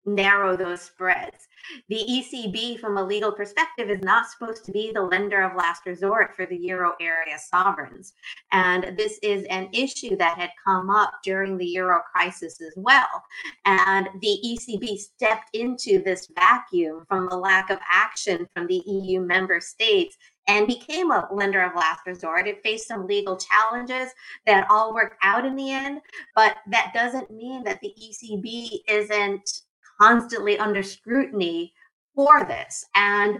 narrow 0.06 0.56
those 0.56 0.80
spreads. 0.82 1.48
The 1.88 2.04
ECB, 2.08 2.78
from 2.78 2.96
a 2.96 3.04
legal 3.04 3.32
perspective, 3.32 3.90
is 3.90 4.00
not 4.02 4.28
supposed 4.30 4.64
to 4.64 4.72
be 4.72 4.92
the 4.92 5.02
lender 5.02 5.42
of 5.42 5.56
last 5.56 5.84
resort 5.84 6.34
for 6.34 6.46
the 6.46 6.56
euro 6.56 6.94
area 7.00 7.36
sovereigns. 7.38 8.12
And 8.52 8.96
this 8.96 9.18
is 9.22 9.44
an 9.50 9.68
issue 9.72 10.16
that 10.16 10.38
had 10.38 10.50
come 10.64 10.90
up 10.90 11.12
during 11.24 11.56
the 11.56 11.66
euro 11.66 12.00
crisis 12.12 12.60
as 12.60 12.72
well. 12.76 13.24
And 13.64 14.08
the 14.20 14.38
ECB 14.44 14.96
stepped 14.98 15.54
into 15.54 16.02
this 16.02 16.28
vacuum 16.34 17.04
from 17.08 17.28
the 17.28 17.36
lack 17.36 17.70
of 17.70 17.78
action 17.92 18.46
from 18.54 18.68
the 18.68 18.82
EU 18.86 19.20
member 19.20 19.60
states 19.60 20.16
and 20.48 20.66
became 20.66 21.10
a 21.10 21.28
lender 21.32 21.62
of 21.62 21.74
last 21.74 22.06
resort. 22.06 22.46
It 22.46 22.62
faced 22.62 22.86
some 22.86 23.06
legal 23.06 23.36
challenges 23.36 24.12
that 24.46 24.66
all 24.70 24.94
worked 24.94 25.16
out 25.22 25.44
in 25.44 25.56
the 25.56 25.72
end, 25.72 26.00
but 26.34 26.56
that 26.70 26.92
doesn't 26.94 27.30
mean 27.30 27.64
that 27.64 27.80
the 27.80 27.92
ECB 28.00 28.78
isn't 28.88 29.62
constantly 30.00 30.58
under 30.58 30.82
scrutiny 30.82 31.72
for 32.14 32.44
this. 32.44 32.84
And 32.94 33.38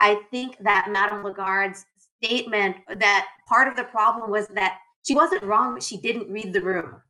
I 0.00 0.20
think 0.30 0.56
that 0.60 0.88
Madame 0.90 1.24
Lagarde's 1.24 1.84
statement 2.22 2.76
that 2.98 3.26
part 3.48 3.68
of 3.68 3.76
the 3.76 3.84
problem 3.84 4.30
was 4.30 4.48
that 4.48 4.78
she 5.06 5.14
wasn't 5.14 5.42
wrong, 5.44 5.74
but 5.74 5.82
she 5.82 5.98
didn't 5.98 6.30
read 6.30 6.52
the 6.52 6.62
room. 6.62 7.02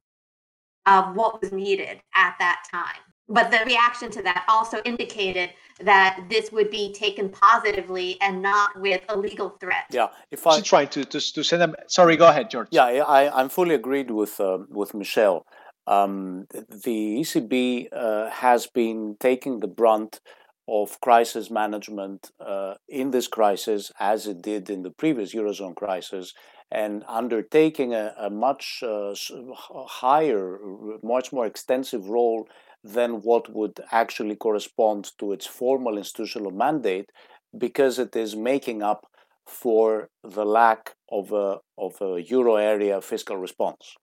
of 0.87 1.15
what 1.15 1.41
was 1.41 1.53
needed 1.53 2.01
at 2.15 2.35
that 2.39 2.63
time. 2.71 3.01
But 3.29 3.51
the 3.51 3.61
reaction 3.67 4.11
to 4.13 4.23
that 4.23 4.45
also 4.49 4.79
indicated 4.85 5.51
that 5.81 6.19
this 6.31 6.51
would 6.51 6.71
be 6.71 6.95
taken 6.95 7.29
positively 7.29 8.17
and 8.23 8.41
not 8.43 8.71
with 8.81 9.03
a 9.11 9.17
legal 9.19 9.51
threat. 9.61 9.85
Yeah, 9.91 10.09
if 10.31 10.47
I 10.47 10.61
try 10.61 10.87
to, 10.87 11.05
to 11.05 11.21
to 11.35 11.45
send 11.45 11.61
them. 11.63 11.75
Sorry, 11.89 12.17
go 12.17 12.29
ahead, 12.29 12.51
George. 12.51 12.69
Yeah, 12.71 12.85
I 12.87 13.21
I'm 13.41 13.51
fully 13.51 13.75
agreed 13.75 14.11
with 14.11 14.41
uh, 14.41 14.59
with 14.71 14.95
Michelle. 14.95 15.45
Um, 15.89 16.47
the 16.51 17.21
ECB 17.21 17.89
uh, 17.91 18.29
has 18.29 18.67
been 18.67 19.17
taking 19.19 19.61
the 19.61 19.67
brunt 19.67 20.21
of 20.69 21.01
crisis 21.01 21.51
management 21.51 22.31
uh, 22.39 22.75
in 22.87 23.11
this 23.11 23.27
crisis, 23.27 23.91
as 23.99 24.27
it 24.27 24.43
did 24.43 24.69
in 24.69 24.83
the 24.83 24.91
previous 24.91 25.35
eurozone 25.35 25.75
crisis, 25.75 26.35
and 26.71 27.05
undertaking 27.09 27.95
a, 27.95 28.15
a 28.19 28.29
much 28.29 28.83
uh, 28.83 29.15
higher, 29.57 30.59
much 31.03 31.33
more 31.33 31.47
extensive 31.47 32.11
role 32.11 32.47
than 32.85 33.23
what 33.23 33.51
would 33.55 33.81
actually 33.91 34.37
correspond 34.37 35.13
to 35.19 35.33
its 35.33 35.47
formal 35.47 35.97
institutional 35.97 36.51
mandate, 36.51 37.09
because 37.57 37.99
it 37.99 38.15
is 38.15 38.37
making 38.37 38.83
up 38.83 39.07
for 39.47 40.11
the 40.23 40.45
lack 40.45 40.97
of 41.11 41.33
a, 41.33 41.57
of 41.79 41.95
a 42.03 42.23
euro 42.29 42.57
area 42.57 43.01
fiscal 43.01 43.39
response 43.39 43.97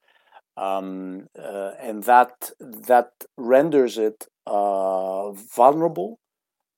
um, 0.58 1.28
uh, 1.38 1.72
and 1.80 2.04
that 2.04 2.52
that 2.60 3.12
renders 3.38 3.98
it 3.98 4.28
uh, 4.48 5.32
vulnerable 5.32 6.20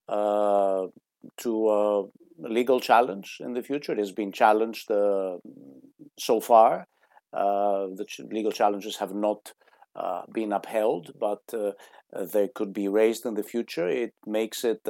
uh, 0.08 0.88
to 1.38 1.70
a 1.70 2.04
legal 2.40 2.80
challenge 2.80 3.38
in 3.40 3.54
the 3.54 3.64
future. 3.64 3.94
It 3.94 4.00
has 4.00 4.12
been 4.12 4.32
challenged 4.32 4.92
uh, 4.92 5.38
so 6.18 6.40
far. 6.40 6.88
Uh, 7.34 7.88
the 7.96 8.06
ch- 8.08 8.22
legal 8.32 8.52
challenges 8.52 8.98
have 8.98 9.14
not 9.14 9.54
uh, 9.96 10.22
been 10.32 10.54
upheld, 10.54 11.12
but 11.20 11.42
they 12.34 12.48
could 12.48 12.74
be 12.74 12.88
raised 12.88 13.26
in 13.26 13.34
the 13.34 13.44
future. 13.44 13.88
It 13.88 14.14
makes 14.26 14.64
it 14.64 14.82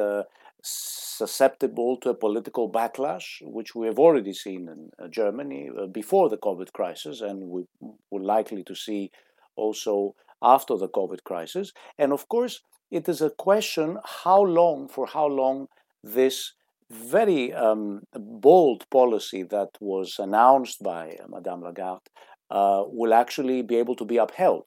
susceptible 0.68 1.98
to 1.98 2.10
a 2.10 2.14
political 2.14 2.72
backlash, 2.72 3.42
which 3.42 3.76
we 3.76 3.88
have 3.88 4.00
already 4.00 4.34
seen 4.34 4.68
in 4.70 4.90
uh, 5.04 5.08
Germany 5.08 5.70
uh, 5.70 5.88
before 5.88 6.30
the 6.30 6.38
COVID 6.38 6.72
crisis, 6.74 7.22
and 7.22 7.42
we 7.42 7.64
were 8.12 8.22
likely 8.22 8.64
to 8.64 8.76
see 8.76 9.12
also 9.56 10.16
after 10.42 10.78
the 10.78 10.90
COVID 10.90 11.24
crisis. 11.24 11.74
And 11.98 12.14
of 12.14 12.28
course, 12.28 12.62
it 12.92 13.10
is 13.10 13.22
a 13.22 13.32
question 13.32 13.98
how 14.24 14.42
long, 14.42 14.88
for 14.88 15.08
how 15.08 15.28
long, 15.28 15.68
this 16.04 16.54
very 16.90 17.54
um, 17.54 18.02
bold 18.14 18.90
policy 18.90 19.44
that 19.44 19.70
was 19.82 20.20
announced 20.20 20.82
by 20.84 21.18
uh, 21.22 21.28
Madame 21.28 21.62
Lagarde 21.64 22.10
uh, 22.50 22.84
will 22.88 23.14
actually 23.14 23.62
be 23.62 23.76
able 23.76 23.96
to 23.96 24.06
be 24.06 24.18
upheld 24.18 24.66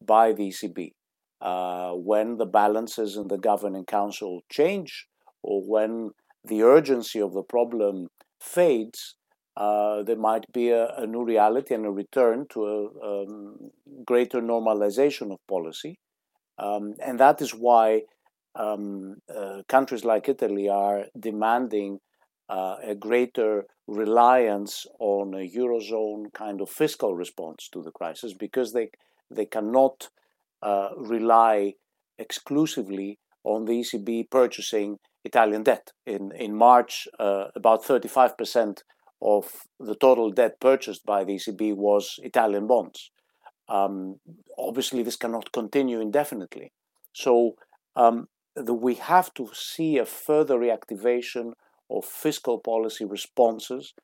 by 0.00 0.32
the 0.32 0.48
ECB. 0.48 0.92
Uh, 1.40 1.92
when 1.92 2.36
the 2.36 2.46
balances 2.46 3.16
in 3.16 3.28
the 3.28 3.38
governing 3.38 3.84
council 3.84 4.42
change 4.50 5.06
or 5.42 5.62
when 5.62 6.10
the 6.44 6.62
urgency 6.62 7.20
of 7.20 7.32
the 7.32 7.42
problem 7.42 8.08
fades, 8.40 9.14
uh, 9.56 10.02
there 10.04 10.16
might 10.16 10.50
be 10.52 10.70
a, 10.70 10.88
a, 10.96 11.06
new 11.06 11.24
reality 11.24 11.74
and 11.74 11.84
a 11.84 11.90
return 11.90 12.46
to 12.48 12.64
a 12.64 13.22
um, 13.24 13.70
greater 14.06 14.40
normalization 14.40 15.32
of 15.32 15.38
policy. 15.48 15.98
Um, 16.58 16.94
and 17.04 17.18
that 17.18 17.40
is 17.42 17.52
why 17.52 18.02
um, 18.54 19.16
uh, 19.34 19.62
countries 19.68 20.04
like 20.04 20.28
Italy 20.28 20.68
are 20.68 21.06
demanding 21.18 21.98
uh, 22.48 22.76
a 22.82 22.94
greater 22.94 23.64
reliance 23.86 24.86
on 24.98 25.34
a 25.34 25.48
eurozone 25.50 26.32
kind 26.32 26.60
of 26.60 26.70
fiscal 26.70 27.14
response 27.14 27.68
to 27.72 27.82
the 27.82 27.90
crisis 27.90 28.34
because 28.34 28.72
they 28.72 28.90
they 29.30 29.44
cannot 29.44 30.08
uh, 30.62 30.88
rely 30.96 31.74
exclusively 32.18 33.18
on 33.44 33.64
the 33.64 33.80
ECB 33.80 34.30
purchasing 34.30 34.98
Italian 35.30 35.62
debt. 35.62 35.92
In, 36.06 36.32
in 36.46 36.52
March, 36.54 36.92
uh, 37.18 37.44
about 37.54 37.84
35% 37.84 38.82
of 39.20 39.44
the 39.88 39.94
total 39.94 40.30
debt 40.30 40.60
purchased 40.60 41.04
by 41.04 41.24
the 41.24 41.34
ECB 41.38 41.74
was 41.74 42.18
Italian 42.22 42.66
bonds. 42.66 43.10
Um, 43.68 44.20
obviously, 44.56 45.02
this 45.02 45.16
cannot 45.16 45.52
continue 45.52 46.00
indefinitely. 46.00 46.72
So, 47.12 47.56
um, 47.96 48.28
the, 48.54 48.74
we 48.74 48.94
have 48.94 49.28
to 49.34 49.44
see 49.52 49.98
a 49.98 50.06
further 50.06 50.56
reactivation 50.58 51.52
of 51.90 52.04
fiscal 52.04 52.58
policy 52.58 53.04
responses 53.04 53.94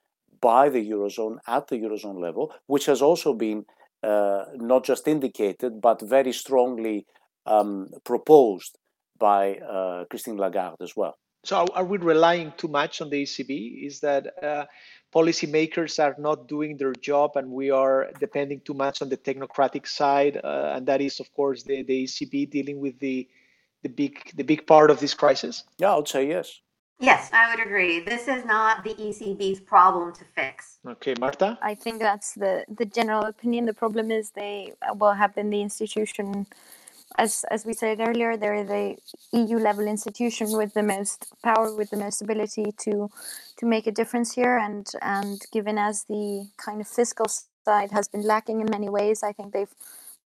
by 0.41 0.69
the 0.69 0.91
Eurozone 0.91 1.37
at 1.47 1.69
the 1.69 1.77
Eurozone 1.77 2.21
level, 2.21 2.53
which 2.67 2.87
has 2.87 3.01
also 3.01 3.33
been 3.35 3.65
uh, 4.03 4.45
not 4.73 4.85
just 4.85 5.09
indicated, 5.09 5.81
but 5.81 6.01
very 6.17 6.33
strongly 6.33 7.07
um, 7.47 7.89
proposed 8.05 8.79
by 9.19 9.57
uh, 9.57 10.05
Christine 10.07 10.37
Lagarde 10.37 10.77
as 10.81 10.97
well. 10.97 11.17
So 11.45 11.67
are 11.75 11.85
we 11.85 11.99
relying 11.99 12.53
too 12.57 12.69
much 12.69 13.03
on 13.03 13.11
the 13.11 13.23
ECB? 13.23 13.87
Is 13.87 14.01
that 14.01 14.43
uh, 14.43 14.65
policymakers 15.15 16.03
are 16.03 16.17
not 16.19 16.49
doing 16.49 16.79
their 16.79 16.95
job 16.95 17.33
and 17.37 17.51
we 17.51 17.71
are 17.71 18.11
depending 18.19 18.61
too 18.61 18.73
much 18.73 19.03
on 19.03 19.11
the 19.11 19.19
technocratic 19.19 19.87
side? 19.87 20.41
Uh, 20.43 20.73
and 20.75 20.87
that 20.87 21.03
is, 21.03 21.21
of 21.21 21.33
course, 21.35 21.63
the, 21.63 21.83
the 21.83 22.05
ECB 22.05 22.51
dealing 22.51 22.81
with 22.81 22.99
the, 22.99 23.29
the, 23.83 23.91
big, 23.91 24.33
the 24.35 24.43
big 24.43 24.67
part 24.67 24.91
of 24.91 25.01
this 25.01 25.13
crisis? 25.13 25.65
Yeah, 25.77 25.93
I 25.93 25.97
would 25.97 26.09
say 26.09 26.27
yes. 26.27 26.61
Yes, 26.99 27.29
I 27.33 27.51
would 27.51 27.67
agree. 27.67 28.01
This 28.01 28.29
is 28.29 28.47
not 28.47 28.83
the 28.83 28.95
ECB's 28.95 29.61
problem 29.61 30.15
to 30.15 30.25
fix. 30.35 30.79
Okay, 30.87 31.15
Marta? 31.21 31.59
I 31.61 31.75
think 31.75 31.99
that's 31.99 32.33
the, 32.33 32.65
the 32.69 32.87
general 32.87 33.25
opinion. 33.25 33.67
The 33.67 33.75
problem 33.75 34.11
is 34.11 34.31
they 34.31 34.73
will 34.95 35.13
have 35.13 35.35
been 35.35 35.51
the 35.51 35.61
institution 35.61 36.47
as 37.17 37.45
as 37.51 37.65
we 37.65 37.73
said 37.73 38.01
earlier, 38.01 38.37
they're 38.37 38.65
the 38.65 38.97
EU 39.33 39.59
level 39.59 39.87
institution 39.87 40.53
with 40.53 40.75
the 40.75 40.83
most 40.83 41.33
power, 41.43 41.75
with 41.75 41.91
the 41.91 41.97
most 41.97 42.21
ability 42.23 42.73
to 42.79 43.11
to 43.59 43.67
make 43.67 43.87
a 43.87 43.93
difference 43.93 44.35
here. 44.35 44.57
And 44.59 44.91
and 45.01 45.41
given 45.53 45.79
as 45.79 46.05
the 46.05 46.49
kind 46.57 46.81
of 46.81 46.89
fiscal 46.89 47.27
side 47.65 47.93
has 47.93 48.09
been 48.09 48.23
lacking 48.23 48.61
in 48.61 48.69
many 48.71 48.89
ways, 48.89 49.23
I 49.23 49.33
think 49.33 49.53
they've 49.53 49.75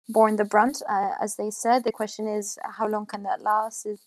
borne 0.08 0.36
the 0.36 0.44
brunt. 0.44 0.82
Uh, 0.88 1.12
as 1.20 1.36
they 1.36 1.50
said, 1.50 1.84
the 1.84 1.92
question 1.92 2.28
is 2.28 2.58
how 2.78 2.86
long 2.86 3.06
can 3.06 3.22
that 3.22 3.40
last? 3.42 3.86
Is 3.86 4.00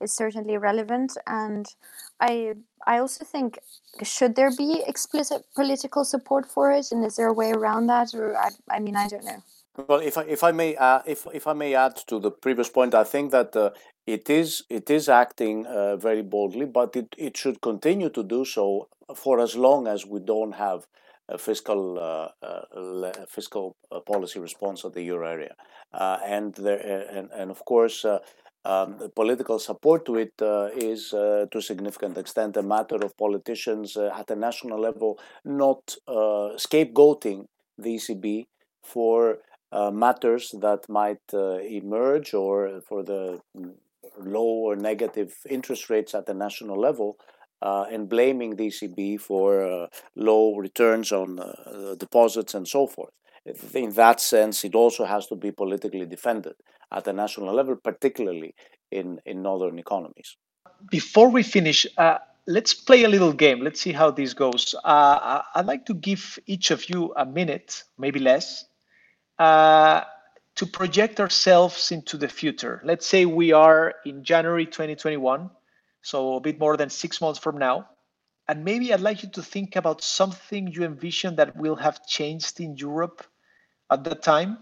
is 0.00 0.12
certainly 0.12 0.56
relevant, 0.56 1.16
and 1.26 1.66
I 2.20 2.54
I 2.86 2.98
also 2.98 3.24
think 3.24 3.58
should 4.02 4.34
there 4.34 4.50
be 4.56 4.82
explicit 4.86 5.44
political 5.54 6.04
support 6.04 6.46
for 6.46 6.72
it, 6.72 6.86
and 6.90 7.04
is 7.04 7.16
there 7.16 7.28
a 7.28 7.32
way 7.32 7.52
around 7.52 7.86
that? 7.88 8.14
Or 8.14 8.36
I, 8.36 8.50
I 8.70 8.78
mean 8.80 8.96
I 8.96 9.08
don't 9.08 9.24
know. 9.24 9.42
Well, 9.86 10.00
if 10.00 10.18
I, 10.18 10.22
if 10.22 10.42
I 10.42 10.50
may 10.50 10.74
uh, 10.74 11.02
if 11.06 11.26
if 11.32 11.46
I 11.46 11.52
may 11.52 11.74
add 11.74 11.96
to 12.08 12.18
the 12.18 12.32
previous 12.32 12.68
point, 12.68 12.94
I 12.94 13.04
think 13.04 13.30
that 13.30 13.54
uh, 13.54 13.70
it 14.06 14.28
is 14.28 14.64
it 14.68 14.90
is 14.90 15.08
acting 15.08 15.66
uh, 15.66 15.96
very 15.96 16.22
boldly, 16.22 16.66
but 16.66 16.96
it, 16.96 17.14
it 17.16 17.36
should 17.36 17.60
continue 17.60 18.10
to 18.10 18.24
do 18.24 18.44
so 18.44 18.88
for 19.14 19.38
as 19.40 19.54
long 19.54 19.86
as 19.86 20.04
we 20.04 20.18
don't 20.18 20.52
have 20.52 20.86
a 21.28 21.38
fiscal 21.38 21.98
uh, 21.98 22.28
uh, 22.44 23.12
fiscal 23.28 23.76
uh, 23.92 24.00
policy 24.00 24.40
response 24.40 24.82
of 24.82 24.94
the 24.94 25.02
euro 25.02 25.28
area, 25.28 25.54
and 25.92 26.54
there 26.54 26.80
and, 27.16 27.30
and 27.32 27.50
of 27.50 27.64
course. 27.64 28.04
Um, 28.64 28.98
political 29.14 29.58
support 29.60 30.04
to 30.06 30.16
it 30.16 30.34
is 30.76 31.10
to 31.10 31.48
a 31.54 31.62
significant 31.62 32.18
extent 32.18 32.56
a 32.56 32.62
matter 32.62 32.96
of 32.96 33.16
politicians 33.16 33.96
at 33.96 34.28
a 34.30 34.36
national 34.36 34.80
level 34.80 35.18
not 35.44 35.96
scapegoating 36.58 37.46
the 37.78 37.94
ECB 37.94 38.46
for 38.82 39.38
uh, 39.72 39.90
matters 39.90 40.54
that 40.60 40.88
might 40.88 41.20
uh, 41.32 41.58
emerge 41.58 42.34
or 42.34 42.80
for 42.80 43.02
the 43.02 43.40
mm, 43.56 43.72
low 44.18 44.42
or 44.42 44.76
negative 44.76 45.36
interest 45.48 45.90
rates 45.90 46.14
at 46.14 46.26
the 46.26 46.34
national 46.34 46.80
level 46.80 47.16
uh, 47.60 47.84
and 47.90 48.08
blaming 48.08 48.56
the 48.56 48.68
ECB 48.68 49.20
for 49.20 49.64
uh, 49.64 49.86
low 50.16 50.54
returns 50.56 51.12
on 51.12 51.38
uh, 51.38 51.94
deposits 51.98 52.54
and 52.54 52.66
so 52.66 52.86
forth. 52.86 53.12
In 53.74 53.92
that 53.94 54.20
sense, 54.20 54.64
it 54.64 54.74
also 54.74 55.04
has 55.04 55.26
to 55.28 55.36
be 55.36 55.50
politically 55.50 56.06
defended 56.06 56.54
at 56.92 57.04
the 57.04 57.12
national 57.12 57.54
level, 57.54 57.76
particularly 57.76 58.54
in, 58.90 59.20
in 59.24 59.42
northern 59.42 59.78
economies. 59.78 60.36
Before 60.90 61.30
we 61.30 61.42
finish, 61.42 61.86
uh, 61.96 62.18
let's 62.46 62.74
play 62.74 63.04
a 63.04 63.08
little 63.08 63.32
game. 63.32 63.60
Let's 63.60 63.80
see 63.80 63.92
how 63.92 64.10
this 64.10 64.34
goes. 64.34 64.74
I'd 64.84 65.64
like 65.64 65.86
to 65.86 65.94
give 65.94 66.38
each 66.46 66.70
of 66.70 66.88
you 66.90 67.12
a 67.16 67.24
minute, 67.24 67.84
maybe 67.96 68.20
less, 68.20 68.66
uh, 69.38 70.02
to 70.56 70.66
project 70.66 71.20
ourselves 71.20 71.92
into 71.92 72.16
the 72.16 72.28
future. 72.28 72.80
Let's 72.84 73.06
say 73.06 73.24
we 73.24 73.52
are 73.52 73.94
in 74.04 74.24
January 74.24 74.66
2021, 74.66 75.50
so 76.02 76.34
a 76.34 76.40
bit 76.40 76.58
more 76.58 76.76
than 76.76 76.90
six 76.90 77.20
months 77.20 77.38
from 77.38 77.58
now. 77.58 77.88
And 78.48 78.64
maybe 78.64 78.92
I'd 78.92 79.00
like 79.00 79.22
you 79.22 79.28
to 79.30 79.42
think 79.42 79.76
about 79.76 80.02
something 80.02 80.68
you 80.68 80.84
envision 80.84 81.36
that 81.36 81.56
will 81.56 81.76
have 81.76 82.06
changed 82.06 82.60
in 82.60 82.76
Europe 82.76 83.24
at 83.90 84.04
that 84.04 84.22
time. 84.22 84.58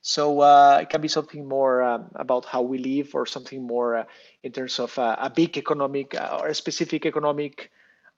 So 0.00 0.40
uh, 0.40 0.78
it 0.82 0.88
can 0.88 1.00
be 1.00 1.08
something 1.08 1.48
more 1.48 1.82
um, 1.82 2.06
about 2.14 2.44
how 2.44 2.62
we 2.62 2.78
live, 2.78 3.14
or 3.14 3.26
something 3.26 3.66
more 3.66 3.96
uh, 3.96 4.04
in 4.44 4.52
terms 4.52 4.78
of 4.78 4.96
uh, 4.98 5.16
a 5.18 5.28
big 5.28 5.58
economic 5.58 6.14
uh, 6.14 6.38
or 6.40 6.46
a 6.46 6.54
specific 6.54 7.04
economic 7.04 7.72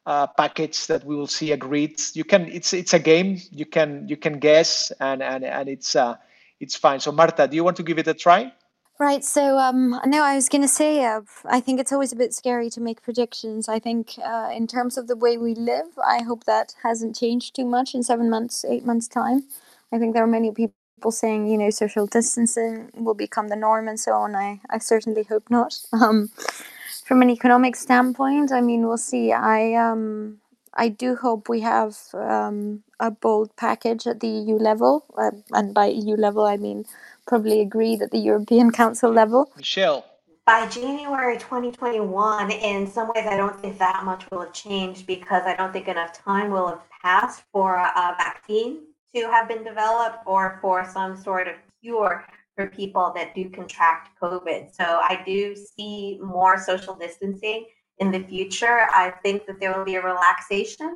uh, 0.08 0.26
package 0.26 0.86
that 0.86 1.04
we 1.04 1.14
will 1.14 1.26
see 1.26 1.52
agreed. 1.52 2.00
You 2.14 2.24
can 2.24 2.48
it's 2.48 2.72
it's 2.72 2.94
a 2.94 2.98
game. 2.98 3.38
You 3.50 3.66
can 3.66 4.08
you 4.08 4.16
can 4.16 4.38
guess 4.38 4.90
and 5.00 5.22
and 5.22 5.44
and 5.44 5.68
it's 5.68 5.94
uh, 5.94 6.16
it's 6.60 6.74
fine. 6.74 7.00
So, 7.00 7.12
Marta, 7.12 7.46
do 7.46 7.54
you 7.54 7.62
want 7.62 7.76
to 7.76 7.82
give 7.82 7.98
it 7.98 8.08
a 8.08 8.14
try? 8.14 8.52
Right. 8.98 9.22
So, 9.22 9.58
um, 9.58 10.00
no, 10.06 10.24
I 10.24 10.34
was 10.34 10.48
going 10.48 10.62
to 10.62 10.74
say, 10.82 11.04
uh, 11.04 11.20
I 11.44 11.60
think 11.60 11.78
it's 11.78 11.92
always 11.92 12.12
a 12.12 12.16
bit 12.16 12.34
scary 12.34 12.68
to 12.70 12.80
make 12.80 13.00
predictions. 13.00 13.68
I 13.68 13.78
think, 13.78 14.14
uh, 14.24 14.50
in 14.52 14.66
terms 14.66 14.98
of 14.98 15.06
the 15.06 15.14
way 15.14 15.36
we 15.36 15.54
live, 15.54 15.86
I 16.04 16.22
hope 16.22 16.44
that 16.44 16.74
hasn't 16.82 17.14
changed 17.14 17.54
too 17.54 17.66
much 17.66 17.94
in 17.94 18.02
seven 18.02 18.28
months, 18.28 18.64
eight 18.64 18.84
months' 18.84 19.06
time. 19.06 19.44
I 19.92 19.98
think 19.98 20.14
there 20.14 20.24
are 20.24 20.34
many 20.38 20.50
people 20.50 21.12
saying, 21.12 21.46
you 21.46 21.58
know, 21.58 21.70
social 21.70 22.06
distancing 22.06 22.90
will 22.94 23.14
become 23.14 23.48
the 23.48 23.56
norm 23.56 23.86
and 23.86 24.00
so 24.00 24.12
on. 24.14 24.34
I, 24.34 24.60
I 24.68 24.78
certainly 24.78 25.24
hope 25.24 25.48
not. 25.50 25.78
Um, 25.92 26.30
from 27.08 27.22
an 27.22 27.30
economic 27.30 27.74
standpoint, 27.74 28.52
I 28.52 28.60
mean, 28.60 28.86
we'll 28.86 28.98
see. 28.98 29.32
I, 29.32 29.72
um, 29.72 30.40
I 30.74 30.90
do 30.90 31.16
hope 31.16 31.48
we 31.48 31.62
have 31.62 31.96
um, 32.12 32.82
a 33.00 33.10
bold 33.10 33.56
package 33.56 34.06
at 34.06 34.20
the 34.20 34.28
EU 34.28 34.56
level, 34.56 35.06
uh, 35.16 35.30
and 35.52 35.72
by 35.72 35.86
EU 35.86 36.16
level 36.16 36.44
I 36.44 36.58
mean 36.58 36.84
probably 37.26 37.62
agreed 37.62 38.02
at 38.02 38.10
the 38.10 38.18
European 38.18 38.70
Council 38.80 39.10
level. 39.10 39.50
Michelle. 39.56 40.04
By 40.44 40.66
January 40.68 41.38
2021, 41.38 42.50
in 42.50 42.86
some 42.86 43.08
ways, 43.14 43.26
I 43.26 43.36
don't 43.36 43.58
think 43.58 43.78
that 43.78 44.04
much 44.04 44.30
will 44.30 44.40
have 44.40 44.52
changed 44.52 45.06
because 45.06 45.44
I 45.46 45.56
don't 45.56 45.72
think 45.72 45.88
enough 45.88 46.12
time 46.12 46.50
will 46.50 46.68
have 46.68 46.82
passed 47.02 47.42
for 47.52 47.76
a 47.76 48.14
vaccine 48.18 48.80
to 49.14 49.22
have 49.30 49.48
been 49.48 49.64
developed 49.64 50.18
or 50.26 50.58
for 50.60 50.86
some 50.90 51.16
sort 51.16 51.48
of 51.48 51.54
cure 51.82 52.26
for 52.58 52.66
people 52.66 53.12
that 53.14 53.36
do 53.36 53.48
contract 53.50 54.18
COVID. 54.20 54.74
So 54.74 54.82
I 54.82 55.22
do 55.24 55.54
see 55.54 56.18
more 56.20 56.58
social 56.58 56.96
distancing 56.96 57.66
in 57.98 58.10
the 58.10 58.24
future. 58.24 58.88
I 58.92 59.12
think 59.22 59.46
that 59.46 59.60
there 59.60 59.78
will 59.78 59.84
be 59.84 59.94
a 59.94 60.02
relaxation 60.02 60.92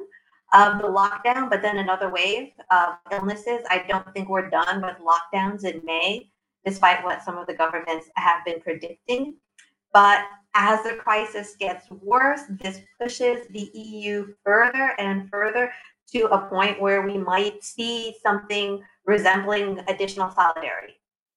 of 0.53 0.79
the 0.79 0.89
lockdown, 0.89 1.49
but 1.49 1.63
then 1.63 1.79
another 1.79 2.11
wave 2.11 2.49
of 2.73 2.95
illnesses. 3.13 3.61
I 3.71 3.85
don't 3.89 4.13
think 4.13 4.29
we're 4.29 4.51
done 4.51 4.83
with 4.83 4.97
lockdowns 4.99 5.63
in 5.63 5.81
May, 5.85 6.33
despite 6.65 7.05
what 7.05 7.23
some 7.23 7.39
of 7.39 7.47
the 7.47 7.55
governments 7.55 8.09
have 8.17 8.45
been 8.45 8.61
predicting. 8.61 9.37
But 9.93 10.25
as 10.55 10.83
the 10.83 10.97
crisis 10.97 11.55
gets 11.61 11.89
worse, 11.93 12.41
this 12.61 12.81
pushes 13.01 13.47
the 13.51 13.71
EU 13.73 14.35
further 14.45 14.97
and 14.99 15.31
further 15.31 15.71
to 16.11 16.25
a 16.25 16.49
point 16.49 16.81
where 16.81 17.03
we 17.03 17.19
might 17.19 17.63
see 17.63 18.17
something 18.21 18.83
resembling 19.07 19.79
additional 19.87 20.29
solidarity. 20.33 20.95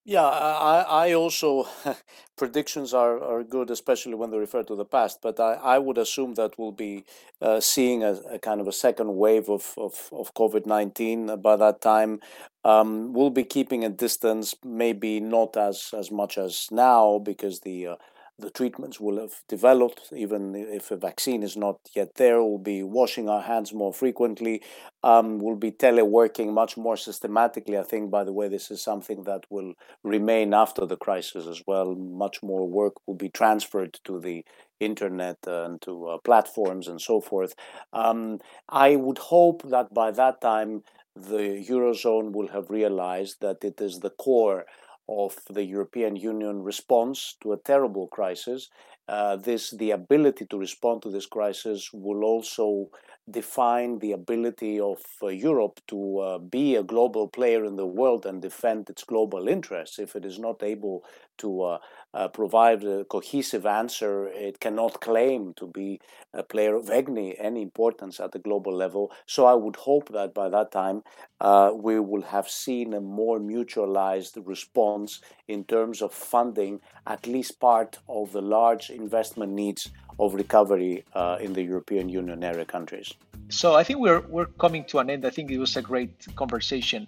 Yeah, 0.08 0.24
I, 0.24 1.08
I 1.08 1.14
also 1.14 1.68
predictions 2.38 2.94
are, 2.94 3.20
are 3.24 3.44
good, 3.44 3.72
especially 3.72 4.14
when 4.14 4.30
they 4.30 4.38
refer 4.38 4.62
to 4.62 4.76
the 4.76 4.86
past. 4.86 5.20
But 5.22 5.40
I, 5.40 5.54
I 5.56 5.80
would 5.80 5.98
assume 5.98 6.36
that 6.36 6.60
we'll 6.60 6.72
be 6.72 7.06
uh, 7.42 7.60
seeing 7.60 8.04
a, 8.04 8.12
a, 8.30 8.38
kind 8.38 8.62
of 8.62 8.68
a 8.68 8.72
second 8.72 9.16
wave 9.16 9.50
of, 9.50 9.74
of, 9.78 10.10
of 10.12 10.34
COVID 10.36 10.68
19 10.68 11.42
by 11.42 11.56
that 11.56 11.82
time. 11.82 12.20
Um, 12.64 13.14
we'll 13.14 13.32
be 13.32 13.44
keeping 13.44 13.84
a 13.84 13.90
distance, 13.90 14.54
maybe 14.64 15.20
not 15.20 15.58
as, 15.58 15.90
as 15.98 16.12
much 16.12 16.38
as 16.38 16.68
now, 16.72 17.18
because 17.18 17.62
the 17.62 17.88
uh, 17.88 17.96
the 18.38 18.50
treatments 18.50 19.00
will 19.00 19.20
have 19.20 19.42
developed, 19.48 20.10
even 20.14 20.56
if 20.56 20.92
a 20.92 20.98
vaccine 20.98 21.42
is 21.42 21.56
not 21.56 21.80
yet 21.96 22.16
there. 22.16 22.44
We'll 22.44 22.58
be 22.58 22.84
washing 22.84 23.30
our 23.30 23.42
hands 23.42 23.74
more 23.74 23.94
frequently. 23.94 24.62
Um, 25.04 25.40
we'll 25.40 25.56
be 25.56 25.72
teleworking 25.72 26.54
much 26.54 26.76
more 26.76 26.98
systematically. 26.98 27.78
I 27.78 27.84
think, 27.84 28.12
by 28.12 28.26
the 28.26 28.34
way, 28.34 28.50
this 28.50 28.70
is 28.72 28.82
something 28.82 29.24
that 29.24 29.46
will 29.50 29.74
remain 30.04 30.54
after 30.54 30.86
the 30.86 30.98
crisis 30.98 31.48
as 31.48 31.64
well. 31.66 31.96
Much 31.96 32.44
more 32.44 32.68
work 32.68 32.96
will 33.08 33.16
be 33.16 33.30
transferred 33.30 34.00
to 34.04 34.20
the 34.20 34.44
internet 34.82 35.38
and 35.48 35.82
to 35.84 36.08
uh, 36.08 36.18
platforms 36.18 36.90
and 36.90 37.00
so 37.00 37.22
forth. 37.22 37.56
Um, 37.94 38.40
I 38.68 38.98
would 38.98 39.18
hope 39.18 39.64
that 39.70 39.94
by 39.94 40.12
that 40.12 40.42
time, 40.42 40.84
the 41.16 41.66
Eurozone 41.70 42.34
will 42.34 42.50
have 42.50 42.70
realized 42.70 43.38
that 43.40 43.64
it 43.64 43.80
is 43.80 44.00
the 44.00 44.10
core 44.10 44.66
of 45.08 45.38
the 45.50 45.64
European 45.64 46.16
Union 46.16 46.64
response 46.64 47.36
to 47.42 47.54
a 47.54 47.58
terrible 47.58 48.08
crisis. 48.08 48.70
Uh, 49.08 49.36
this 49.36 49.72
the 49.72 49.92
ability 49.92 50.46
to 50.48 50.58
respond 50.58 51.02
to 51.04 51.12
this 51.12 51.28
crisis 51.28 51.92
will 51.94 52.24
also 52.24 52.90
define 53.30 54.00
the 54.00 54.12
ability 54.12 54.80
of 54.80 55.02
uh, 55.24 55.28
Europe 55.28 55.80
to 55.88 56.20
uh, 56.20 56.38
be 56.38 56.76
a 56.76 56.84
global 56.84 57.28
player 57.28 57.66
in 57.66 57.76
the 57.76 57.86
world 57.86 58.26
and 58.26 58.42
defend 58.42 58.90
its 58.90 59.04
global 59.04 59.48
interests. 59.48 59.98
If 59.98 60.16
it 60.16 60.26
is 60.26 60.38
not 60.38 60.62
able 60.62 61.04
to 61.40 61.62
uh, 61.64 61.78
uh, 62.14 62.28
provide 62.28 62.84
a 62.84 63.04
cohesive 63.06 63.66
answer, 63.66 64.28
it 64.28 64.60
cannot 64.60 65.02
claim 65.02 65.54
to 65.56 65.68
be 65.68 66.00
a 66.34 66.44
player 66.44 66.76
of 66.76 66.90
any, 66.90 67.38
any 67.38 67.62
importance 67.62 68.20
at 68.20 68.32
the 68.32 68.40
global 68.40 68.74
level. 68.74 69.12
So 69.26 69.46
I 69.46 69.56
would 69.56 69.76
hope 69.76 70.10
that 70.10 70.34
by 70.34 70.50
that 70.50 70.72
time 70.72 71.04
uh, 71.42 71.72
we 71.74 72.00
will 72.00 72.22
have 72.22 72.48
seen 72.48 72.94
a 72.94 73.02
more 73.02 73.40
mutualized 73.40 74.38
response 74.46 75.20
in 75.48 75.64
terms 75.64 76.02
of 76.02 76.14
funding 76.14 76.80
at 77.08 77.28
least 77.28 77.60
part 77.60 78.00
of 78.08 78.32
the 78.32 78.42
large 78.42 78.90
investment 78.90 79.52
needs 79.52 79.90
of 80.20 80.34
recovery 80.34 81.04
uh, 81.14 81.38
in 81.42 81.54
the 81.54 81.64
European 81.64 82.10
Union 82.10 82.44
area 82.44 82.66
countries. 82.66 83.14
So 83.50 83.76
I 83.76 83.84
think 83.84 84.00
we're 84.00 84.22
we're 84.22 84.52
coming 84.58 84.86
to 84.86 85.00
an 85.00 85.10
end. 85.10 85.26
I 85.26 85.30
think 85.30 85.52
it 85.52 85.60
was 85.60 85.76
a 85.76 85.82
great 85.82 86.14
conversation. 86.36 87.08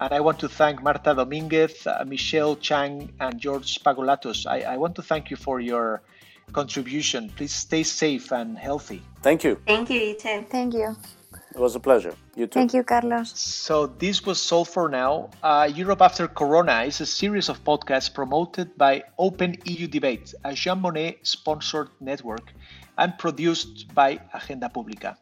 And 0.00 0.12
I 0.12 0.20
want 0.20 0.38
to 0.40 0.48
thank 0.48 0.80
Marta 0.80 1.12
Dominguez, 1.14 1.86
uh, 1.86 2.04
Michelle 2.06 2.54
Chang, 2.56 3.12
and 3.18 3.40
George 3.40 3.82
Pagoulatos. 3.82 4.46
I, 4.46 4.60
I 4.74 4.76
want 4.76 4.94
to 4.96 5.02
thank 5.02 5.28
you 5.30 5.36
for 5.36 5.58
your 5.58 6.02
contribution. 6.52 7.30
Please 7.36 7.52
stay 7.52 7.82
safe 7.82 8.32
and 8.32 8.56
healthy. 8.56 9.02
Thank 9.22 9.42
you. 9.42 9.60
Thank 9.66 9.90
you, 9.90 10.00
you 10.00 10.14
too. 10.14 10.46
Thank 10.48 10.74
you. 10.74 10.96
It 11.54 11.58
was 11.58 11.74
a 11.74 11.80
pleasure. 11.80 12.14
You 12.36 12.46
too. 12.46 12.58
Thank 12.60 12.74
you, 12.74 12.84
Carlos. 12.84 13.32
So 13.38 13.86
this 13.86 14.24
was 14.24 14.52
all 14.52 14.64
for 14.64 14.88
now. 14.88 15.30
Uh, 15.42 15.70
Europe 15.74 16.02
After 16.02 16.28
Corona 16.28 16.82
is 16.82 17.00
a 17.00 17.06
series 17.06 17.48
of 17.48 17.64
podcasts 17.64 18.12
promoted 18.12 18.76
by 18.76 19.02
Open 19.18 19.56
EU 19.64 19.86
Debate, 19.86 20.34
a 20.44 20.52
Jean 20.52 20.80
Monnet 20.82 21.16
sponsored 21.22 21.88
network, 22.00 22.52
and 22.98 23.16
produced 23.18 23.94
by 23.94 24.20
Agenda 24.34 24.68
Pública. 24.68 25.16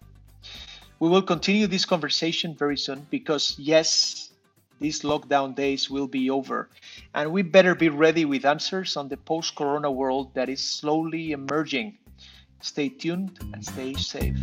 We 0.99 1.09
will 1.09 1.23
continue 1.23 1.67
this 1.67 1.85
conversation 1.85 2.55
very 2.55 2.77
soon 2.77 3.07
because, 3.11 3.55
yes, 3.59 4.31
these 4.81 5.03
lockdown 5.03 5.55
days 5.55 5.89
will 5.89 6.09
be 6.09 6.29
over, 6.31 6.69
and 7.15 7.33
we 7.33 7.43
better 7.43 7.75
be 7.75 7.89
ready 7.89 8.25
with 8.25 8.45
answers 8.45 8.97
on 8.97 9.09
the 9.09 9.17
post 9.17 9.55
corona 9.55 9.91
world 9.91 10.35
that 10.35 10.49
is 10.49 10.63
slowly 10.63 11.33
emerging. 11.33 11.99
Stay 12.61 12.89
tuned 12.89 13.39
and 13.53 13.65
stay 13.65 13.95
safe. 13.95 14.37